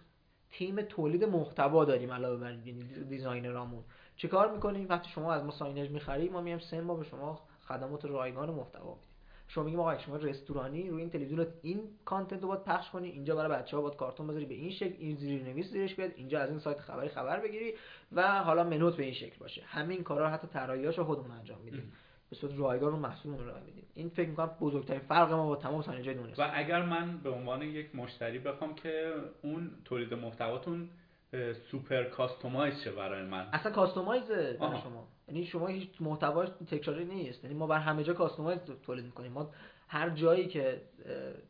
[0.51, 2.51] تیم تولید محتوا داریم علاوه بر
[3.09, 3.83] designer امون.
[4.15, 7.39] چه کار می‌کنیم؟ وقتی شما از ما signage می‌خرید ما میایم سه ماه به شما
[7.67, 8.97] خدمات رایگان محتوا
[9.49, 13.35] شما میگیم آقا شما رستورانی روی این تلویزیون این content رو باید پخش کنی اینجا
[13.35, 16.49] برای بچه ها باید کارتون بذاری به این شکل این زیرنویس زیرش بیاد اینجا از
[16.49, 17.73] این سایت خبری خبر بگیری
[18.11, 19.61] و حالا منوت به این شکل باشه.
[19.65, 21.93] همین کارا رو حتی طراحیاشو خودمون انجام میدیم.
[22.29, 23.83] به صورت رایگان رو محصولمون ارائه میدیم.
[23.95, 26.39] این فکر می‌کنم بزرگترین فرق ما با تمام signage ای دنیاست.
[26.39, 30.89] و اگر من به عنوان یک مشتری بخوام که اون تولید محتواتون
[31.71, 33.47] super customize شه برای من.
[33.53, 34.57] اصلا customize برای.
[34.57, 35.07] شما.
[35.27, 37.43] یعنی شما هیچ محتواش تکراری نیست.
[37.43, 39.31] یعنی ما بر همه جا customize تولید می‌کنیم.
[39.31, 39.51] ما
[39.87, 40.81] هر جایی که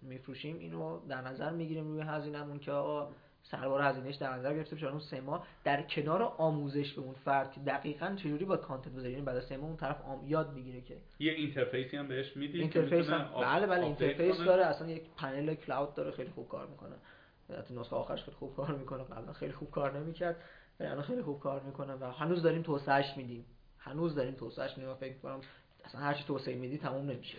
[0.01, 3.11] میفروشیم اینو در نظر می‌گیریم روی هزینهمون که آقا
[3.43, 7.51] سربار هزینهش در نظر گرفته بشه اون سه ماه در کنار آموزش به اون فرد
[7.51, 10.27] که دقیقاً چجوری با content بذاری یعنی بعد از سه ماه اون طرف آم...
[10.27, 14.38] یاد می‌گیره که یه interface ی هم بهش میدی interface هم آپ- بله بله interface؟
[14.38, 14.65] داره.
[14.65, 16.95] اصلا یک پنل cloud داره خیلی خوب کار می‌کنه.
[17.58, 19.04] حتی نسخه آخرش خیلی خوب کار می‌کنه.
[19.04, 20.36] قبلا خیلی خوب کار نمی‌کرد
[20.80, 23.46] ولی الان خیلی خوب کار می‌کنه و هنوز داریم توسعهش میدیم.
[23.80, 24.92] هنوز داریم توسعهش میدیم.
[24.92, 25.42] و فکر کنم
[25.84, 27.38] اصلا هر چی توسعه میدی تموم نمیشه.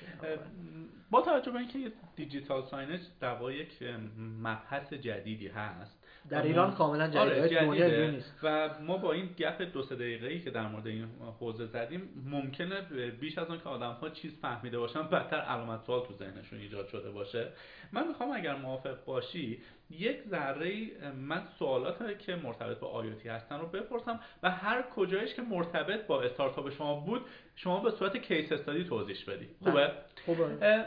[1.10, 3.82] با توجه به اینکه دیجیتال ساینج در واقع یک
[4.18, 8.10] مبحث جدیدی هست در ایران کاملا آره، جدیده.
[8.10, 8.34] نیست.
[8.42, 11.08] و ما با این گپ دو سه دقیقه ای که در مورد این
[11.40, 12.80] حوزه زدیم ممکنه
[13.20, 16.88] بیش از اون که آدم ها چیز فهمیده باشن بدتر علامت سوال تو ذهنشون ایجاد
[16.88, 17.48] شده باشه.
[17.92, 19.60] من می‌خوام اگر موافق باشی
[19.90, 25.42] یک ذره من سوالات که مرتبط با آیوتی هستن رو بپرسم و هر کجایش که
[25.42, 27.20] مرتبط با استارتاپ شما بود
[27.56, 29.48] شما به صورت case study توضیح بدی.
[29.64, 29.90] خوبه؟
[30.26, 30.44] خوبه.
[30.44, 30.84] اه،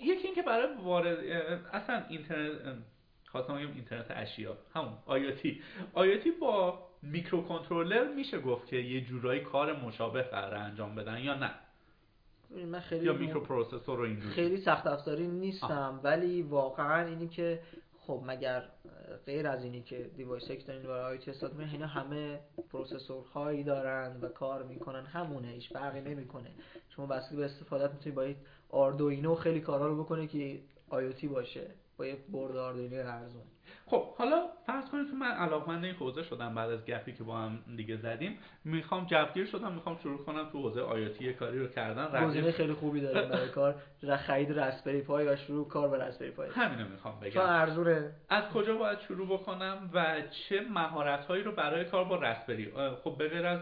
[0.00, 1.18] یکی اینکه برای وارد
[1.72, 2.52] اصلا اینترنت
[3.32, 4.56] خواستم بگم اینترنت اشیا.
[4.74, 5.62] همون IoT
[5.94, 11.50] IoT با microcontroller میشه گفت که یه جورایی کار مشابه قرار انجام بدن یا نه؟
[12.66, 17.60] من خیلی یا م- microprocessor رو این خیلی سخت افزاری نیستم ولی واقعا اینی که
[17.98, 18.62] خب مگر
[19.26, 22.40] غیر از اینی که device که دارین برای استفاده می‌کنین، اینا همه
[22.70, 25.06] پروسسورهایی دارن و کار می‌کنن.
[25.06, 26.50] همونه هیچ فرقی نمی‌کنه.
[26.88, 28.34] شما بسته به استفادت می‌تونی با
[28.70, 30.60] آردوینو خیلی کارا رو بکنه که
[30.90, 31.66] آیوتی باشه.
[32.02, 33.51] با یه برد آردوینو ارزون.
[33.86, 37.38] خب حالا فرض کنید که من علاقمند این حوزه شدم بعد از گپی که با
[37.38, 41.66] هم دیگه زدیم می‌خوام جوگیر شدم می‌خوام شروع کنم تو حوزه آیوتی یه کاری رو
[41.66, 43.74] کردن گزینه خیلی خوبی داریم برای کار.
[44.26, 46.48] خرید رسپری پای و شروع کار به رسپری پای.
[46.50, 47.30] همینو می‌خوام بگم.
[47.30, 52.16] چون ارزونه از کجا باید شروع بکنم و چه مهارت هایی رو برای کار با
[52.16, 52.72] رسپری؟
[53.04, 53.60] خب به غیر از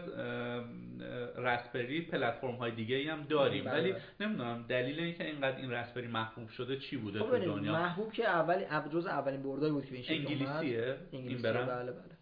[1.37, 3.63] رسپری پلتفرم های دیگه ای هم داریم.
[3.63, 3.73] بله.
[3.73, 8.11] ولی نمی‌دونم دلیل اینکه اینقدر این رسپری محبوب شده چی بوده خب تو دنیا؟ محبوب
[8.11, 10.41] که اولی جز اولین بردایی بود که این اومد.
[10.41, 12.17] انگلیسیه این برم بله بله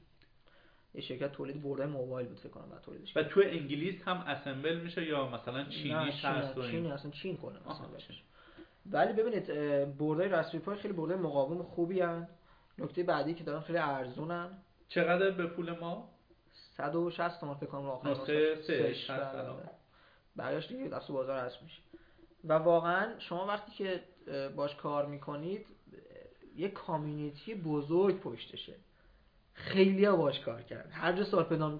[0.94, 4.80] یه شرکت تولید برده موبایل بود فکر کنم بعد تولیدش و تو انگلیس هم اسمبل
[4.80, 7.88] میشه یا مثلا نه، چینیش چین هست و؟ چین اصلا چین کنه مثلا
[8.92, 9.48] ولی ببینید
[9.98, 12.28] بردای رسپری پای خیلی برده مقاوم خوبی هن.
[12.78, 14.50] نکته بعدی که دارن خیلی ارزونن
[14.88, 16.10] چقدر به پول ما
[16.78, 18.14] 160 تومن فکر کنم آخر.
[18.14, 19.70] بله.
[20.38, 21.82] بقیه‌اش دیگه دست بازار هست میشه
[22.44, 24.04] و واقعا شما وقتی که
[24.56, 25.66] باش کار می‌کنید
[26.60, 28.76] یه کامیونیتی بزرگ پشتشه.
[29.54, 31.80] خیلی ها باش کار کرد هر جا سوال پیدا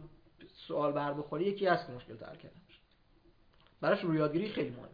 [0.68, 2.62] سوال بر بخوری یکی که مشکل تر کردن
[3.82, 4.90] براش روی یادگیری خیلی مهمه.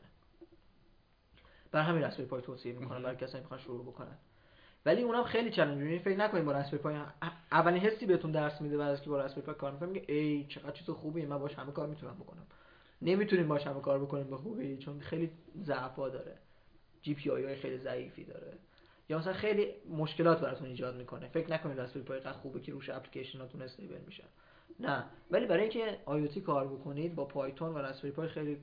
[1.71, 4.17] برای همین رسپری پای توصیه می‌کنن برای کسایی می‌خوان شروع بکنن.
[4.85, 6.95] ولی اونم خیلی چالش یعنی فکر نکنید با رسپری پای
[7.51, 10.45] اولین حسی بهتون درس میده بعد از که با رسپری پای کار می‌کنم میگه ای
[10.49, 12.47] چقدر چیز خوبیه من باش همه کار می‌تونم بکنم.
[13.01, 15.31] نمی‌تونیم باش همه کار بکنیم به خوبی چون خیلی
[15.63, 16.37] ضعفا داره.
[17.01, 18.53] جی پی آی خیلی ضعیفی داره.
[19.09, 21.27] یا مثلا خیلی مشکلات براتون ایجاد می‌کنه.
[21.27, 24.27] فکر نکنید رسپری پای خوبه که روش اپلیکیشناتون استیبل میشن.
[24.79, 25.03] نه.
[25.31, 28.57] ولی برای اینکه IoT کار بکنید با Python و Raspberry Pi خیلی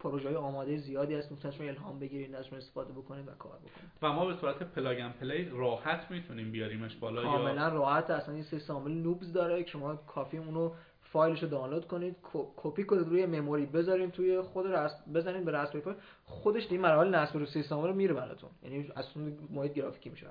[0.00, 1.32] پروژه آماده زیادی هست.
[1.32, 3.90] می‌تونید الهام بگیرید ازشون استفاده بکنید و کار بکنید.
[4.02, 7.68] و ما به صورت plug play راحت می‌تونیم بیاریمش بالا کاملا یا...
[7.68, 8.10] راحت.
[8.10, 10.72] اصلا این سیستم عامل NOOBS داره که شما کافی اونو
[11.12, 12.16] فایلش رو دانلود کنید
[12.56, 17.14] کپی کنید روی مموری بذارین توی خود رست بزنید به Raspberry Pi خودش این مراحل
[17.14, 18.50] نصب رو سیستم رو میره براتون.
[18.62, 20.26] یعنی اصلا محیط گرافیکی میشه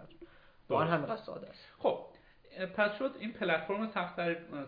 [0.67, 1.59] با هم ساده است.
[1.77, 1.99] خب
[2.75, 3.91] پس شد این پلتفرم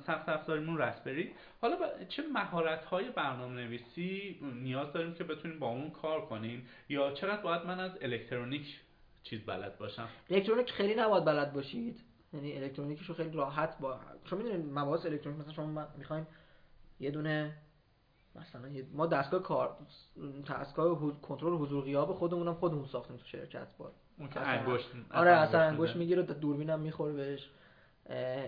[0.07, 1.31] سخت افزاریمون رسپری.
[1.61, 1.77] حالا
[2.09, 7.41] چه مهارت های برنامه نویسی نیاز داریم که بتونیم با اون کار کنیم؟ یا چقدر
[7.41, 8.79] باید من از الکترونیک
[9.23, 12.01] چیز بلد باشم؟ الکترونیک خیلی نباید بلد باشید.
[12.33, 16.25] یعنی الکترونیکش رو خیلی راحت با چون می‌دونید مباحث الکترونیک مثلا شما می‌خواین
[16.99, 17.57] یه دونه
[18.35, 18.61] مثلا
[18.93, 19.77] ما دستگاه کار
[20.49, 25.61] دستگاه کنترل حضور غیاب خودمونم خودمون ساختیم تو شرکت با اون که انگشت آره اصلا
[25.61, 27.49] انگشت می‌گیره دوربینم می‌خوره بهش.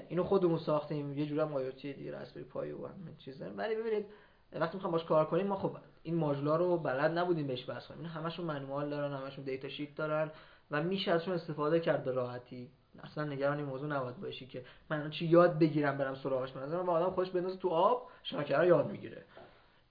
[0.10, 4.06] اینو خودمون ساختیم یه جورم آیوتی دیگه رسپبری پای و همین چیزا ولی ببینید
[4.54, 8.00] وقتی می‌خوام باش کار کنیم ما خب این ماژولا رو بلد نبودیم بهش بس کنیم.
[8.00, 10.32] این همشون منوال دارن همشون دیتا شیت دارن
[10.72, 12.72] و میشه ازشون استفاده کرد راحتی.
[13.04, 16.94] اصلا نگران این موضوع نباید باشی که من چی یاد بگیرم برم سراغش؟ من با
[16.94, 19.24] آدم خودش بندازه تو آب شناکره یاد می‌گیره.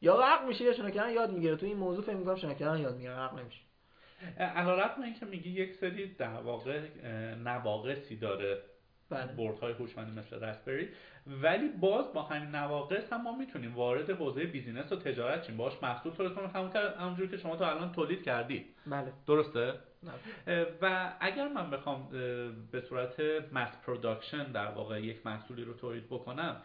[0.03, 1.57] یا غرق میشه یا شناکره یاد می‌گیره.
[1.57, 3.61] تو این موضوع فکر می‌کنم شناکره یاد می‌گیره غرق نمیشه.
[4.39, 6.81] علیرغم اینکه میگی یک سری در واقع
[7.35, 8.63] نواقصی داره
[9.11, 9.33] بله.
[9.33, 10.89] بورد های هوشمندی مثل Raspberry
[11.27, 15.73] ولی باز با همین نواقص هم ما می‌تونیم وارد حوزه business و تجارت بشیم باهاش
[15.83, 16.51] محصول تولید کنیم.
[17.01, 18.67] همونجور که شما تا الان تولید کردید.
[18.87, 19.13] بله.
[19.27, 19.75] درسته؟
[20.83, 22.09] و اگر من بخوام
[22.73, 23.21] به صورت
[23.53, 26.57] mass production در واقع یک محصولی رو تولید بکنم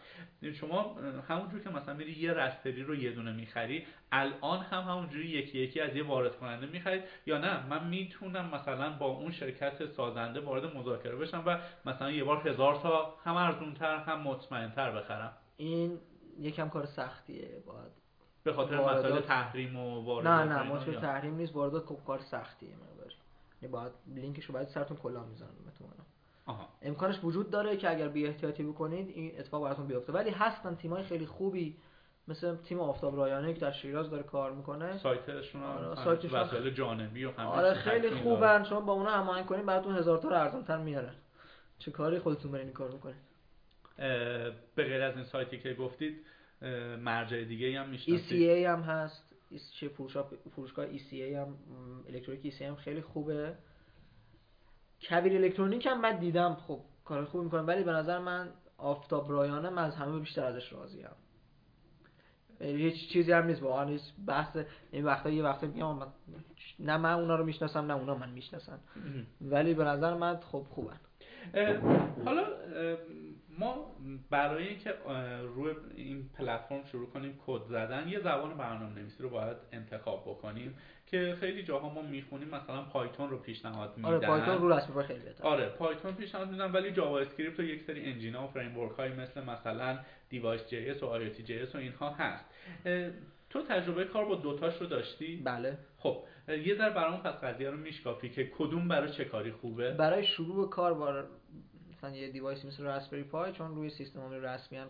[0.60, 0.96] شما
[1.28, 5.80] همونجور که مثلا میری یه Raspberry رو یه دونه می‌خری الان هم همونجوری یکی یکی
[5.80, 10.76] از یه وارد کننده می‌خرید یا نه؟ من می‌تونم مثلا با اون شرکت سازنده وارد
[10.76, 15.32] مذاکره بشم و مثلا یه بار هزار تا هم ارزونتر هم مطمئنتر بخرم.
[15.56, 15.98] این
[16.40, 17.92] یکم کار سختیه باید
[18.44, 22.68] به خاطر مسائل تحریم و واردات نه نه مشکل تحریم نیست واردات خب کار سختیه
[22.68, 25.48] یعنی باید لینکش رو باید سرتون کلا می‌زنم
[26.46, 26.68] آها.
[26.82, 30.12] امکانش وجود داره که اگر بی احتیاطی بکنید این اتفاق براتون بیفته.
[30.12, 31.76] ولی هستن تیمای خیلی خوبی
[32.28, 34.98] مثل تیم آفتاب رایانه که در شیراز داره کار می‌کنه.
[34.98, 38.64] سایتشون آره سایتشون وسایل جانبی و همه آره خیلی خوبن.
[38.64, 41.14] شما با اونا هماهنگ کنید براتون هزار تا ارزانتر میارن.
[41.78, 43.25] چه کاری خودتون برین کار می‌کنید
[43.96, 46.26] به غیر از این سایتی که گفتید
[46.98, 48.64] مرجع دیگه هم می‌شناسید.
[48.64, 49.32] ECA هم هست.
[49.80, 49.88] چه
[50.54, 51.56] فروشگاه ECA هم
[52.08, 53.54] الکترونیک ECA هم خیلی خوبه.
[55.08, 56.54] کویر الکترونیک هم من دیدم.
[56.54, 57.60] خب کار خوب می‌کنه.
[57.60, 58.48] ولی به نظر من
[58.78, 61.08] آفتاب رایانم از همه بیشتر ازش راضیم
[62.60, 63.62] هیچ چیزی هم نیست.
[63.62, 64.58] واقعا نیست بحث
[64.90, 65.98] این وقتا یه وقتا میگم
[66.78, 68.78] نه من اونا رو می‌شناسم نه اونا من می‌شناسن.
[69.40, 71.00] ولی به نظر من خب خوبن.
[72.24, 72.46] حالا
[73.58, 73.96] ما
[74.30, 74.94] برای اینکه
[75.54, 80.74] روی این پلتفرم شروع کنیم کد زدن یه زبان برنامه نویسی رو باید انتخاب بکنیم
[81.06, 84.08] که خیلی جاها ما می‌خونیم مثلا پایتون رو پیشنهاد میدن.
[84.08, 87.82] آره پایتون رو Raspberry خیلی بهتر آره پایتون پیشنهاد میدن ولی جاوا اسکریپت و یک
[87.82, 89.98] سری engine ا و framework های مثل مثلا
[90.28, 92.44] device JS و IoJS و اینها هست.
[93.50, 95.78] تو تجربه کار با دوتاش رو داشتی؟ بله.
[95.98, 100.26] خب یه ذره برامون پس قضیه رو میشکافی که کدوم برای چه کاری خوبه؟ برای
[100.26, 101.24] شروع کار با
[101.96, 104.88] مثلا یه device مثل Raspberry Pi چون روی سیستم عامل Raspberry هم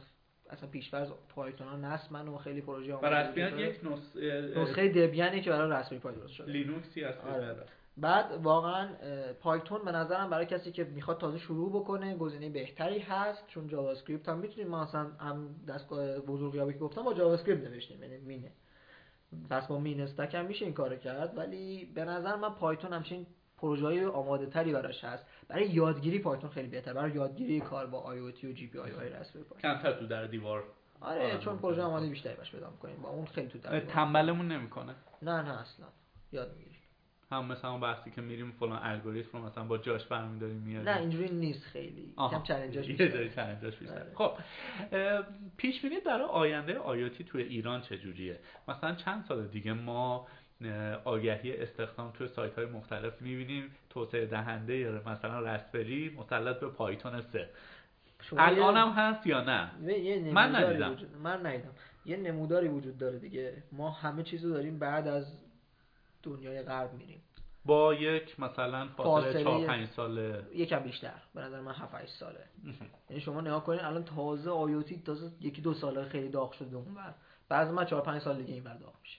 [0.50, 3.80] اصلا پیشفرض پایتون ها نصب و خیلی پروژه و Raspberry یک
[4.56, 6.52] نسخه دبیانی که برای Raspberry Pi درست شده.
[6.52, 7.56] لینوکسی هست آره.
[7.96, 8.88] بعد واقعا
[9.40, 13.90] پایتون به نظرم برای کسی که می‌خواد تازه شروع بکنه گزینه بهتری هست چون جاوا
[13.90, 18.16] اسکریپت هم می‌تونیم ما مثلا هم دستگاه بزرگیابی که گفتم با جاوا اسکریپت نوشتیم یعنی
[18.16, 18.52] MEAN ه.
[19.50, 23.26] پس با MEAN stack هم میشه این کارو کرد ولی به نظر من پایتون همچین
[23.58, 25.26] پروژه های آماده تری براش هست.
[25.48, 28.78] برای یادگیری پایتون خیلی بهتر برای یادگیری کار با آی او تی و جی پی
[28.78, 30.64] آی های رسمی کمتر تو در دیوار.
[31.00, 34.48] آره, آره چون پروژه آماده بیشتری باش پیدا می‌کنیم با اون خیلی تو در تنبلمون
[34.48, 34.94] نمی‌کنه.
[35.22, 35.86] نه نه اصلا.
[36.32, 36.75] یاد می‌گیری
[37.30, 41.00] هم مثلا اون بحثی که میریم فلان الگوریتم رو مثلا با جاش برمی‌داریم میاد نه
[41.00, 42.12] اینجوری نیست خیلی.
[42.16, 43.24] کم challenge اش بیشتره.
[43.80, 44.12] بیشتره.
[44.14, 44.32] خب
[45.56, 48.38] پیش بینی برای آینده آیوتی توی ایران چجوریه؟
[48.68, 50.26] مثلا چند سال دیگه ما
[51.04, 53.70] آگهی استخدام توی سایت های مختلف می‌بینیم.
[53.90, 57.48] توسعه دهنده مثلا رسپری مسلط به پایتون سه.
[58.38, 59.70] الان هم هست یا نه؟
[60.32, 60.96] من ندیدم.
[61.22, 61.70] من ندیدم.
[62.06, 63.62] یه نموداری وجود داره دیگه.
[63.72, 65.45] ما همه چیزو داریم بعد از
[66.26, 67.22] دنیای غرب میریم.
[67.64, 70.46] با یک مثلا فاصله 4 5 ساله.
[70.54, 71.22] یکم بیشتر.
[71.34, 72.44] به نظر من 7 8 ساله.
[73.10, 77.14] یعنی شما نگاه کنید الان تازه آیوتی تازه یکی دو ساله خیلی داغ شده اونور.
[77.48, 79.18] بعد ما 4 5 سال دیگه این داغ میشه.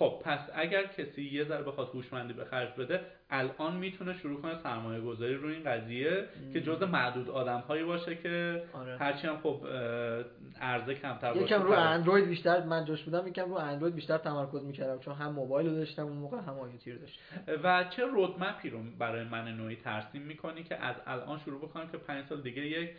[0.00, 3.00] خب پس اگر کسی یه ذره بخواد هوشمندی به خرج بده
[3.30, 8.16] الان می‌تونه شروع کنه سرمایه گذاری روی این قضیه که جز معدود آدم هایی باشه
[8.16, 8.96] که آره.
[8.98, 9.66] هرچی هم خب
[10.60, 14.64] عرضه کمتر باشه یکم رو اندروید بیشتر من جاش بودم یکم رو اندروید بیشتر تمرکز
[14.64, 17.22] می‌کردم چون هم موبایل رو داشتم اون موقع هم آیوتی رو داشتم.
[17.64, 21.98] و چه رودمپی رو برای من نوعی ترسیم می‌کنی که از الان شروع بکنم که
[21.98, 22.90] پنج سال دیگه یک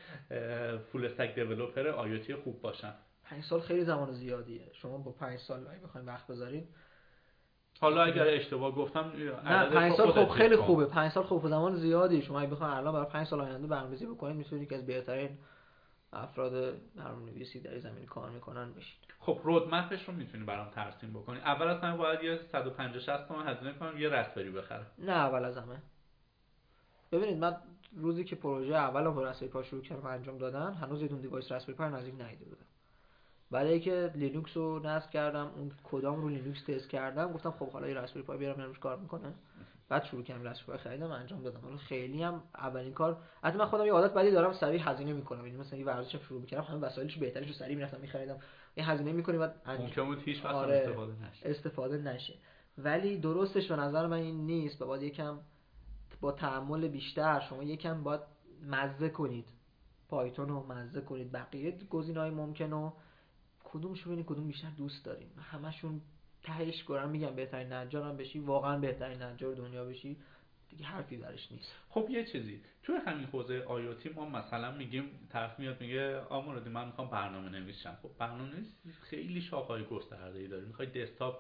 [0.92, 4.62] فول استک دیولپر آیوتی خوب باشم؟ پنج سال خیلی زمان زیادیه.
[4.74, 6.68] شما با پنج سال بخواید وقت بذارید
[7.82, 9.12] حالا اگر اشتباه گفتم
[9.46, 10.86] نه پنج سال خب خیلی خوبه.
[10.86, 12.22] پنج سال خوب زمان زیادی.
[12.22, 15.38] شما اگه بخواید الان برای پنج سال آینده برنامه‌ریزی بکنید می‌تونید که از بهترین
[16.14, 16.54] افراد
[16.96, 19.00] برنامه‌نویسی در زمین کار می‌کنن بشید.
[19.20, 21.40] خب رودمپش رو می‌تونی برام ترسیم بکنی.
[21.40, 24.88] اول از همه باید یه 150 60 تومن هزینه کنم یه رسپری بخرم.
[24.98, 25.82] نه اول از همه.
[27.12, 27.56] ببینید من
[27.96, 31.52] روزی که پروژه اول رو Raspberry Pi شروع کردم انجام دادن هنوز یه دونه device
[31.52, 32.66] Raspberry Pi نزدیک ندیده بودم.
[33.52, 37.88] بعد که لینوکس رو نصب کردم اون کدام رو لینوکس تست کردم گفتم خب حالا
[37.88, 39.34] یه Raspberry Pi بیارم روش کار می‌کنه.
[39.90, 41.60] بعد شروع کردم Raspberry Pi خریدم انجام دادم.
[41.62, 45.46] حالا خیلی هم اولین کار از من خودم یه عادت بدی دارم سریع هزینه می‌کنم.
[45.46, 48.40] یعنی مثلا یه ورزش شروع می‌کردم همه وسایلش بهترش رو سریع می‌رفتم میخریدم.
[48.78, 51.50] یه هزینه می‌کنی بعد ممکن بود هیچ وقت آره استفاده نشه.
[51.50, 52.34] استفاده نشه.
[52.78, 54.82] ولی درستش به نظر من این نیست.
[54.82, 55.40] و باید یکم
[56.22, 58.22] با تعامل بیشتر شما یکم باید
[58.70, 59.46] مزه کنید.
[60.10, 61.32] پایتون رو مزه کنید.
[61.32, 62.94] بقیه گزینه‌های ممکن
[63.74, 66.02] کدومش ببینید کدوم بیشتر دوست داریم؟ همشون
[66.44, 70.18] تهش گرم میگم بهترین نجار هم بشی واقعا بهترین نجار دنیا بشی
[70.70, 71.76] دیگه حرفی درش نیست.
[71.90, 76.86] خب یه چیزی توی همین حوزه آیوتی ما مثلا میگیم طرف میاد میگه آموردی من
[76.86, 77.98] می‌خوام برنامه نویسم.
[78.02, 78.68] خب برنامه نویس
[79.02, 80.66] خیلی شاخهای گسترده ای داره.
[80.66, 81.40] می‌خوای دسکتاپ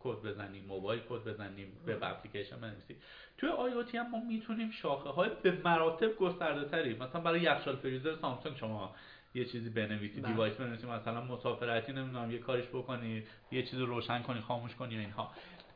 [0.00, 2.96] کد بزنیم موبایل کد بزنیم web application بنویسیم
[3.38, 8.16] توی آی هم ما می‌تونیم شاخه های به مراتب گسترده تری مثلا برای یخچال فریزر
[8.16, 8.94] سامسونگ شما
[9.36, 10.20] یه چیزی بنویسی.
[10.20, 10.32] بله.
[10.32, 10.86] device بنویسی.
[10.86, 13.22] مثلا مسافرتی نمی‌دونم یه کارش بکنی
[13.52, 15.30] یه چیزی روشن کنی خاموش کنی و اینها.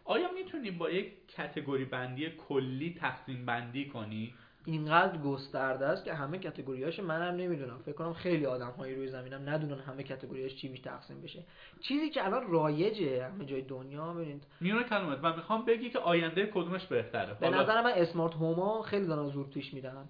[0.04, 4.34] آیا می‌تونی با یک category بندی کلی تقسیم بندی کنی؟
[4.64, 7.78] اینقدر گسترده است که همه category اش منم نمی‌دونم.
[7.78, 11.44] فکر کنم خیلی آدم هایی روی زمینم ندونن همه category اش چی میشه تقسیم بشه.
[11.80, 14.46] چیزی که الان رایجه همه جای دنیا ببینید.
[14.60, 15.20] میونه کلمات.
[15.20, 17.34] من می‌خوام بگی که آینده کدومش بهتره.
[17.34, 20.08] به نظر من اسمارت هوما خیلی دارن زور پیش میدن.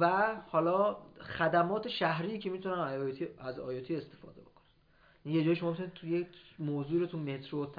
[0.00, 0.96] و حالا
[1.38, 2.78] خدمات شهری که می‌تونن
[3.38, 4.64] از آیوتی استفاده بکنن.
[5.24, 6.28] یه جایی شما می‌تونید توی یک
[6.58, 7.72] موضوع رو تو مترو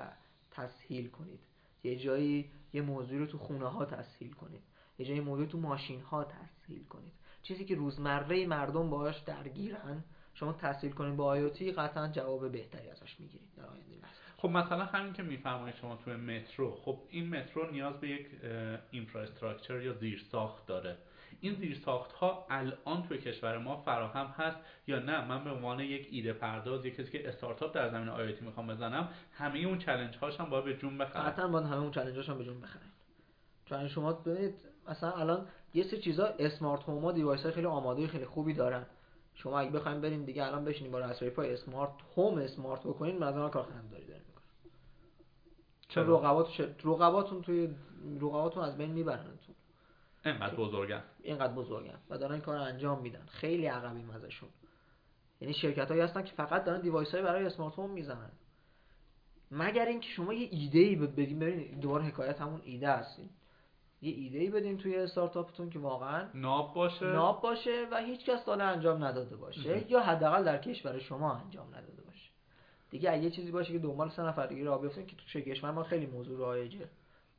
[0.52, 1.40] تسهیل کنید.
[1.84, 4.62] یه جایی یه موضوع رو تو خونه ها تسهیل کنید.
[5.00, 7.14] یه جایی موضوع تو ماشین ها تسهیل کنید.
[7.44, 10.04] چیزی که روزمره مردم باهاش درگیرن
[10.34, 14.08] شما تسهیل کنید با آیوتی قطعا جواب بهتری ازش می‌گیرید در آینده.
[14.46, 18.28] خب مثلا همین که میفرمایید شما تو مترو خب این مترو نیاز به یک
[18.92, 20.98] اینفراستراکچر یا زیرساخت داره.
[21.42, 24.58] این زیرساخت ها الان توی کشور ما فراهم هست
[24.88, 28.46] یا نه؟ من به عنوان یک ایده پرداز یک کسی که استارتاپ در زمین آیتی
[28.46, 32.30] می‌خوام بزنم همه اون چالش هاش باید به جون بخرم قطعا باید همه اون چالش
[32.30, 32.92] هم به جون بخرید
[33.66, 34.56] چون شما ببینید
[34.90, 38.86] مثلا الان یه سری چیزا smart home device های خیلی آماده خیلی خوبی دارن.
[39.36, 43.50] شما اگه بخواید بریم دیگه الان بشینید با Raspberry Pi smart home smart بکنین مثلا
[43.50, 44.15] کار خنده‌داری
[45.96, 46.48] چون رقبات
[46.84, 47.70] رقباتون توی
[48.22, 49.56] رقباتون از بین میبرنتون
[50.26, 51.04] اینقدر بزرگن.
[51.24, 53.26] اینقدر بزرگن و دارن این کار انجام میدن.
[53.26, 54.50] خیلی عقبیم ازشون
[55.42, 58.32] یعنی شرکت هایی هستن که فقط دارن device های برای smart home می‌زنن.
[59.52, 63.30] مگر اینکه شما یه ایده ای بدین ببین دوباره حکایت همون ایده هستین
[64.02, 67.06] یه ایده ای بدین توی استارتاپتون که واقعا ناب باشه.
[67.06, 71.68] ناب باشه و هیچ کس تا انجام نداده باشه یا حداقل در کشور شما انجام
[71.68, 72.05] نداده
[72.96, 75.84] دیگه اگه چیزی باشه که دنبال سه نفر دیگه راه بیفتن که تو کشور ما
[75.84, 76.90] خیلی موضوع رایجه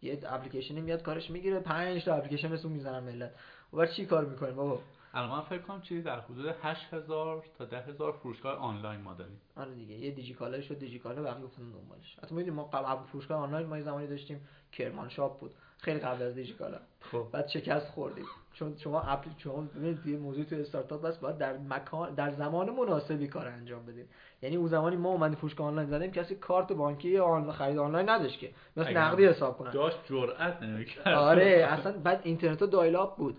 [0.02, 3.34] یه اپلیکیشنی میاد کارش می‌گیره 5 تا اپلیکیشن مثل می‌زنن ملت.
[3.72, 4.80] و چی کار می‌کنیم بابا؟
[5.14, 9.40] الان من فکر کنم چیزی در حدود 8000 تا 10000 فروشگاه آنلاین ما داریم.
[9.56, 9.94] آره دیگه.
[9.94, 12.18] یه دیجیکاله شد دیجیکاله بقیه گفتن دنبالش.
[12.22, 15.54] حتی می‌دونیم ما قبل فروشگاه آنلاین ما یه زمانی داشتیم کرمان شاپ بود.
[15.86, 17.26] خیلی قبل از دیجیکالا خب.
[17.32, 22.14] بعد شکست خوردیم چون شما شما ببینید یه موضوع تو استارتاپ بس باید در مکان
[22.14, 24.06] در زمان مناسبی کار انجام بدید.
[24.42, 28.38] یعنی اون زمانی ما اومدیم فروشگاه آنلاین زدیم کسی کارت بانکی آن خرید آنلاین نداشت
[28.38, 28.50] که.
[28.76, 31.08] مثل نقدی حساب کنن داشت جرأت نمی‌کرد.
[31.08, 33.36] آره اصلا بعد اینترنت دایل بود.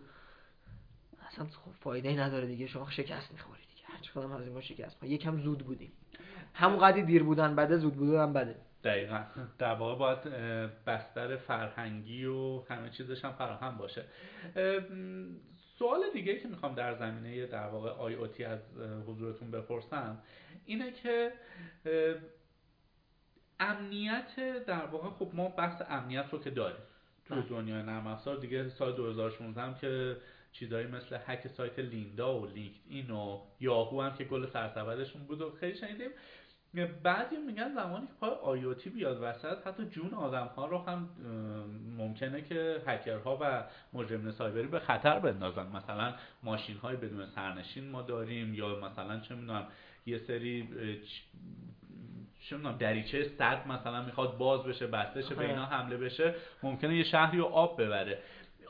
[1.27, 3.87] اصلا خب فایده ای نداره دیگه شما شکست می‌خوری دیگه.
[3.87, 5.03] هر چقدر از ما شکست.
[5.03, 5.91] ما یکم زود بودیم.
[6.53, 8.55] همون قدی دیر بودن بده زود بودن بده.
[8.83, 9.23] دقیقا.
[9.57, 10.19] در واقع باید
[10.85, 14.05] بستر فرهنگی و همه چیزش هم فراهم باشه.
[15.79, 18.59] سوال دیگه که می‌خوام در زمینه در واقع آی اوتی از
[19.07, 20.17] حضورتون بپرسم
[20.65, 21.31] اینه که
[23.59, 26.79] امنیت در واقع خب ما بحث امنیت رو که داریم
[27.25, 27.43] تو بله.
[27.43, 28.37] دنیای نرم افزار.
[28.37, 30.17] دیگه سال 2016 هم که
[30.51, 35.41] چیزایی مثل هک سایت لیندا و لینکد این و یاهو هم که گل سرسبدشون بود
[35.41, 36.09] و خیلی شنیدیم.
[36.85, 41.09] بعضی میگن زمانی که پای آیوتی بیاد وسط حتی جون آدم ها رو هم
[41.97, 43.63] ممکنه که هکرها و
[43.93, 45.67] مجرم سایبری به خطر بندازن.
[45.67, 46.13] مثلا
[46.43, 49.67] ماشین های بدون سرنشین ما داریم یا مثلا چه می‌دونم
[50.05, 50.69] یه سری
[52.39, 56.97] چه می‌دونم دریچه صد مثلا می‌خواد باز بشه بسته شه به اینا حمله بشه ممکنه
[56.97, 58.19] یه شهری رو آب ببره.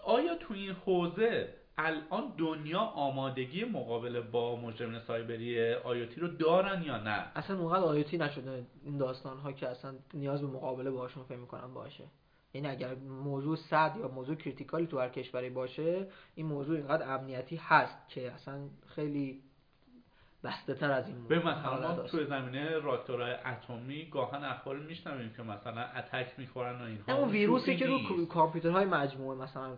[0.03, 6.98] آیا تو این حوزه الان دنیا آمادگی مقابله با مجرم سایبری آیوتی رو دارن یا
[6.98, 11.38] نه؟ اصلا موقع آیوتی نشده این داستان ها که اصلا نیاز به مقابله باشون فکر
[11.38, 12.04] می‌کنم باشه.
[12.52, 17.56] این اگر موضوع صد یا موضوع کریتیکالی تو هر کشوری باشه این موضوع اینقدر امنیتی
[17.56, 18.60] هست که اصلا
[18.95, 19.41] خیلی
[20.44, 25.44] بسته تر از این به مثلا ما توی زمینه راکتورهای اتمی گاهن اخبار میشنویم که
[25.44, 27.18] مثلا اتک می‌خورن و اینها.
[27.18, 29.78] اون ویروسی که رو کامپیوترهای مجموعه مثلا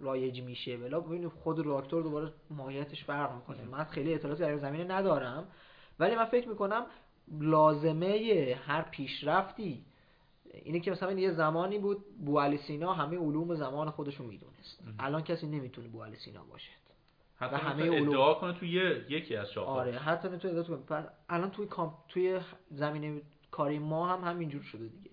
[0.00, 0.76] رایج میشه.
[0.76, 3.64] ولی ببینید خود راکتور دوباره ماهیتش فرق می‌کنه.
[3.64, 5.48] من خیلی اطلاعاتی در زمینه ندارم.
[5.98, 6.86] ولی من فکر می‌کنم
[7.40, 9.84] لازمه هر پیشرفتی
[10.52, 14.82] اینه که مثلا یه زمانی بود بو سینا همه علوم زمان خودشو می‌دونست.
[14.98, 16.70] الان کسی نمی‌تونه بو سینا باشه.
[17.38, 18.70] حتی همه ادعا کنه توی
[19.08, 21.08] یکی از شاخه‌ها آره حتی می‌تونه ادعا کنه.
[21.28, 22.40] الان توی کامپ توی
[22.70, 25.10] زمینه کاری ما هم همینجور شده دیگه.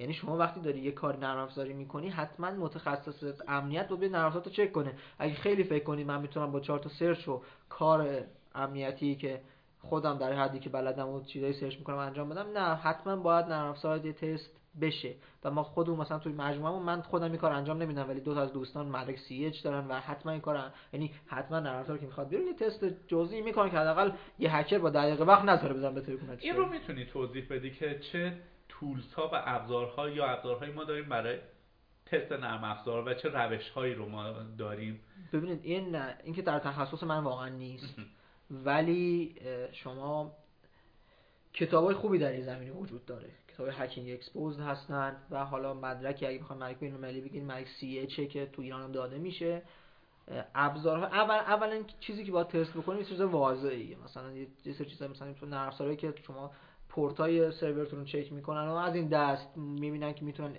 [0.00, 4.32] یعنی شما وقتی داری یه کار نرم افزاری می‌کنی حتما متخصص امنیت رو به نرم
[4.32, 4.92] رو چک کنه.
[5.18, 8.24] اگه خیلی فکر کنی من می‌تونم با چهار تا search و کار
[8.54, 9.40] امنیتی که
[9.78, 13.68] خودم در حدی که بلدم و چیزایی search می‌کنم انجام بدم نه حتما باید نرم
[13.68, 14.50] افزار تست
[14.80, 15.14] بشه.
[15.44, 18.40] و ما خودمون مثلا توی مجموعه من خودم این کار انجام نمیدم ولی دو تا
[18.40, 22.28] از دوستان مدرک CEH دارن و حتما این کار یعنی حتما نرم افزار که می‌خواد
[22.28, 26.02] بیرون یه تست جزئی می‌کنه که حداقل یه هکر با دقیقه وقت نذاره بزن به
[26.40, 28.32] این رو می‌تونی توضیح بدی که چه
[28.80, 31.38] tools ها و ابزارها یا ابزارهایی ما داریم برای
[32.06, 35.00] تست نرم افزار و چه روش هایی رو ما داریم.
[35.32, 37.94] ببینید این این که در تخصص من واقعا نیست.
[38.50, 39.34] ولی
[39.72, 40.32] شما
[41.52, 43.30] کتاب های خوبی در این زمینه وجود داره.
[43.48, 48.46] کتاب Hacking Exposed هستن و حالا مدرکی اگه بخوام مدرک ملی بگین مدرک CEH که
[48.46, 49.62] تو ایران هم داده میشه.
[50.54, 55.32] ابزارها اول اولا چیزی که باید تست بکنید چیز واضحه مثلا یه سری چیزا مثلا
[55.32, 56.50] تو نرم که شما
[56.90, 60.56] پورتای سرورتون رو چک می‌کنن و از این دست می‌بینن که می‌تونن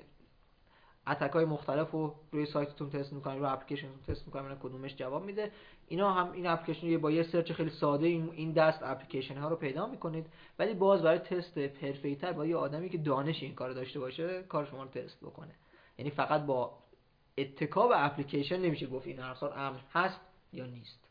[1.08, 5.52] attack های مختلف رو روی سایتتون تست می‌کنن روی اپلیکیشنتون تست می‌کنن کدومش جواب میده.
[5.88, 9.56] اینا هم این اپلیکیشن یه با یه search خیلی ساده این دست اپلیکیشن ها رو
[9.56, 10.26] پیدا می‌کنید.
[10.60, 14.44] ولی باز برای تست حرفه‌ای تر با یه آدمی که دانش این کار داشته باشه
[14.44, 15.56] کار شما رو تست بکنه.
[15.98, 16.78] یعنی فقط با
[17.38, 20.20] اتکا به اپلیکیشن نمیشه گفت این افزار امن هست
[20.54, 21.08] یا نیست.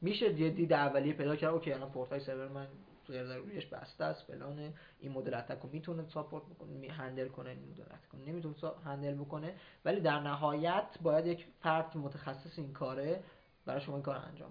[0.00, 2.66] میشه یه دید اولیه پیدا کرد OK الان پورتای سرور من
[3.12, 4.74] رویش بسته است فلان.
[5.00, 7.50] این مدل attack می‌تونه support بکنه handle کنه.
[7.50, 8.54] این مدل attack نمی‌تونه
[8.84, 9.54] handle بکنه.
[9.84, 13.22] ولی در نهایت باید یک فرد متخصص این کاره
[13.66, 14.50] برای شما این کار انجام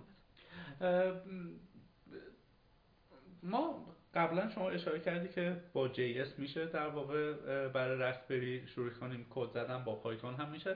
[0.80, 1.22] بده.
[3.44, 7.34] ما قبلا شما اشاره کردی که با JS میشه در واقع
[7.68, 10.76] برای Raspberry شروع کنیم کد زدن با پایتون هم میشه.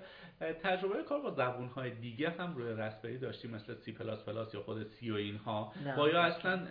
[0.63, 4.61] تجربه کار با زبون های دیگه هم روی Raspberry داشتیم مثل سی پلاس پلاس یا
[4.61, 5.73] خود سی و اینها.
[5.97, 6.67] با یا اصلا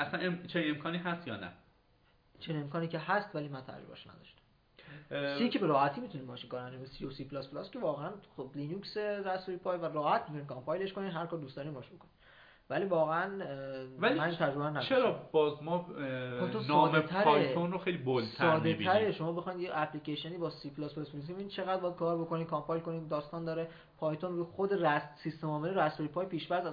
[0.00, 0.42] اصلا ام...
[0.46, 1.52] چه امکانی هست یا نه؟
[2.40, 4.40] چه امکانی که هست ولی من تجربهش نداشتم.
[5.38, 6.48] C که به راحتی می‌تونیم باشه.
[6.48, 10.22] کار انجام سی و سی پلاس پلاس که واقعا خب لینوکس Raspberry Pi و راحت
[10.22, 12.12] می‌تونید compile ش کنین هر کار دوست دارین باشه بکنین
[12.70, 13.44] ولی واقعا
[13.98, 14.94] ولی من تجربه نداشتم.
[14.94, 15.78] چرا باز ما
[16.40, 20.94] خب نام پایتون رو خیلی bold تر می‌بینیم شما بخواید یه اپلیکیشنی با سی پلاس
[20.94, 23.68] پلاس بنویسید چقدر باید کار بکنید compile کنید داستان داره.
[23.98, 26.66] پایتون رو خود رست سیستم عامل Raspberry Pi پیش‌فرض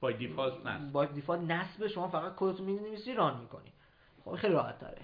[0.00, 0.92] by default نصب.
[0.92, 3.72] by default نصب شما فقط کدتون می‌نویسی run می‌کنی
[4.24, 5.02] خب خیلی راحت تره.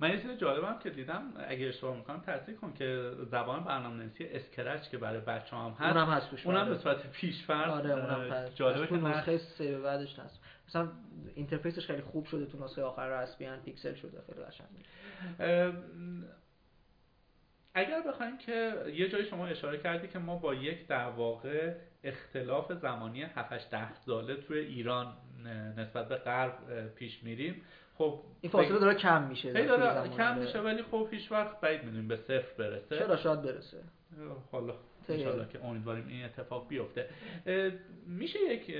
[0.00, 4.88] من یه چیز جالبم که دیدم اگه اشتباه می‌کنم تصدیق کن که زبان برنامه‌نویسی Scratch
[4.88, 8.94] که برای بچه هم هست اونم هست اونم به صورت پیشفرض آره اونم جالبه که
[8.94, 10.88] نسخه سه بعدش هست مثلا
[11.34, 14.80] اینترفیسش خیلی خوب شده تو نسخه آخر رسپیان پیکسل شده خیلی قشنگه
[17.74, 21.74] اگر بخوایم که یه جایی شما اشاره کردی که ما با یک در واقع
[22.04, 25.12] اختلاف زمانی 7 10 ساله توی ایران
[25.76, 27.62] نسبت به غرب پیش میریم.
[27.94, 31.84] خب این فاصله داره کم میشه خیلی داره کم میشه ولی خب هیچ وقت بعید
[31.84, 32.98] می‌دونیم به صفر برسه.
[32.98, 33.82] چرا شاید برسه؟
[34.52, 34.74] حالا
[35.08, 37.08] انشالله که امیدواریم این اتفاق بیفته.
[38.06, 38.76] میشه یک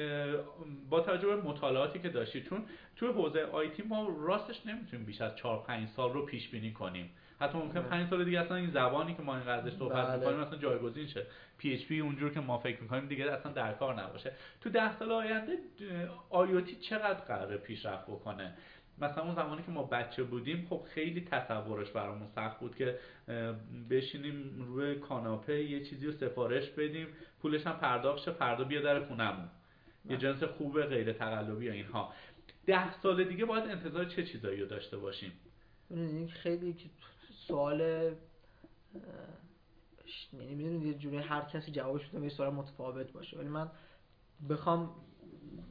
[0.90, 2.64] با توجه به مطالعاتی که داشتی چون
[2.96, 7.10] توی حوزه آیتی ما راستش نمی‌تونیم بیش از 4 5 سال رو پیش بینی کنیم.
[7.40, 10.16] حتی ممکن 5 سال دیگه اصلا این زبانی که ما این ازش صحبت بله.
[10.16, 11.26] می‌کنیم اصلا جایگزین شه.
[11.58, 14.32] پی اچ پی اونجور که ما فکر می‌کنیم دیگه اصلا در کار نباشه.
[14.60, 15.58] تو 10 سال آینده
[16.30, 18.54] آیوتی چقدر قراره پیشرفت بکنه؟
[18.98, 22.98] مثلا اون زمانی که ما بچه بودیم خب خیلی تصورش برامون سخت بود که
[23.90, 27.06] بشینیم روی کاناپه یه چیزی رو سفارش بدیم
[27.42, 29.48] پولش هم پرداخت شه فردا بیا در خونمون
[30.10, 32.12] یه جنس خوب غیر تقلبی یا اینها.
[32.66, 35.32] ده سال دیگه باید انتظار چه چیزایی رو داشته باشیم؟
[35.90, 36.76] این خیلی
[37.50, 37.80] سوال
[40.32, 43.38] یعنی می‌دونید یه جوری هر کسی جوابش بده به سوال متفاوت باشه.
[43.38, 43.70] ولی من
[44.50, 44.90] بخوام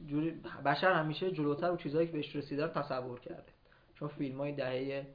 [0.06, 0.30] جوری
[0.64, 3.52] بشر همیشه جلوتر و چیزایی که بهش رسیده رو تصور کرده.
[3.94, 5.06] چون فیلم های دهه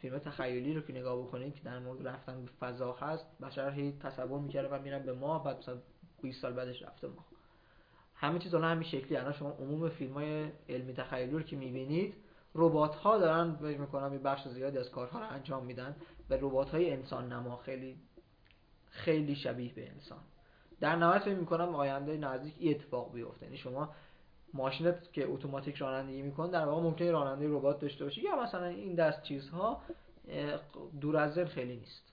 [0.00, 3.92] فیلم تخیلی رو که نگاه بکنید که در مورد رفتن به فضا هست بشر هی
[4.00, 5.78] تصور می‌کرده و میرن به ما بعد مثلا
[6.22, 7.24] 20 سال بعدش رفته ما.
[8.14, 12.14] همه چیز الان همین شکلی الان شما عموم فیلم های علمی تخیلی رو که می‌بینید
[12.54, 15.96] ربات ها دارن فکر می‌کنم یه بخش زیادی از کارها رو انجام میدن
[16.30, 17.96] و ربات های انسان نما خیلی
[18.90, 20.18] خیلی شبیه به انسان.
[20.80, 23.46] در نهایت فکر می‌کنم آینده نزدیک این اتفاق بیفته.
[23.46, 23.94] یعنی شما
[24.54, 28.94] ماشینت که اتوماتیک رانندگی می‌کنه در واقع ممکنه راننده ربات داشته باشه یا مثلا این
[28.94, 29.82] دست چیزها
[31.00, 32.12] دور از ذهن خیلی نیست.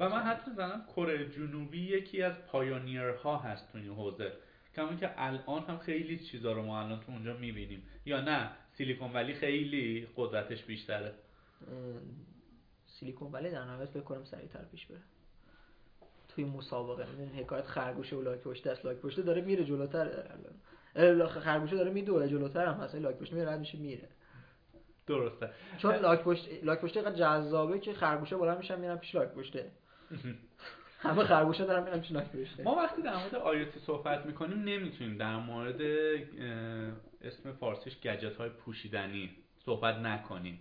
[0.00, 4.32] و من حتی زنم کره جنوبی یکی از پایونیرها هست تو این حوزه.
[4.74, 7.82] کما که الان هم خیلی چیزا رو ما الان تو اونجا می‌بینیم.
[8.06, 11.14] یا نه سیلیکون ولی خیلی قدرتش بیشتره.
[12.86, 15.00] سیلیکون ولی در نهایت فکر کنم سریعتر پیش بره.
[16.28, 20.08] توی مسابقه این حکایت خرگوشه و لاک پشت دست لاک پشت داره میره جلوتر.
[21.26, 24.08] خرگوشه داره میدوه جلوتر هم هست لاک پشت میره میشه میره.
[25.06, 25.50] درسته.
[25.78, 29.70] چون لاک پشت لاک پشت اینقدر جذابه که خرگوشه بالا میشن میرن پیش لاک پشته.
[30.98, 32.62] همه خرگوشه دارن میرن پیش لاک پشته.
[32.62, 35.80] ما وقتی در مورد آیوتی صحبت می‌کنیم نمی‌تونیم در مورد
[37.26, 39.30] اسم فارسیش گجت های پوشیدنی.
[39.66, 40.58] صحبت نکنیم.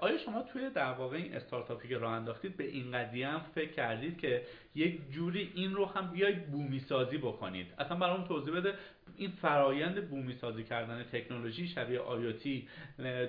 [0.00, 3.72] آیا شما توی در واقع این استارتاپی که راه انداختید به این قضیه هم فکر
[3.72, 4.42] کردید که
[4.74, 8.74] یک جوری این رو هم بیاید بومی سازی بکنید؟ اصلا برام توضیح بده
[9.16, 12.68] این فرایند بومی سازی کردن تکنولوژی شبیه آیوتی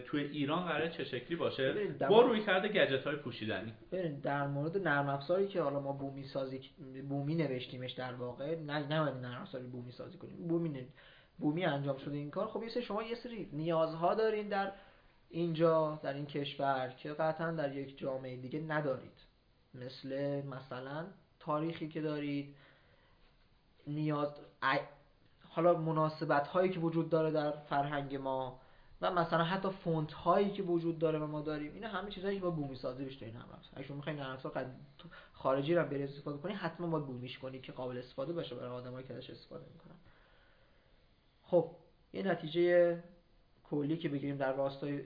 [0.06, 1.74] توی ایران قرار چه شکلی باشه؟
[2.10, 3.74] با روی کرده گجت های پوشیدنی
[4.24, 6.62] در مورد نرم افزاری که حالا ما بومی سازی
[7.10, 10.48] بومی نوشتیمش در واقع نه نه نرم افزاری بومی سازی کنیم.
[10.48, 10.70] بومی
[11.38, 14.72] بومی انجام شده این کار خب یه شما یه سری نیازها دارین در
[15.30, 19.26] اینجا در این کشور که قطعا در یک جامعه دیگه ندارید.
[19.74, 21.06] مثل مثلا
[21.40, 22.56] تاریخی که دارید
[23.88, 24.30] نیاز
[25.50, 28.60] حالا مناسبت هایی که وجود داره در فرهنگ ما
[29.02, 32.44] و مثلا حتی فونت هایی که وجود داره و ما داریم اینا همه چیزایی که
[32.44, 33.46] با بومی سازی بشه این هم
[33.76, 34.38] اگه شما می‌خواین نرم
[35.34, 39.08] خارجی رو بری استفاده کنی حتما باید بومیش کنی که قابل استفاده باشه برای آدمایی
[39.08, 39.96] که ازش استفاده می‌کنن.
[41.48, 41.72] خب
[42.14, 42.98] یه نتیجه
[43.64, 45.02] کلی که بگیریم در راستای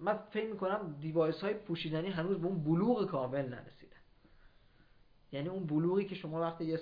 [0.00, 3.96] من فکر می‌کنم device های پوشیدنی هنوز به اون بلوغ کامل نرسیده
[5.32, 6.80] یعنی اون بلوغی که شما وقتی یه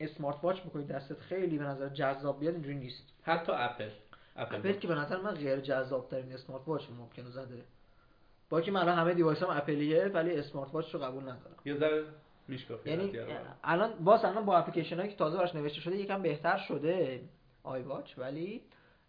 [0.00, 3.02] smart watch می‌کنید دستت خیلی به نظر جذاب بیاد اینجوری نیست.
[3.22, 3.90] حتی اپل.
[4.36, 7.64] اپل, اپل که به نظر من غیر جذاب ترین smart watch ممکنه زده.
[8.50, 11.56] با که من الان همه device هم اپلیه ولی smart watch رو قبول ندارم.
[11.64, 12.04] یه ذره
[12.84, 13.18] یعنی
[13.64, 17.20] الان باز الان با اپلیکیشن هایی که تازه براش نوشته شده یکم بهتر شده.
[17.62, 18.62] iWatch ولی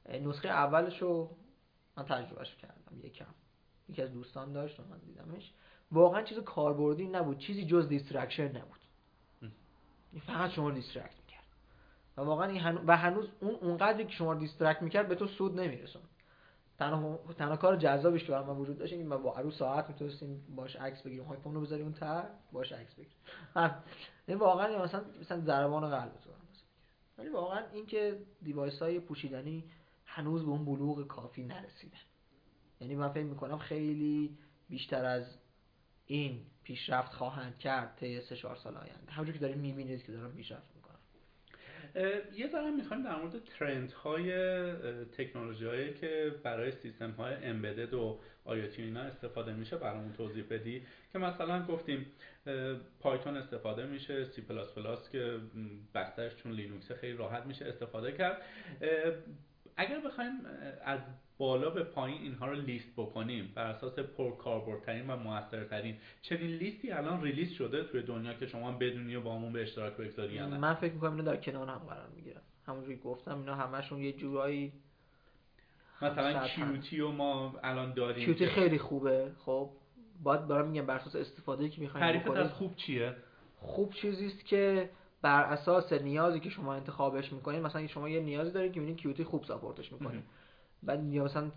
[0.10, 1.38] نسخه اولش رو
[1.98, 3.26] من تجربهش کردم یکم.
[3.90, 5.54] یکی از دوستان داشت و من دیدمش.
[5.92, 8.80] واقعا چیز کاربردی نبود چیزی جز distraction نبود.
[10.28, 11.44] فقط شما distract می‌کرد.
[12.18, 12.80] و واقعا این هنو...
[12.88, 16.02] و هنوز اون اونقدری که شما distract می‌کرد به تو سود نمیرسون
[16.78, 21.02] تنها تنها کار جذابش که برام وجود داشت این با عروس ساعت می‌تونستیم باش عکس
[21.02, 21.28] بگیریم.
[21.28, 23.18] آیفون رو بذاری اون تر باش عکس بگیریم.
[24.28, 26.30] این واقعا مثلا مثلا ضربان قلب تو
[27.20, 29.64] ولی واقعا اینکه دیوایس های پوشیدنی
[30.06, 31.98] هنوز به اون بلوغ کافی نرسیدن.
[32.82, 34.38] یعنی من فکر می‌کنم خیلی
[34.70, 35.38] بیشتر از
[36.06, 39.12] این پیشرفت خواهند کرد طی سه چهار سال آینده.
[39.12, 41.00] همونجور که داریم می‌بینید که دارم پیشرفت می‌کنم.
[42.36, 44.32] یه ذره می‌خوایم در مورد ترند های
[45.06, 48.20] تکنولوژی هایی که برای سیستم های امبدد و
[48.50, 50.82] آیوتی اینا استفاده میشه برامون توضیح بدی.
[51.14, 52.06] که مثلا گفتیم
[53.00, 55.40] پایتون استفاده میشه سی پلاس پلاس که
[55.96, 58.42] بسترش چون لینوکس خیلی راحت میشه استفاده کرد.
[59.78, 60.32] اگر بخوایم
[60.86, 61.00] از
[61.38, 67.24] بالا به پایین اینها رو لیست بکنیم بر اساس پرکاربردترین و موثرترین چنین لیستی الان
[67.24, 70.94] release شده توی دنیا که شما بدونی و با همون به اشتراک بگذاری من فکر
[70.94, 72.42] می‌کنم اینو در کنار هم قرار می‌گیرن.
[72.68, 74.74] همونجوری گفتم اینا همشون یه جورایی
[76.02, 79.32] مثلا Qt و ما الان داریم Qt خیلی خوبه.
[79.46, 79.70] خب
[80.24, 83.16] باید برام میگم بر اساس استفاده که می‌خوایم تعریفت از خوب چیه؟
[83.58, 84.90] خوب چیزی است که
[85.22, 89.24] بر اساس نیازی که شما انتخابش می‌کنید مثلا شما یه نیازی دارید که می‌بینید کیوتی
[89.24, 90.24] خوب ساپورتش می‌کنه.
[90.84, 91.52] بعد یا مثلا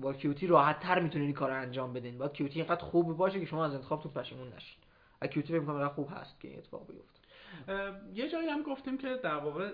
[0.00, 2.18] با کیوتی راحت تر می‌تونید این کار انجام بدین.
[2.18, 4.78] باید کیوتی اینقدر خوب باشه که شما از انتخابتون پشیمون نشید
[5.20, 7.19] کیوتی فکر می‌کنم خوب هست که این اتفاق بیفته.
[8.14, 9.70] یه جایی هم گفتیم که در واقع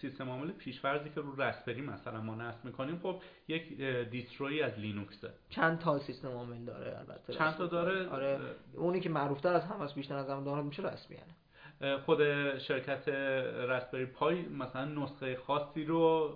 [0.00, 3.80] سیستم عامل پیشورزی که رو رسپری مثلا ما نصب می‌کنیم خب یک
[4.10, 5.30] distro ی از لینوکسه.
[5.50, 8.38] چند تا سیستم عامل داره البته چند تا داره؟ آره
[8.74, 11.22] اونی که معروف تر از همه بیشتر از همه داره میشه Raspberry ه
[12.06, 12.18] خود
[12.58, 13.08] شرکت
[13.68, 16.34] Raspberry Pi مثلا نسخه خاصی رو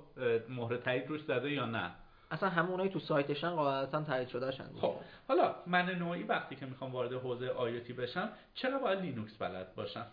[0.49, 1.91] مهر تایید روش زده یا نه؟
[2.31, 4.95] اصلا همونایی تو سایتشن قاعدتا تایید شده شن خب
[5.29, 10.07] حالا من نوعی وقتی که می‌خوام وارد حوزه IoT بشم چرا باید لینوکس بلد باشم؟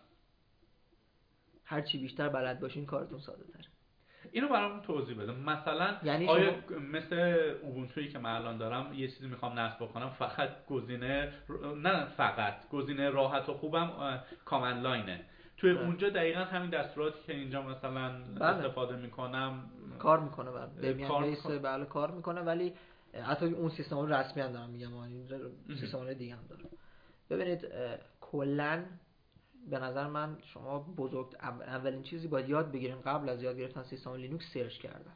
[1.70, 3.66] هر چی بیشتر بلد باشین کارتون ساده تر.
[4.32, 5.32] اینو برام توضیح بده.
[5.32, 6.56] مثلا یعنی آیا
[6.92, 7.16] مثل
[7.62, 11.34] اوبونتویی که من الان دارم یه چیزی می‌خوام نصب بکنم فقط گزینه
[11.84, 12.70] نه فقط.
[12.70, 15.22] گزینه راحت و خوبم کامن لاینه
[15.58, 15.86] توی بله.
[15.86, 18.46] اونجا دقیقا همین دستوراتی که اینجا مثلا بله.
[18.46, 19.70] استفاده می‌کنم.
[20.00, 21.08] کار می‌کنه بله.
[21.08, 22.74] کار بیس بله کار می‌کنه ولی
[23.24, 24.90] حتی اون سیستم رسمی هم دارم میگم
[25.80, 26.64] سیستم دیگه هم داره
[27.30, 27.66] ببینید
[28.22, 28.84] کلا
[29.70, 34.14] به نظر من شما بزرگ اولین چیزی باید یاد بگیرین قبل از یاد گرفتن سیستم
[34.14, 35.16] لینوکس search کردن.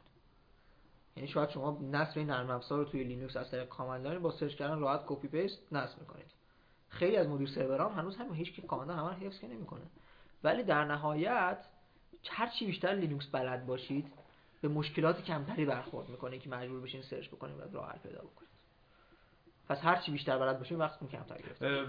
[1.16, 4.54] یعنی شاید شما نصب این نرم افزار رو توی لینوکس از طریق command با search
[4.54, 6.26] کردن راحت copy paste نصب می‌کنید
[6.88, 9.84] خیلی از مدیر سرورام هنوز هم هیچ که command همه حفظ نمی‌کنه.
[10.44, 11.58] ولی در نهایت
[12.30, 14.12] هر چی بیشتر لینوکس بلد باشید
[14.60, 18.43] به مشکلات کمتری برخورد می‌کنه که مجبور بشین search بکنید و راه پیدا بکنید.
[19.68, 21.84] پس هر چی بیشتر بلد باشیم وقتتون کمتر گرفته.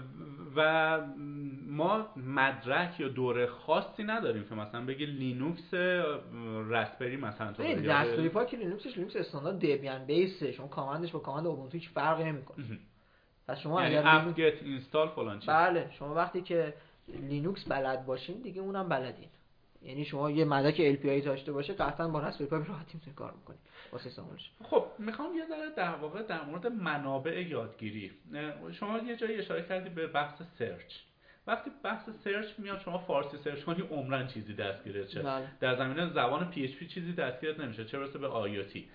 [0.56, 1.00] و
[1.66, 5.74] ما مدرک یا دوره خاصی نداریم که مثلا بگه لینوکس
[6.68, 11.12] رسپری مثلا تو رسپری پای که لینوکسش لینوکس استاندارد دبیان base ه شما command ش
[11.12, 12.64] با command اوبونتو هیچ فرقی نمی‌کنه.
[13.48, 15.48] پس شما یعنی اگر اپ گت اینستال فلان چیز.
[15.48, 16.74] بله شما وقتی که
[17.08, 19.28] لینوکس بلد باشین دیگه اونم بلدین.
[19.82, 23.60] یعنی شما یه مدرک LPI داشته باشه قطعا با Raspberry Pi راحتی می‌تونید کار بکنید
[23.92, 24.10] واسه
[24.62, 28.10] خب می‌خوام یه ذره در واقع در مورد منابع یادگیری.
[28.72, 30.94] شما یه جایی اشاره کردی به بحث search.
[31.46, 35.46] وقتی بحث search میاد شما فارسی search کنی عمراً چیزی دستگیرت چه بله.
[35.60, 38.88] در زمینه زبان PHP چیزی دستگیرت نمیشه چه برسه به IoT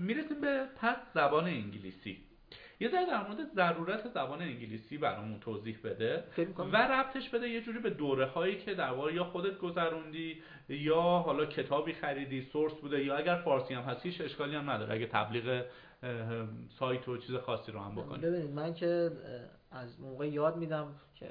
[0.00, 2.16] می‌رسیم به پس زبان انگلیسی.
[2.80, 6.24] یه ذره در مورد ضرورت زبان انگلیسی برامون توضیح بده.
[6.58, 11.00] و ربطش بده یه جوری به دوره هایی که در واقع یا خودت گذروندی یا
[11.00, 14.94] حالا کتابی خریدی سورس بوده یا اگر فارسی هم هست هیچ اشکالی هم نداره.
[14.94, 15.64] اگه تبلیغ
[16.78, 18.18] سایت و چیز خاصی رو هم بکنی.
[18.18, 19.10] ببینید من که
[19.70, 21.30] از موقع یاد میدم که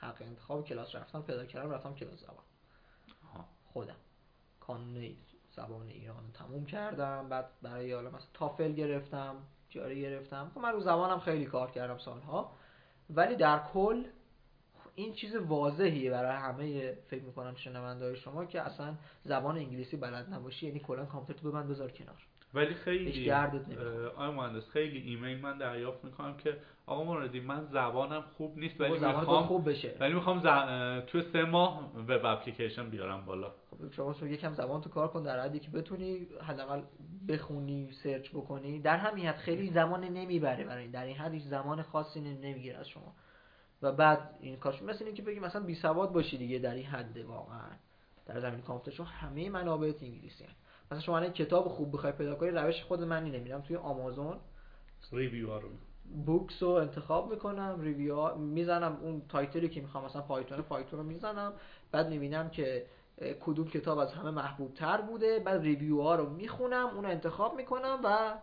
[0.00, 2.44] حق انتخاب کلاس رفتم پیدا کردم رفتم کلاس زبان.
[3.64, 3.96] خودم.
[4.60, 5.16] کانون
[5.50, 9.36] زبان ایران تموم کردم بعد برای حالا مثلا تافل گرفتم.
[9.70, 10.50] جاری گرفتم.
[10.54, 12.52] خب من رو زبانم خیلی کار کردم سالها.
[13.10, 14.04] ولی در کل
[14.94, 20.66] این چیز واضحیه برای همه فکر می‌کنم شنونده شما که اصلا زبان انگلیسی بلد نباشی
[20.66, 22.26] یعنی کلا کامپیوتر تو ببند بذار کنار.
[22.54, 28.58] ولی خیلی آقای مهندس خیلی ایمیل من دریافت می‌کنم که آقا موردی من زبانم خوب
[28.58, 29.96] نیست ولی می‌خوام خوب بشه.
[30.00, 30.42] ولی می‌خوام ز...
[31.06, 33.50] تو سه ماه وب اپلیکیشن بیارم بالا.
[33.70, 36.82] خب شما شو یکم زبان تو کار کن در حدی که بتونی حداقل
[37.28, 41.82] بخونی سرچ بکنی در همین حد خیلی زمان نمی‌بره برای در این حد هیچ زمان
[41.82, 43.14] خاصی نمی‌گیره از شما.
[43.82, 47.16] و بعد این کارش مثل اینکه بگی مثلا بی سواد باشی دیگه در این حد
[47.16, 47.70] واقعا.
[48.26, 50.56] در زمینه کامپیوتر چون همه منابع انگلیسی هست
[50.86, 54.36] مثلا شما الان کتاب خوب بخوای پیدا کنی روش خود من اینه میرم توی آمازون
[55.12, 55.68] review رو.
[56.26, 61.04] books رو انتخاب می‌کنم review می‌زنم اون title ی که می‌خوام مثلا پایتون پایتون رو
[61.04, 61.52] می‌زنم.
[61.92, 62.86] بعد می‌بینم که
[63.40, 67.56] کدوم کتاب از همه محبوب تر بوده بعد review ها رو می‌خونم اون رو انتخاب
[67.56, 68.38] می‌کنم و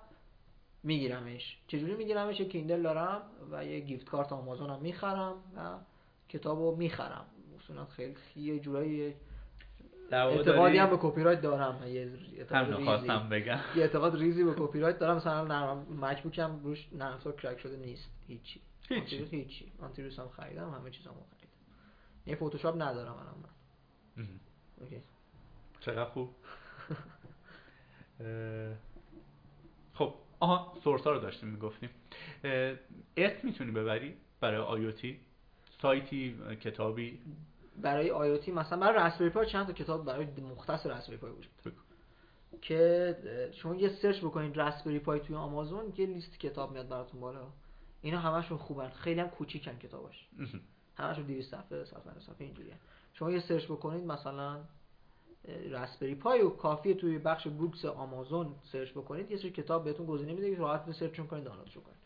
[0.84, 1.58] میگیرمش.
[1.68, 3.22] چجوری میگیرمش؟ یه Kindle دارم
[3.52, 5.78] و یه gift card آمازون هم می‌خرم و
[6.30, 7.26] کتاب رو می‌خرم.
[7.60, 9.14] اصولا خیلی یه جورایی
[10.12, 11.88] اعتقادی هم به کپی رایت دارم.
[11.88, 13.60] یه اعتقاد بگم.
[13.76, 15.16] یه اعتقاد ریزی به کپی رایت دارم.
[15.16, 18.10] مثلا نرم مک هم روش نرم crack شده نیست.
[18.28, 18.62] هیچی.
[18.90, 19.26] هیچی.
[19.26, 19.72] هیچی.
[19.82, 20.70] آنتی هم خریدم.
[20.70, 21.54] همه چیزامو خریدم.
[22.26, 23.50] یه فتوشاپ ندارم الان من.
[24.82, 25.02] OK.
[25.80, 26.30] چقدر خوب؟
[29.94, 31.90] خب آها سورس ها رو داشتیم می‌گفتیم.
[33.18, 35.20] اسم می‌تونی ببری برای آیوتی
[35.82, 37.20] سایتی کتابی؟
[37.82, 41.78] برای آیوتی مثلا برای رسپبری پای چند تا کتاب برای مختص رسپبری پای وجود داره.
[42.62, 47.48] که شما یه سرچ بکنید رسپبری پای توی آمازون یه لیست کتاب میاد براتون بالا.
[48.02, 48.90] اینا همشون خوبن.
[48.90, 50.28] خیلی هم کوچیکن کتاباش.
[50.98, 52.76] همشون 200 صفحه صفحه صفحه اینجوریه.
[53.20, 54.60] شما یه سرچ بکنید مثلا
[55.72, 60.34] Raspberry Pi رو کافیه توی بخش books آمازون search بکنید یه سری کتاب بهتون گزینه
[60.34, 62.06] میده که راحت search کنید دانلودش کنید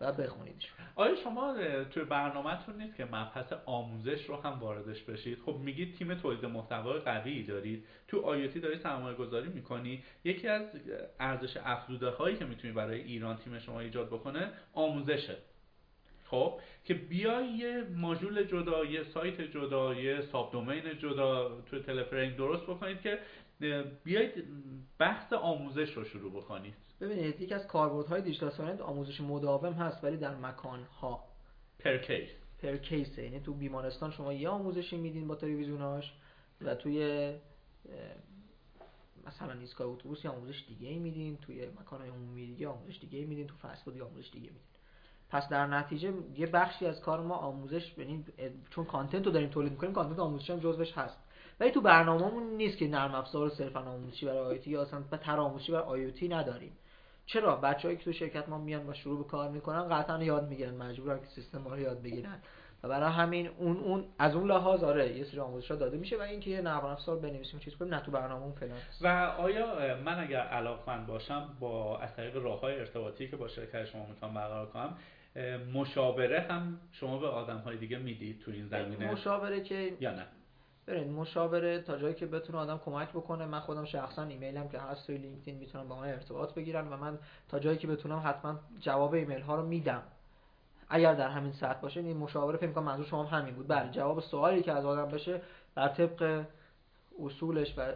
[0.00, 0.72] و بخونیدش.
[0.96, 1.54] آیا شما
[1.90, 6.92] توی برنامهتون نیست که مبحث آموزش رو هم واردش بشید؟ خب میگید تیم تولید محتوا
[6.92, 7.84] قوی دارید.
[8.08, 10.02] تو IoT داری سرمایه گذاری می‌کنی.
[10.24, 10.62] یکی از
[11.20, 15.36] ارزش افزوده هایی که می‌تونی برای ایران تیم شما ایجاد بکنه آموزشه.
[16.34, 22.62] خب که بیای یه ماژول جدا یه سایت جدا یه subdomain جدا تو تله‌فریم درست
[22.62, 23.18] بکنید که
[24.04, 24.44] بیاید
[24.98, 26.74] بحث آموزش رو شروع بکنید.
[27.00, 31.24] ببینید یکی از کاربردهای digital signage آموزش مداوم هست ولی در مکان ها
[31.78, 32.28] per case
[32.62, 36.12] per case ه یعنی تو بیمارستان شما یه آموزشی میدین با تلویزیوناش
[36.60, 37.32] و توی
[39.26, 43.24] مثلا ایستگاه اتوبوس یه آموزش دیگه ای میدین توی مکان عمومی دیگه آموزش دیگه ای
[43.24, 43.54] میدین تو
[43.84, 44.73] food آموزش دیگه میدین.
[45.34, 48.24] پس در نتیجه یه بخشی از کار ما آموزش یعنی
[48.70, 51.18] چون content رو داریم تولید می‌کنیم content آموزشی هم جزوش هست.
[51.60, 55.72] ولی تو برنامه‌مون نیست که نرم افزار صرفا آموزشی برای آیوتی یا اصلا تر آموزشی
[55.72, 56.72] برای آیوتی نداریم.
[57.26, 60.74] چرا؟ بچه‌ای که تو شرکت ما میان و شروع به کار می‌کنن قطعا یاد می‌گیرن
[60.74, 62.38] مجبورن که سیستم ما رو یاد بگیرن.
[62.82, 66.20] و برای همین اون اون از اون لحاظ آره یه سری آموزش داده میشه و
[66.20, 68.74] اینکه یه نرم افزار بنویسیم چیز کنیم نه تو برنامه‌مون فعلا.
[69.00, 69.06] و
[69.40, 74.34] آیا من اگر علاقمند باشم با از طریق راههای ارتباطی که با شرکت شما می‌تونم
[74.34, 74.96] برقرار کنم
[75.74, 80.26] مشاوره هم شما به آدم های دیگه می‌دید تو این زمینه؟ مشاوره که یا نه؟
[80.86, 83.46] برین مشاوره تا جایی که بتونه آدم کمک بکنه.
[83.46, 87.18] من خودم شخصا ایمیلم که هست توی LinkedIn می‌تونم با من ارتباط بگیرن و من
[87.48, 90.02] تا جایی که بتونم حتما جواب ایمیل ها رو میدم.
[90.88, 93.68] اگر در همین سطح باشه این مشاوره فکر کنم منظور شما هم همین بود.
[93.68, 95.40] بله جواب سوالی که از آدم بشه
[95.74, 96.44] بر طبق
[97.22, 97.92] اصولش و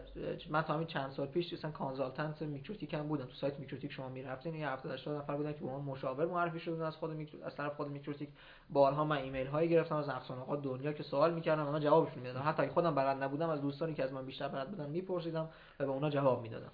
[0.51, 3.25] من تا همین چند سال پیش مثلا consultant MikroTik هم بودم.
[3.25, 6.61] تو سایت MikroTik شما می‌رفتین یه 70 80 نفر بودن که به من مشاور معرفی
[6.61, 7.45] شدن از خود میکرو...
[7.45, 8.29] از طرف خود MikroTik.
[8.71, 12.63] بارها من ایمیل هایی گرفتم از افسانه دنیا که سوال می‌کردم اونا جوابشون می‌دادم حتی
[12.63, 15.49] اگه خودم بلد نبودم از دوستانی که از من بیشتر بلد بودن میپرسیدم
[15.81, 16.73] و به اونا جواب می‌دادم.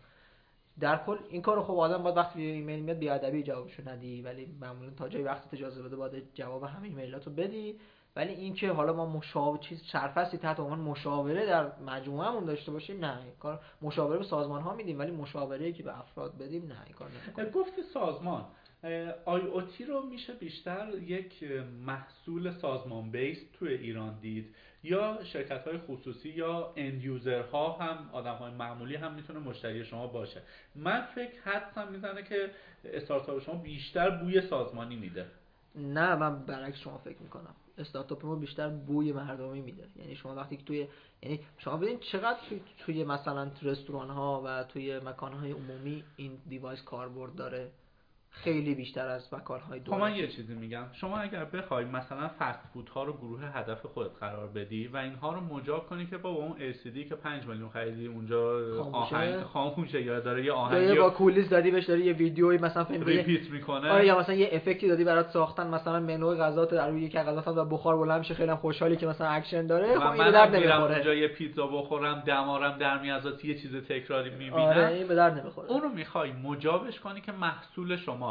[0.80, 4.56] در کل این کارو خب آدم باید وقتی ایمیل میاد بی ادبی جوابشو ندی ولی
[4.60, 7.78] معمولا تا جای وقتی اجازه بده باید جواب همه ایمیلاتو بدی.
[8.16, 13.22] ولی اینکه حالا ما مشاور چیز چرفسی تحت عنوان مشاوره در مجموعهمون داشته باشیم نه
[13.22, 16.94] این کار مشاوره به سازمان ها میدیم ولی مشاوره که به افراد بدیم نه این
[16.94, 17.50] کار نمی‌کنیم.
[17.50, 18.44] گفتی سازمان
[19.24, 21.42] I oT رو میشه بیشتر یک
[21.86, 24.54] محصول سازمان base توی ایران دید.
[24.82, 29.84] یا شرکت های خصوصی یا end user ها هم آدم های معمولی هم می‌تونه مشتری
[29.84, 30.42] شما باشه.
[30.74, 32.50] من فکر حدسم می‌زنه که
[32.84, 35.26] استارتاپ شما بیشتر بوی سازمانی میده.
[35.74, 37.54] نه من برعکس شما فکر می‌کنم.
[37.78, 39.88] استارتاپ ما بیشتر بوی مردمی میده.
[39.96, 40.88] یعنی شما وقتی که توی
[41.22, 46.38] یعنی شما ببینید چقدر توی, توی مثلا رستوران ها و توی مکان های عمومی این
[46.48, 47.70] device کاربرد داره.
[48.34, 50.84] خیلی بیشتر از وکالهای دولتی خب من یه چیزی میگم.
[50.92, 55.32] شما اگر بخوای مثلا فست فود ها رو گروه هدف خودت قرار بدی و اینها
[55.32, 58.60] رو مجاب کنی که با اون LCD که 5 میلیون خریدی اونجا
[58.92, 63.04] آهنگ خاموشه یا داره یه آهنگی با کولیس دادی بهش داره یه ویدیویی مثلا فیلم
[63.04, 63.90] ریپیت می‌کنه.
[63.90, 67.64] آره یا مثلا یه افکتی دادی برات ساختن مثلا منو غذا در روی یک غذا
[67.64, 69.98] و بخار بلند میشه خیلی خوشحالی که مثلا اکشن داره.
[69.98, 70.94] خب این درد نمی‌خوره.
[70.94, 74.54] اونجا یه پیتزا بخورم دمارم در میازات یه چیز تکراری می‌بینم.
[74.54, 75.68] آره این به درد نمی‌خوره.
[75.68, 78.23] اونو می‌خوای مجابش کنی که محصول شما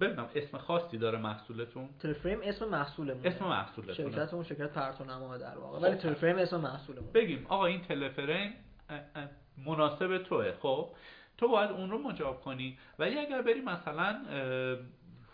[0.00, 5.78] ببینم اسم خاصی داره محصولتون؟ ترفریم اسم محصولمون اسم محصولتون شرکتمون شرکت پرتونما در واقع.
[5.78, 6.02] ولی خب.
[6.02, 8.52] ترفریم اسم محصولمون بگیم آقا این تلفریم
[9.66, 10.52] مناسب توه.
[10.52, 10.88] خب
[11.38, 12.78] تو باید اون رو مجاب کنی.
[12.98, 14.22] ولی اگر بری مثلا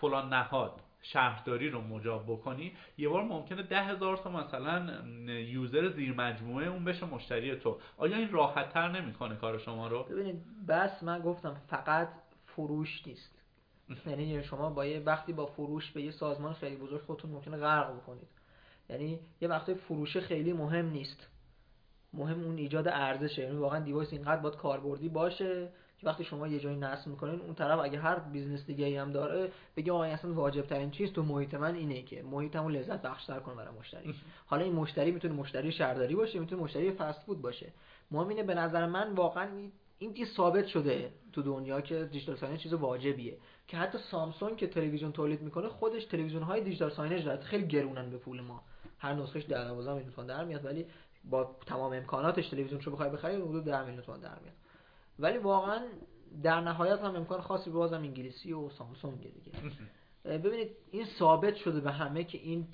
[0.00, 6.14] فلان نهاد شهرداری رو مجاب بکنی یه بار ممکنه ده هزار تا مثلا یوزر زیر
[6.14, 7.78] مجموعه اون بشه مشتری تو.
[7.96, 12.08] آیا این راحت تر نمی‌کنه کار شما رو؟ ببینید بس من گفتم فقط
[12.46, 13.37] فروش نیست.
[14.06, 17.96] یعنی شما با یه وقتی با فروش به یه سازمان خیلی بزرگ خودتون ممکنه غرق
[17.96, 18.28] بکنید.
[18.90, 21.26] یعنی یه وقتی فروش خیلی مهم نیست.
[22.12, 23.42] مهم اون ایجاد ارزشه.
[23.42, 27.54] یعنی واقعا device اینقدر باید کاربردی باشه که وقتی شما یه جایی نصب می‌کنین اون
[27.54, 31.22] طرف اگه هر business دیگه ای هم داره بگه آقا اصلا واجب ترین چیز تو
[31.22, 34.14] محیط من اینه که محیطمو لذت بخشتر کنه برای مشتری.
[34.46, 37.72] حالا این مشتری می‌تونه مشتری شهرداری باشه می‌تونه مشتری فست فود باشه.
[38.10, 39.48] مهم اینه به نظر من واقعا
[39.98, 44.66] این دیگه ثابت شده تو دنیا که digital signage چیز واجبیه که حتی سامسونگ که
[44.66, 48.62] تلویزیون تولید می‌کنه خودش تلویزیون های digital signage داره خیلی گرونن به پول ما.
[48.98, 50.86] هر نسخهش 10 12 میلیون تومان در میاد ولی
[51.24, 54.54] با تمام امکاناتش تلویزیون رو بخوای بخری حدود 10 میلیون تومان در میاد.
[55.18, 55.86] ولی واقعا
[56.42, 59.52] در نهایت هم امکان خاصی بازم انگلیسی و سامسونگ دیگه.
[60.44, 62.68] ببینید این ثابت شده به همه که این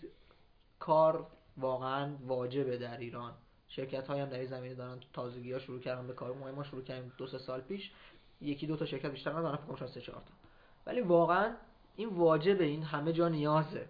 [0.79, 1.27] کار
[1.57, 3.33] واقعا واجبه در ایران.
[3.77, 6.83] شرکت های هم در این زمینه دارن تازگی ها شروع کردن به کار ما شروع
[6.83, 7.93] کردیم دو سه سال پیش.
[8.41, 10.23] یکی دو تا شرکت بیشتر ندارن فکر کنم سه تا.
[10.87, 11.55] ولی واقعا
[11.97, 13.87] این واجبه این همه جا نیازه.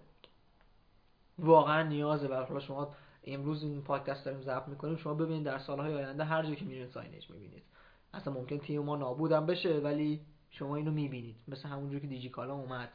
[1.38, 2.28] واقعا نیازه.
[2.28, 2.94] و حالا شما
[3.24, 4.96] امروز این پادکست داریم ضبط می‌کنیم.
[4.96, 7.62] شما ببینید در سالهای آینده هر جا که میرین ساینج می‌بینید.
[8.14, 10.20] اصلا ممکن تیم ما نابودم بشه ولی
[10.50, 11.36] شما اینو می‌بینید.
[11.48, 12.92] مثل همونجور که دیجیکالا اومد.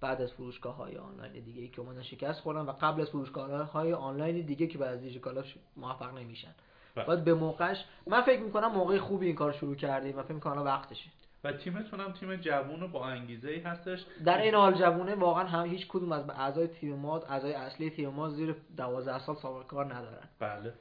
[0.00, 3.70] بعد از فروشگاه های آنلاین دیگه ای که اومدن شکست خوردن و قبل از فروشگاه
[3.70, 5.42] های آنلاین دیگه که بعد از دیجیکالا
[5.76, 6.54] موفق نمیشن.
[6.94, 7.04] بله.
[7.06, 10.62] باید به موقعش من فکر می‌کنم موقع خوبی این کار شروع کردیم و فکر می‌کنم
[10.62, 11.10] وقتشه.
[11.44, 14.04] و تیمتون هم تیم جوون و با انگیزه ای هستش.
[14.24, 18.08] در این حال جوونه واقعا هم هیچ کدوم از اعضای تیم ما اعضای اصلی تیم
[18.08, 20.28] ما زیر 12 سال سابقه کار ندارن.
[20.38, 20.72] بله.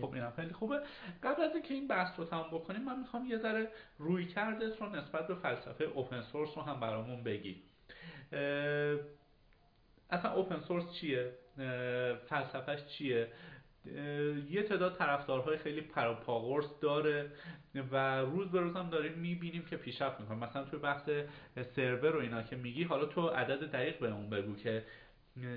[0.00, 0.80] خب اینم خیلی خوبه.
[1.22, 3.68] قبل از اینکه این بحث رو تمام بکنیم من می‌خوام یه ذره
[3.98, 7.62] روی کردت رو نسبت به فلسفه اوپن سورس رو هم برامون بگی
[10.10, 11.32] اصلا اوپن سورس چیه؟
[12.28, 13.28] فلسفهش چیه؟
[14.50, 17.32] یه تعداد طرفدارهای خیلی پراپاگورس داره
[17.92, 20.36] و روز به روز هم داریم می‌بینیم که پیشرفت می‌کنه.
[20.36, 21.10] مثلا توی بحث
[21.76, 24.84] سرور و اینا که میگی حالا تو عدد دقیق به اون بگو که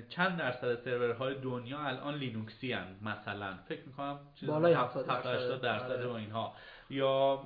[0.08, 3.58] چند درصد سرورهای دنیا الان لینوکسی هن مثلا.
[3.68, 6.04] فکر می‌کنم بالای 70 درصد.
[6.04, 6.14] و آره.
[6.14, 6.54] اینها.
[6.90, 7.42] یا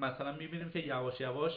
[0.00, 1.52] مثلا می‌بینیم که یواش یواش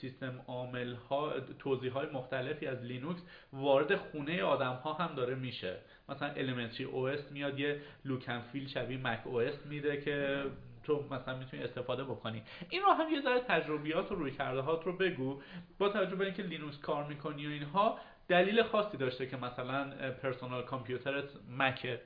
[0.00, 3.20] سیستم عامل ها توزیع های مختلفی از لینوکس
[3.52, 5.76] وارد خونه آدم ها هم داره میشه.
[6.08, 10.44] مثلا elementary OS میاد یه look and feel شبیه macOS میده که
[10.84, 12.42] تو مثلا می‌تونی استفاده بکنی.
[12.70, 15.42] این رو هم یه ذره تجربیات و رویکردهات رو بگو.
[15.78, 17.98] با توجه به اینکه لینوکس کار می‌کنی و اینها
[18.28, 22.00] دلیل خاصی داشته که مثلا personal computer ت Mac ه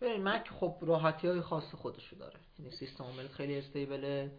[0.00, 2.36] ببین مک خب راحتی های خاص خودشو داره.
[2.58, 4.30] یعنی سیستم عامل خیلی استیبله.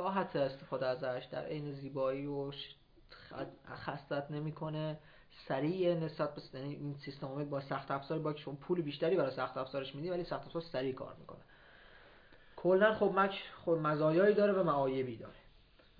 [0.00, 1.28] راحت استفاده ازش.
[1.30, 2.52] در عین زیبایی و
[3.66, 4.98] خستت نمی‌کنه.
[5.48, 9.56] سریع نسبت به یعنی این سیستم با سخت افزار با شما پول بیشتری برای سخت
[9.56, 11.40] افزارش میدی ولی سخت افزار سریع کار می‌کنه.
[12.56, 15.38] کلا خب مک خود مزایایی داره و معایبی داره.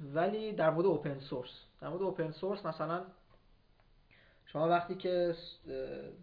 [0.01, 1.51] ولی در مورد اوپن سورس
[1.81, 3.05] در مورد اوپن سورس مثلا
[4.47, 5.35] شما وقتی که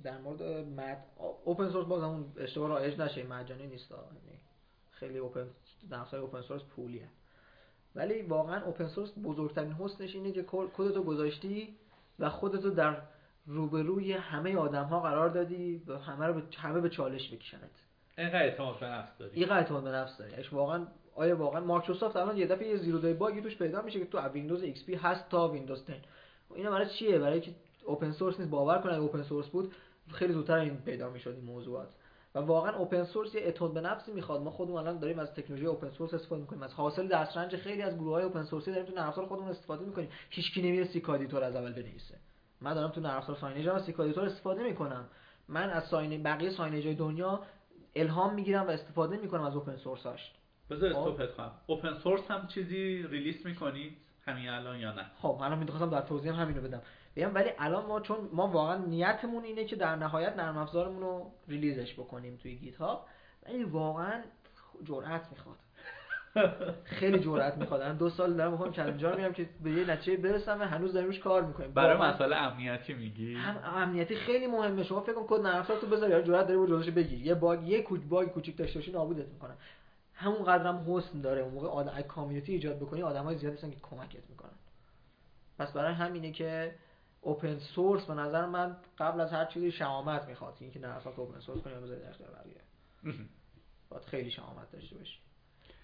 [0.03, 1.05] در مورد مد
[1.45, 4.39] open source باز همون اشتباه رایج نشه مجانی نیست یعنی
[4.91, 5.49] خیلی اوپن
[5.89, 7.09] در open source پولیه.
[7.97, 10.45] ولی واقعا open source بزرگترین حسنش اینه که
[10.77, 11.75] کدتو گذاشتی
[12.19, 12.97] و خودتو در
[13.45, 17.69] روبروی همه آدم ها قرار دادی و همه رو به همه به چالش بکشنت.
[18.17, 19.31] اینقدر اعتماد به نفس داری.
[19.35, 20.33] اینقدر اعتماد به نفس داری.
[20.51, 24.05] واقعا آیا واقعا مایکروسافت الان یه دفعه یه zero-day bug ی توش پیدا میشه که
[24.05, 26.01] تو ویندوز XP هست تا ویندوز 10
[26.55, 27.51] اینا برای چیه؟ برای که
[27.85, 29.75] open source نیست باور کنید open source بود
[30.11, 31.89] خیلی زودتر این پیدا می‌شد این موضوعات.
[32.35, 34.41] و واقعا open source یه اعتماد به نفسی می‌خواد.
[34.41, 36.63] ما خودمون الان داریم از تکنولوژی open source استفاده می‌کنیم.
[36.63, 39.49] از حاصل دسترنج خیلی از گروه های open source ی داریم تو نرم افزار خودمون
[39.49, 40.09] استفاده می‌کنیم.
[40.29, 42.17] هیچ نمیره CKEditor از اول بنویسه.
[42.61, 45.05] من دارم تو نرم افزار signage از CKEditor استفاده می‌کنم.
[45.49, 47.39] من از signage بقیه signage های دنیا
[47.95, 50.31] الهام می‌گیرم و استفاده می‌کنم از open source هاش.
[50.69, 51.51] بذار خب؟ استوپت کنم.
[51.67, 56.33] open source هم چیزی release می‌کنید؟ همین الان یا نه؟ خب الان می‌خواستم در توضیح
[56.33, 56.81] هم همینو بدم.
[57.17, 61.31] بگم ولی الان ما چون ما واقعا نیتمون اینه که در نهایت نرم افزارمون رو
[61.47, 63.05] ریلیزش بکنیم توی گیت هاب
[63.45, 64.21] ولی واقعا
[64.83, 65.57] جرأت می‌خواد.
[66.83, 67.97] خیلی جرأت می‌خواد.
[67.97, 71.19] دو سال دارم می‌خوام چالنجر میرم که به یه نتیجه برسم و هنوز داریم روش
[71.19, 71.71] کار می‌کنیم.
[71.71, 74.83] برای مسئله امنیتی میگی؟ هم امنیتی خیلی مهمه.
[74.83, 77.67] شما فکر کن کد نرم افزار تو بذار یا جرأت داری جلوش بگیر یه باگ
[77.67, 79.53] یه کوچ باگ کوچیک داشته باشی نابودت می‌کنه.
[80.13, 84.29] همون قدرم حسن داره اون موقع آدم کامیونیتی ایجاد بکنی آدمای زیادی هستن که کمکت
[84.29, 84.55] می‌کنن.
[85.59, 86.75] پس برای همینه که
[87.27, 90.57] اوپن سورس به نظر من قبل از هر چیزی شهامت می‌خواد.
[90.59, 92.61] اینکه نه اصلا اوپن سورس کنیم بذارید اختیار بقیه.
[93.89, 95.19] باید خیلی شهامت داشته باشی.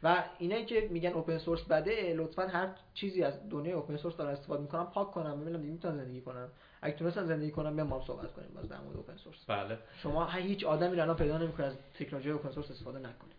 [0.03, 4.31] و اینایی که میگن اوپن سورس بده لطفا هر چیزی از دنیای اوپن سورس دارن
[4.31, 6.49] استفاده می‌کنم پاک کنم ببینم دیگه می‌تونن زندگی کنم
[6.81, 9.79] اگه تونستن زندگی کنم بیام ما صحبت کنیم باز در مورد اوپن سورس بله.
[9.97, 13.33] شما هیچ آدمی الان پیدا نمی‌کنه از تکنولوژی اوپن سورس استفاده نکنه.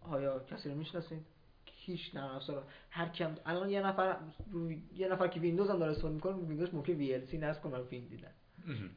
[0.00, 1.37] آیا کسی رو می‌شناسید؟
[1.88, 2.36] هیچ نرم.
[2.36, 4.16] افزار هر کم الان یه نفر
[4.96, 8.30] یه نفر که ویندوز هم داره استفاده می‌کنه ویندوز ممکن VLC نصب کنه فیلم دیدن.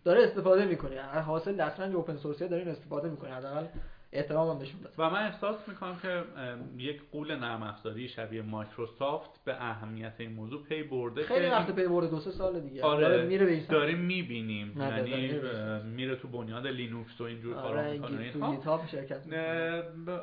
[0.04, 1.02] داره استفاده می‌کنه.
[1.02, 3.34] حاصل دسترنج open source ی داره استفاده می‌کنه.
[3.34, 3.66] حداقل
[4.14, 6.24] احترام هم نشون و من احساس می‌کنم که
[6.78, 11.88] یک غول نرم افزاری شبیه مایکروسافت به اهمیت این موضوع پی برده خیلی وقت پی
[11.88, 12.84] برده دو سه سال دیگه.
[12.84, 14.78] آره میره به داریم می‌بینیم.
[14.78, 15.34] یعنی
[15.84, 18.58] میره تو بنیاد لینوکس و اینجور آره کارا می‌کنه.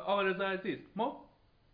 [0.05, 1.28] آقا رضا عزیز ما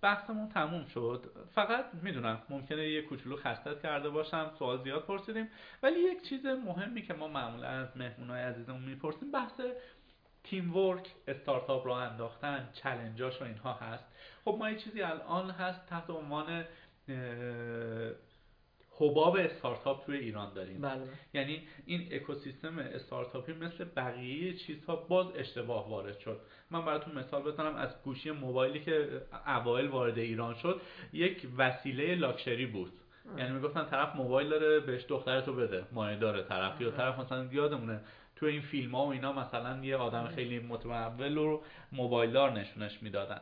[0.05, 1.24] بحثمون تموم شد.
[1.55, 5.48] فقط می‌دونم ممکنه یه کوچولو خستت کرده باشم سوال زیاد پرسیدیم.
[5.82, 9.60] ولی یک چیز مهمی که ما معمولا از مهمونای عزیزمون می‌پرسیم بحث
[10.44, 14.05] تیم ورک استارتاپ را انداختن چلنجاش و اینها هست.
[14.44, 16.64] خب ما یه چیزی الان هست تحت عنوان
[18.99, 20.81] حباب استارتاپ توی ایران داریم.
[20.81, 21.03] بله.
[21.35, 26.41] یعنی این اکوسیستم استارتاپی مثل بقیه چیزها باز اشتباه وارد شد.
[26.71, 30.81] من براتون مثال بزنم از گوشی موبایلی که اوایل وارد ایران شد
[31.12, 32.93] یک وسیله لاکچری بود.
[33.39, 38.01] یعنی می‌گفتن طرف موبایل داره بهش دخترتو بده مایه داره طرف یا طرف مثلا یادمونه
[38.37, 41.62] تو این فیلم ها و اینا مثلا یه آدم خیلی متمول رو
[41.93, 43.41] موبایلدار نشونش می‌دادن.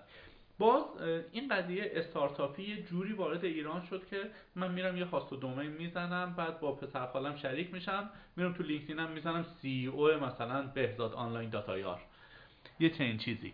[0.58, 0.84] باز
[1.32, 4.16] این قضیه استارتاپی یه جوری وارد ایران شد که
[4.56, 8.62] من میرم یه هاست و دومین می‌زنم بعد با پسر خالم شریک میشم میرم تو
[8.62, 12.00] لینکدینم می‌زنم سی او مثلا بهزاد آنلاین داتایار
[12.80, 13.52] یه چنین چیزی.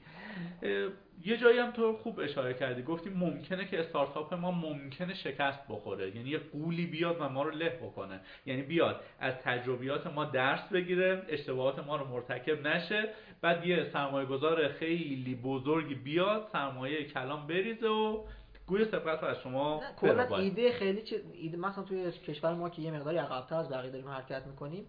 [1.25, 6.17] یه جایی هم تو خوب اشاره کردی گفتی ممکنه که استارتاپ ما ممکنه شکست بخوره.
[6.17, 8.21] یعنی یه قولی بیاد و ما رو له بکنه.
[8.47, 13.09] یعنی بیاد از تجربیات ما درس بگیره اشتباهات ما رو مرتکب نشه.
[13.41, 18.25] بعد یه سرمایه گذار خیلی بزرگی بیاد سرمایه کلام بریزه و
[18.67, 22.91] گوی سبقت از شما کلا ایده خیلی چه ایده مثلا توی کشور ما که یه
[22.91, 24.87] مقداری عقب‌تر از بقیه داریم حرکت می‌کنیم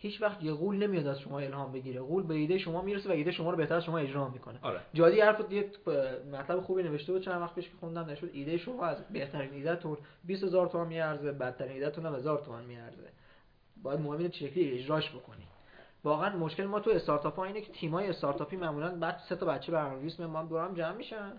[0.00, 2.00] هیچ وقت یه قول نمیاد از شما الهام بگیره.
[2.00, 4.58] قول به ایده شما می‌رسه و ایده شما رو بهتر از شما اجرا می‌کنه.
[4.62, 4.80] آره.
[4.94, 5.70] جادی حرف یه
[6.32, 9.96] مطلب خوبی نوشته بود چند وقت پیش که خوندم نشد ایده شما از بهترین ایدهتون
[10.24, 13.08] 20000 تومان میارزه بدترین ایدهتون هم 1000 تومان میارزه.
[13.82, 15.44] باید مهم اینه چه شکلی اجراش بکنی.
[16.08, 19.72] واقعا مشکل ما تو استارتاپ ها اینه که تیمای استارتاپی معمولا بعد سه تا بچه
[19.72, 21.32] برنامه‌نویس میان ما دورم جمع میشن.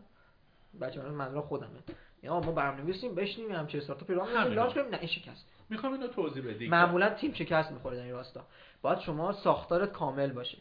[0.81, 1.79] بچه‌ها منظور خودمه.
[2.23, 4.89] یا ما برنامه‌نویسیم بشینیم هم چه استارتاپی راه میندازیم launch کنیم.
[4.89, 5.45] نه این شکست.
[5.69, 6.67] می‌خوام اینو توضیح بدی.
[6.67, 8.45] معمولا تیم شکست می‌خوره در این راستا.
[8.81, 10.57] باید شما ساختارت کامل باشه.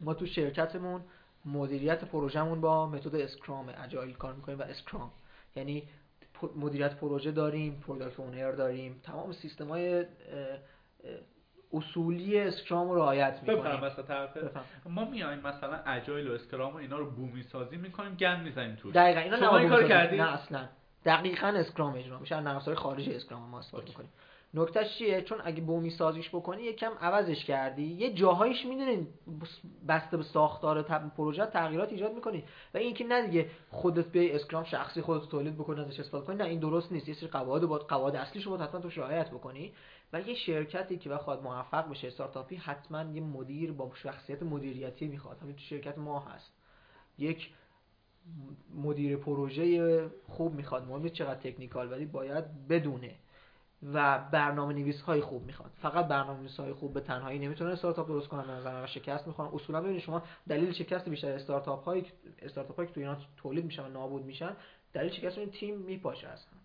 [0.00, 1.00] ما تو شرکتمون
[1.44, 5.10] مدیریت پروژهمون با متد Scrum Agile کار می‌کنیم و Scrum.
[5.56, 5.88] یعنی
[6.56, 10.04] مدیریت پروژه داریم product owner داریم تمام سیستم های
[11.76, 13.58] اصولی Scrum رو رعایت می‌کنیم.
[13.58, 14.10] بفهم وسط
[14.86, 18.94] ما میایم مثلا Agile و Scrum و اینا رو بومی سازی می‌کنیم گند می‌زنیم توش.
[18.94, 20.68] دقیقاً اینا شما این کار کردی؟ نه اصلا.
[21.04, 22.36] دقیقاً Scrum اجرا میشه.
[22.36, 24.10] از خارجی Scrum ما استفاده می‌کنیم
[24.56, 27.82] نکتهش چیه؟ چون اگه بومی سازیش بکنی یکم عوضش کردی.
[27.82, 29.06] یه جاهایش می‌دونین
[29.88, 30.82] بسته به ساختار
[31.16, 32.44] پروژه تغییرات ایجاد می‌کنی.
[32.74, 36.36] و اینکه نه دیگه خودت به Scrum شخصی خودت تولید بکنی ازش استفاده کنی.
[36.36, 37.08] نه این درست نیست.
[37.08, 39.72] یه سری قواعد با قواعد اصلیشو باید حتما توش رعایت بکنی.
[40.12, 45.38] و یه شرکتی که بخواد موفق بشه استارتاپی حتما یه مدیر با شخصیت مدیریتی می‌خواد.
[45.38, 46.52] همین تو شرکت ما هست.
[47.18, 47.50] یک
[48.74, 50.88] مدیر پروژه خوب می‌خواد.
[50.88, 53.14] مهم چقدر تکنیکال ولی باید بدونه.
[53.92, 55.70] و برنامه نویس های خوب می‌خواد.
[55.82, 59.50] فقط برنامه نویس های خوب به تنهایی نمی‌تونه استارتاپ درست کنن نظر و شکست می‌خوان
[59.54, 62.06] اصولا ببینید شما دلیل شکست بیشتر استارتاپ هایی
[62.42, 64.56] استارتاپ هایی که تو ایران تولید میشن و نابود میشن
[64.92, 66.63] دلیل شکست این تیم میپاشه اصلا.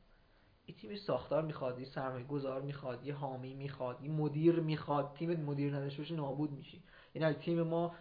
[0.70, 5.44] این تیم ساختار می‌خواد یه سرمایه گذار می‌خواد یه حامی می‌خواد یه مدیر می‌خواد تیم
[5.44, 6.84] مدیر نداشته باشه نابود میشی.
[7.16, 7.96] یعنی تیم ما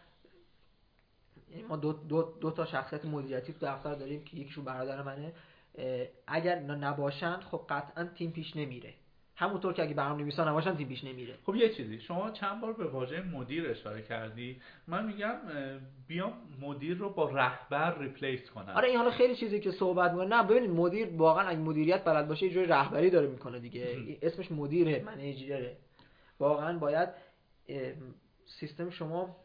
[1.51, 5.32] یعنی ما دو, دو, دو تا شخصیت مدیریتی تو دفتر داریم که یکیشون برادر منه.
[6.27, 8.95] اگر نباشند خب قطعا تیم پیش نمیره.
[9.40, 11.39] همونطور که اگه برنامه نویسا نباشن تیم پیش نمیره.
[11.47, 15.36] خب یه چیزی شما چند بار به واژه مدیر اشاره کردی؟ من میگم
[16.09, 18.69] بیام مدیر رو با رهبر ریپلیس کنم.
[18.69, 20.36] آره این حالا خیلی چیزی که صحبت می‌کنه.
[20.36, 24.19] نه ببینید مدیر واقعا اگه مدیریت بلد باشه یه جوری رهبری داره می‌کنه دیگه.
[24.23, 25.77] اسمش مدیره منیجره.
[26.40, 27.09] واقعا باید
[28.47, 29.36] سیستم شما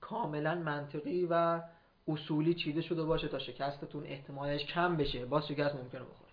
[0.00, 1.60] کاملا منطقی و
[2.08, 5.24] اصولی چیده شده باشه تا شکستتون احتمالش کم بشه.
[5.24, 6.30] باز شکست ممکنه بخوره.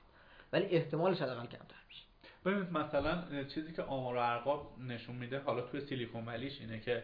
[0.54, 2.05] ولی احتمالش حداقل کمتر میشه
[2.46, 7.04] ببینید مثلا چیزی که آمار و ارقام نشون میده حالا توی سیلیکون ولیش اینه که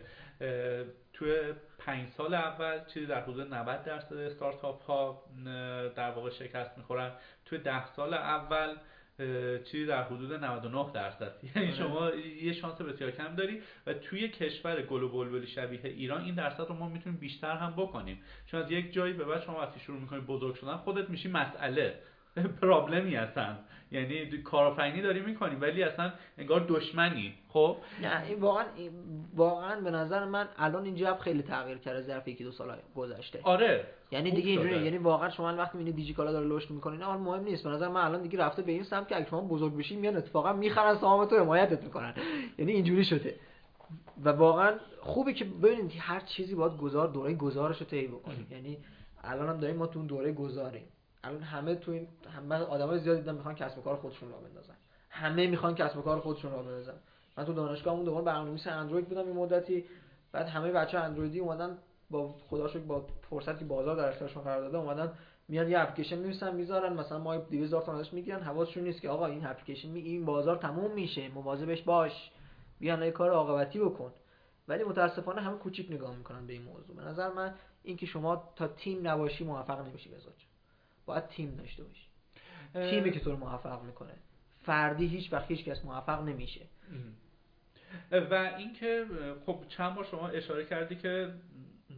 [1.13, 5.23] توی پنج سال اول چیزی در حدود 90 درصد استارتاپ ها
[5.95, 7.11] در واقع شکست می‌خورن.
[7.45, 8.76] توی ده سال اول
[9.63, 11.31] چیزی در حدود 99 درصد.
[11.55, 11.77] یعنی آره.
[11.77, 12.09] شما
[12.41, 16.61] یه شانس بسیار کم داری و توی کشور گل و بلبلی شبیه ایران این درصد
[16.61, 18.22] رو ما می‌تونیم بیشتر هم بکنیم.
[18.45, 21.99] چون از یک جایی به بعد شما وقتی شروع می‌کنی بزرگ شدن خودت میشی مسئله.
[22.61, 23.59] پرابلمی هستن.
[23.91, 27.33] یعنی کارآفرینی داری می‌کنی ولی اصلا انگار دشمنی.
[27.49, 28.65] خب؟ نه این واقعا
[29.35, 33.39] واقعا به نظر من الان این جو خیلی تغییر کرده ظرف یکی دو سال گذشته.
[33.43, 37.43] آره یعنی دیگه اینجوری یعنی واقعا شما وقتی می‌بینید دیجیکالا داره لوشت می‌کنه نه مهم
[37.43, 37.63] نیست.
[37.63, 40.17] به نظر من الان دیگه رفته به این سمت که اگه شما بزرگ بشی میان
[40.17, 42.13] اتفاقا می‌خرن سهام تو حمایتت می‌کنن.
[42.57, 43.35] یعنی اینجوری شده.
[44.23, 48.47] و واقعا خوبه که ببینید هر چیزی باید گذار دوره گزارش رو طی بکنیم.
[48.51, 48.77] یعنی
[49.23, 50.83] الان هم داریم ما تو دوره گذاریم.
[51.23, 54.76] الان همه تو این همه آدمای زیاد دیدم می‌خوان کسب و کار خودشون را بندازن.
[55.10, 56.93] همه می‌خوان کسب و کار خودشون را بندازن.
[57.38, 59.85] من تو دانشگاهمون دوباره برنامه‌نویس اندروید بودم این مدتی.
[60.31, 61.77] بعد همه بچه اندرویدی اومدن
[62.10, 65.14] با خدا با فرصتی بازار در اختیارشون قرار داده اومدن
[65.48, 68.39] میان یه اپلیکیشن می‌نویسن می‌ذارن مثلا ما 2000 تا ازش می‌گیرن.
[68.39, 72.31] حواسشون نیست که آقا این اپلیکیشن می این بازار تموم میشه مواظبش باش.
[72.80, 74.11] بیان یه کار عاقبتی بکن.
[74.68, 76.95] ولی متاسفانه همه کوچیک نگاه می‌کنن به این موضوع.
[76.95, 77.53] به نظر من
[77.84, 80.51] اینکه شما تا تیم نباشی موفق نمیشی بزرگ
[81.11, 82.07] باید تیم داشته باشی.
[82.73, 84.13] تیمی که تو رو موفق می‌کنه.
[84.61, 86.61] فردی هیچ وقت هیچ کس موفق نمیشه.
[88.11, 89.05] و اینکه
[89.45, 91.33] خب چند بار شما اشاره کردی که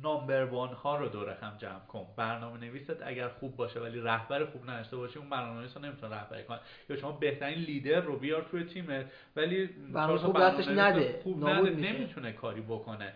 [0.02, 2.08] number one ها رو دور هم جمع کن.
[2.18, 6.16] برنامه نویست اگر خوب باشه ولی رهبر خوب نداشته باشه اون برنامه نویس رو نمی‌تونه
[6.16, 6.60] رهبری کنه
[6.90, 11.20] یا شما بهترین لیدر رو بیار توی تیمت ولی برنامه خوب دستش نده.
[11.24, 13.14] خوب نده نمی‌تونه کاری بکنه.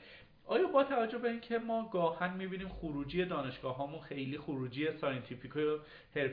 [0.48, 5.78] آیا با توجه به اینکه ما گاهاً می‌بینیم خروجی دانشگاه هامون خیلی خروجی scientific و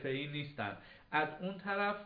[0.05, 0.77] ای نیستن
[1.11, 1.97] از اون طرف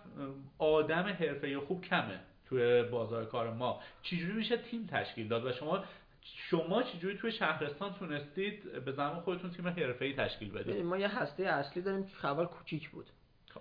[0.59, 3.81] آدم حرفه‌ای خوب کمه توی بازار کار ما.
[4.03, 5.85] چجوری میشه تیم تشکیل داد و شما
[6.23, 11.43] شما چجوری توی شهرستان تونستید به زمان خودتون تیم حرفه‌ای تشکیل بدید؟ ما یه هسته
[11.43, 13.07] اصلی داریم که خبر کوچیک بود.
[13.55, 13.61] خب.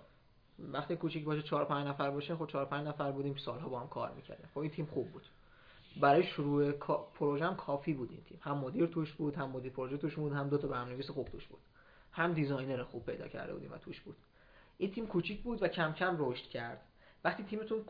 [0.58, 3.88] وقتی کوچیک باشه 4 5 نفر باشه خب 4 5 نفر بودیم سالها با هم
[3.88, 4.46] کار می‌کردیم.
[4.54, 5.22] خب این تیم خوب بود.
[6.00, 6.72] برای شروع
[7.14, 8.38] پروژه هم کافی بود این تیم.
[8.40, 11.46] هم مدیر توش بود هم مدیر پروژه توش بود هم دو تا برنامه‌نویس خوب توش
[11.46, 11.60] بود.
[12.12, 14.16] هم دیزاینر خوب پیدا کرده بودیم و توش بود.
[14.78, 16.80] این تیم کوچیک بود و کم کم رشد کرد.
[17.24, 17.84] وقتی تیمتون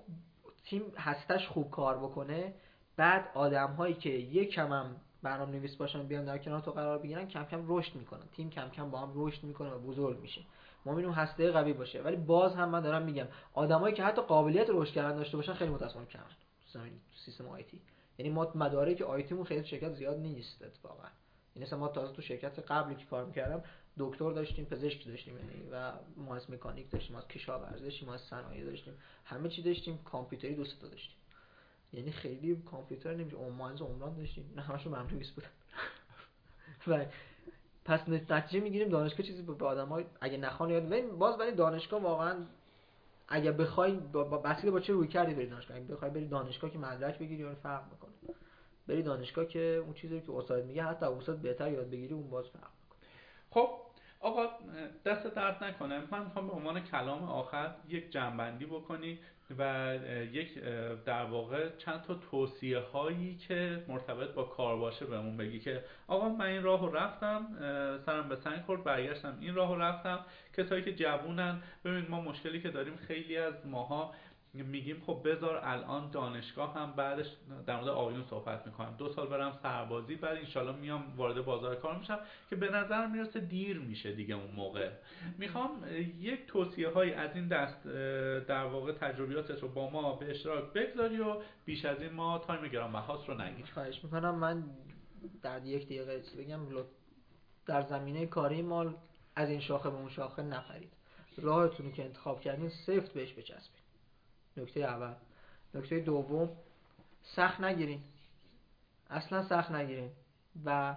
[0.64, 2.54] تیم هستش خوب کار بکنه
[2.96, 6.98] بعد آدم هایی که یک کم هم برنامه نویس باشن بیان در کنار تو قرار
[6.98, 8.26] بگیرن کم کم رشد می‌کنن.
[8.36, 10.40] تیم کم کم با هم رشد می‌کنه و بزرگ میشه.
[10.84, 12.02] ما میریم هسته قوی باشه.
[12.02, 15.70] ولی باز هم من دارم میگم آدمایی که حتی قابلیت رشد کردن داشته باشن خیلی
[15.70, 16.90] متاسفانه کمن.
[17.24, 17.80] سیستم IT
[18.18, 21.08] یعنی ما مدارک IT مون خیلی شرکت زیاد نیست اتفاقا.
[21.56, 23.62] یعنی ما تازه تو شرکت قبلی که کار می‌کردم
[23.98, 28.94] دکتر داشتیم پزشک داشتیم یعنی و مهندس مکانیک داشتیم از کشاورزی داشتیم از صنایع داشتیم
[29.24, 31.16] همه چی داشتیم کامپیوتری دو تا داشتیم.
[31.92, 34.52] یعنی خیلی کامپیوتر نمیشه مهندس عمران داشتیم.
[34.56, 35.48] نه همشون ممنوع بودن.
[36.88, 37.04] و
[37.84, 42.36] پس نتیجه می‌گیریم دانشگاه چیزی به آدمای اگه نخوان یاد باز ولی دانشگاه واقعا
[43.28, 46.78] اگه بخوای با بسیار با چه روی کردی بری دانشگاه؟ اگه بخوای بری دانشگاه که
[46.78, 48.34] مدرک بگیری اون فرق می‌کنه.
[48.86, 52.48] بری دانشگاه که اون چیزی که استاد میگه حتی استاد بهتر یاد بگیری اون باز
[52.48, 52.98] فرق می‌کنه.
[53.50, 53.70] خب
[54.20, 54.46] آقا
[55.04, 56.02] دست درد نکنه.
[56.10, 59.18] من می‌خوام به عنوان کلام آخر یک جنبندی بکنی.
[59.58, 59.94] و
[60.32, 60.58] یک
[61.04, 66.28] در واقع چند تا توصیه هایی که مرتبط با کار باشه بهمون بگی که آقا
[66.28, 67.46] من این راهو رفتم
[68.06, 70.24] سرم به سنگ خورد برگشتم این راهو رفتم.
[70.56, 74.14] کسایی که جوونن ببینید ما مشکلی که داریم خیلی از ماها
[74.62, 77.26] میگیم خب بذار الان دانشگاه هم بعدش
[77.66, 78.94] در مورد آقایون صحبت می‌کنم.
[78.98, 82.18] دو سال برم سربازی بعد انشالله میام وارد بازار کار میشم
[82.50, 84.90] که به نظر می‌رسه دیر میشه دیگه اون موقع.
[85.38, 85.70] می‌خوام
[86.20, 87.86] یک توصیه های از این دست
[88.48, 92.68] در واقع تجربیاتش رو با ما به اشتراک بگذاری و بیش از این ما تایم
[92.68, 93.66] گرام بهاس رو نگیر.
[93.66, 94.34] خواهش می‌کنم.
[94.34, 94.64] من
[95.42, 96.60] در یک دقیقه بگم
[97.66, 98.94] در زمینه کاری مال
[99.36, 100.92] از این شاخه به اون شاخه نپرید.
[101.42, 103.87] راهتون که انتخاب کردین سفت بهش بچسبید
[104.58, 105.14] نکته اول.
[105.74, 106.50] نکته دوم
[107.22, 108.00] سخت نگیرین.
[109.10, 110.10] اصلا سخت نگیرین.
[110.64, 110.96] و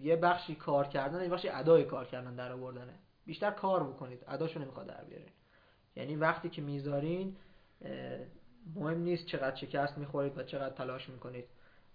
[0.00, 2.94] یه بخشی کار کردن یه بخشی ادای کار کردن در آوردنه.
[3.26, 4.24] بیشتر کار بکنید.
[4.28, 5.28] اداشو نمی‌خواد در بیارین.
[5.96, 7.36] یعنی وقتی که می‌ذارین
[8.74, 11.44] مهم نیست چقدر شکست می‌خورید و چقدر تلاش می‌کنید.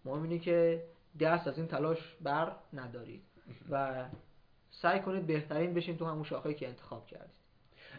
[0.06, 0.84] مهم اینه که
[1.20, 3.24] دست از این تلاش بر ندارید.
[3.70, 4.06] و
[4.72, 7.37] سعی کنید بهترین بشین تو همون شاخه‌ای که انتخاب کردید.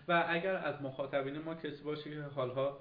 [0.09, 2.79] و اگر از مخاطبین ما کسی باشه که حالها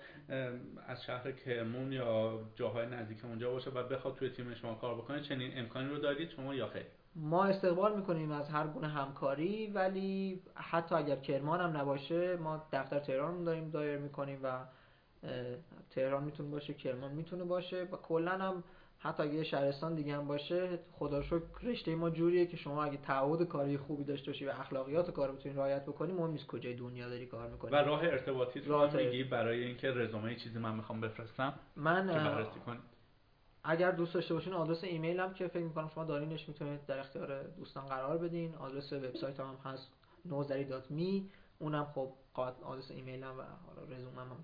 [0.88, 5.22] از شهر کرمون یا جاهای نزدیک اونجا باشه و بخواد توی تیم شما کار بکنه
[5.22, 6.86] چنین امکانی رو دارید؟ شما یا خیر؟
[7.16, 13.00] ما استقبال می‌کنیم از هر گونه همکاری ولی حتی اگر کرمان هم نباشه ما دفتر
[13.00, 14.60] تهران داریم دایر می‌کنیم و
[15.90, 18.64] تهران می‌تونه باشه کرمان می‌تونه باشه و کلا هم
[19.00, 23.48] حتی اگه شهرستان دیگه هم باشه خدا شکر رشته ما جوریه که شما اگه تعهد
[23.48, 27.26] کاری خوبی داشته باشی و اخلاقیات کار بتونی رعایت بکنی مهم نیست کجای دنیا داری
[27.26, 27.72] کار می‌کنی.
[27.72, 32.78] و راه ارتباطی رو میگی؟ برای اینکه رزومه چیزی من می‌خوام بفرستم من
[33.64, 37.44] اگر دوست داشته باشین آدرس ایمیل هم که فکر می‌کنم شما دارینش می‌تونید در اختیار
[37.44, 38.56] دوستان قرار بدین.
[38.56, 39.88] آدرس وبسایت هم هست
[40.30, 41.22] nozari.me
[41.60, 42.10] اونم خب
[42.64, 43.42] آدرس ایمیل هم و
[43.94, 44.44] رزومه هم, هم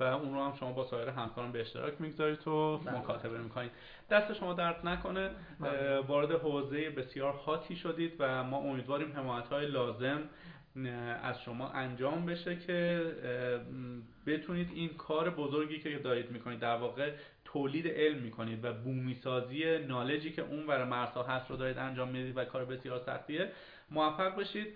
[0.00, 2.98] و اون رو هم شما با سایر همکاران به اشتراک می‌گذارید و بله.
[2.98, 3.70] مکاتبه می‌کنید
[4.10, 5.98] دست شما درد نکنه بله.
[5.98, 10.20] وارد حوزه بسیار خاطی شدید و ما امیدواریم حمایت های لازم
[11.22, 13.06] از شما انجام بشه که
[14.26, 17.12] بتونید این کار بزرگی که دارید می‌کنید در واقع
[17.44, 22.08] تولید علم می‌کنید و بومی سازی نالجی که اون ور مرسا هست رو دارید انجام
[22.08, 23.52] می‌دید و کار بسیار سختیه
[23.90, 24.66] موفق بشید.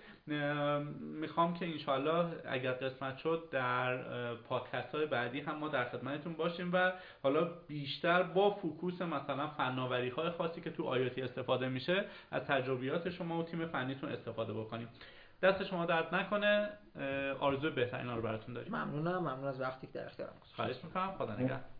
[1.01, 6.71] می‌خوام که انشالله اگر قسمت شد در پادکست های بعدی هم ما در خدمتتون باشیم
[6.73, 6.93] و
[7.23, 13.11] حالا بیشتر با فوکوس مثلا فناوری های خاصی که تو آیاتی استفاده میشه از تجربیات
[13.11, 14.89] شما و تیم فنیتون استفاده بکنیم.
[15.43, 16.69] دست شما درد نکنه.
[17.41, 18.77] آرزو بهترین رو براتون داریم.
[18.77, 19.19] ممنونم.
[19.19, 21.13] ممنون از وقتی که در اختیارم خواهش می‌کنم.
[21.19, 21.74] خدا نگهدار.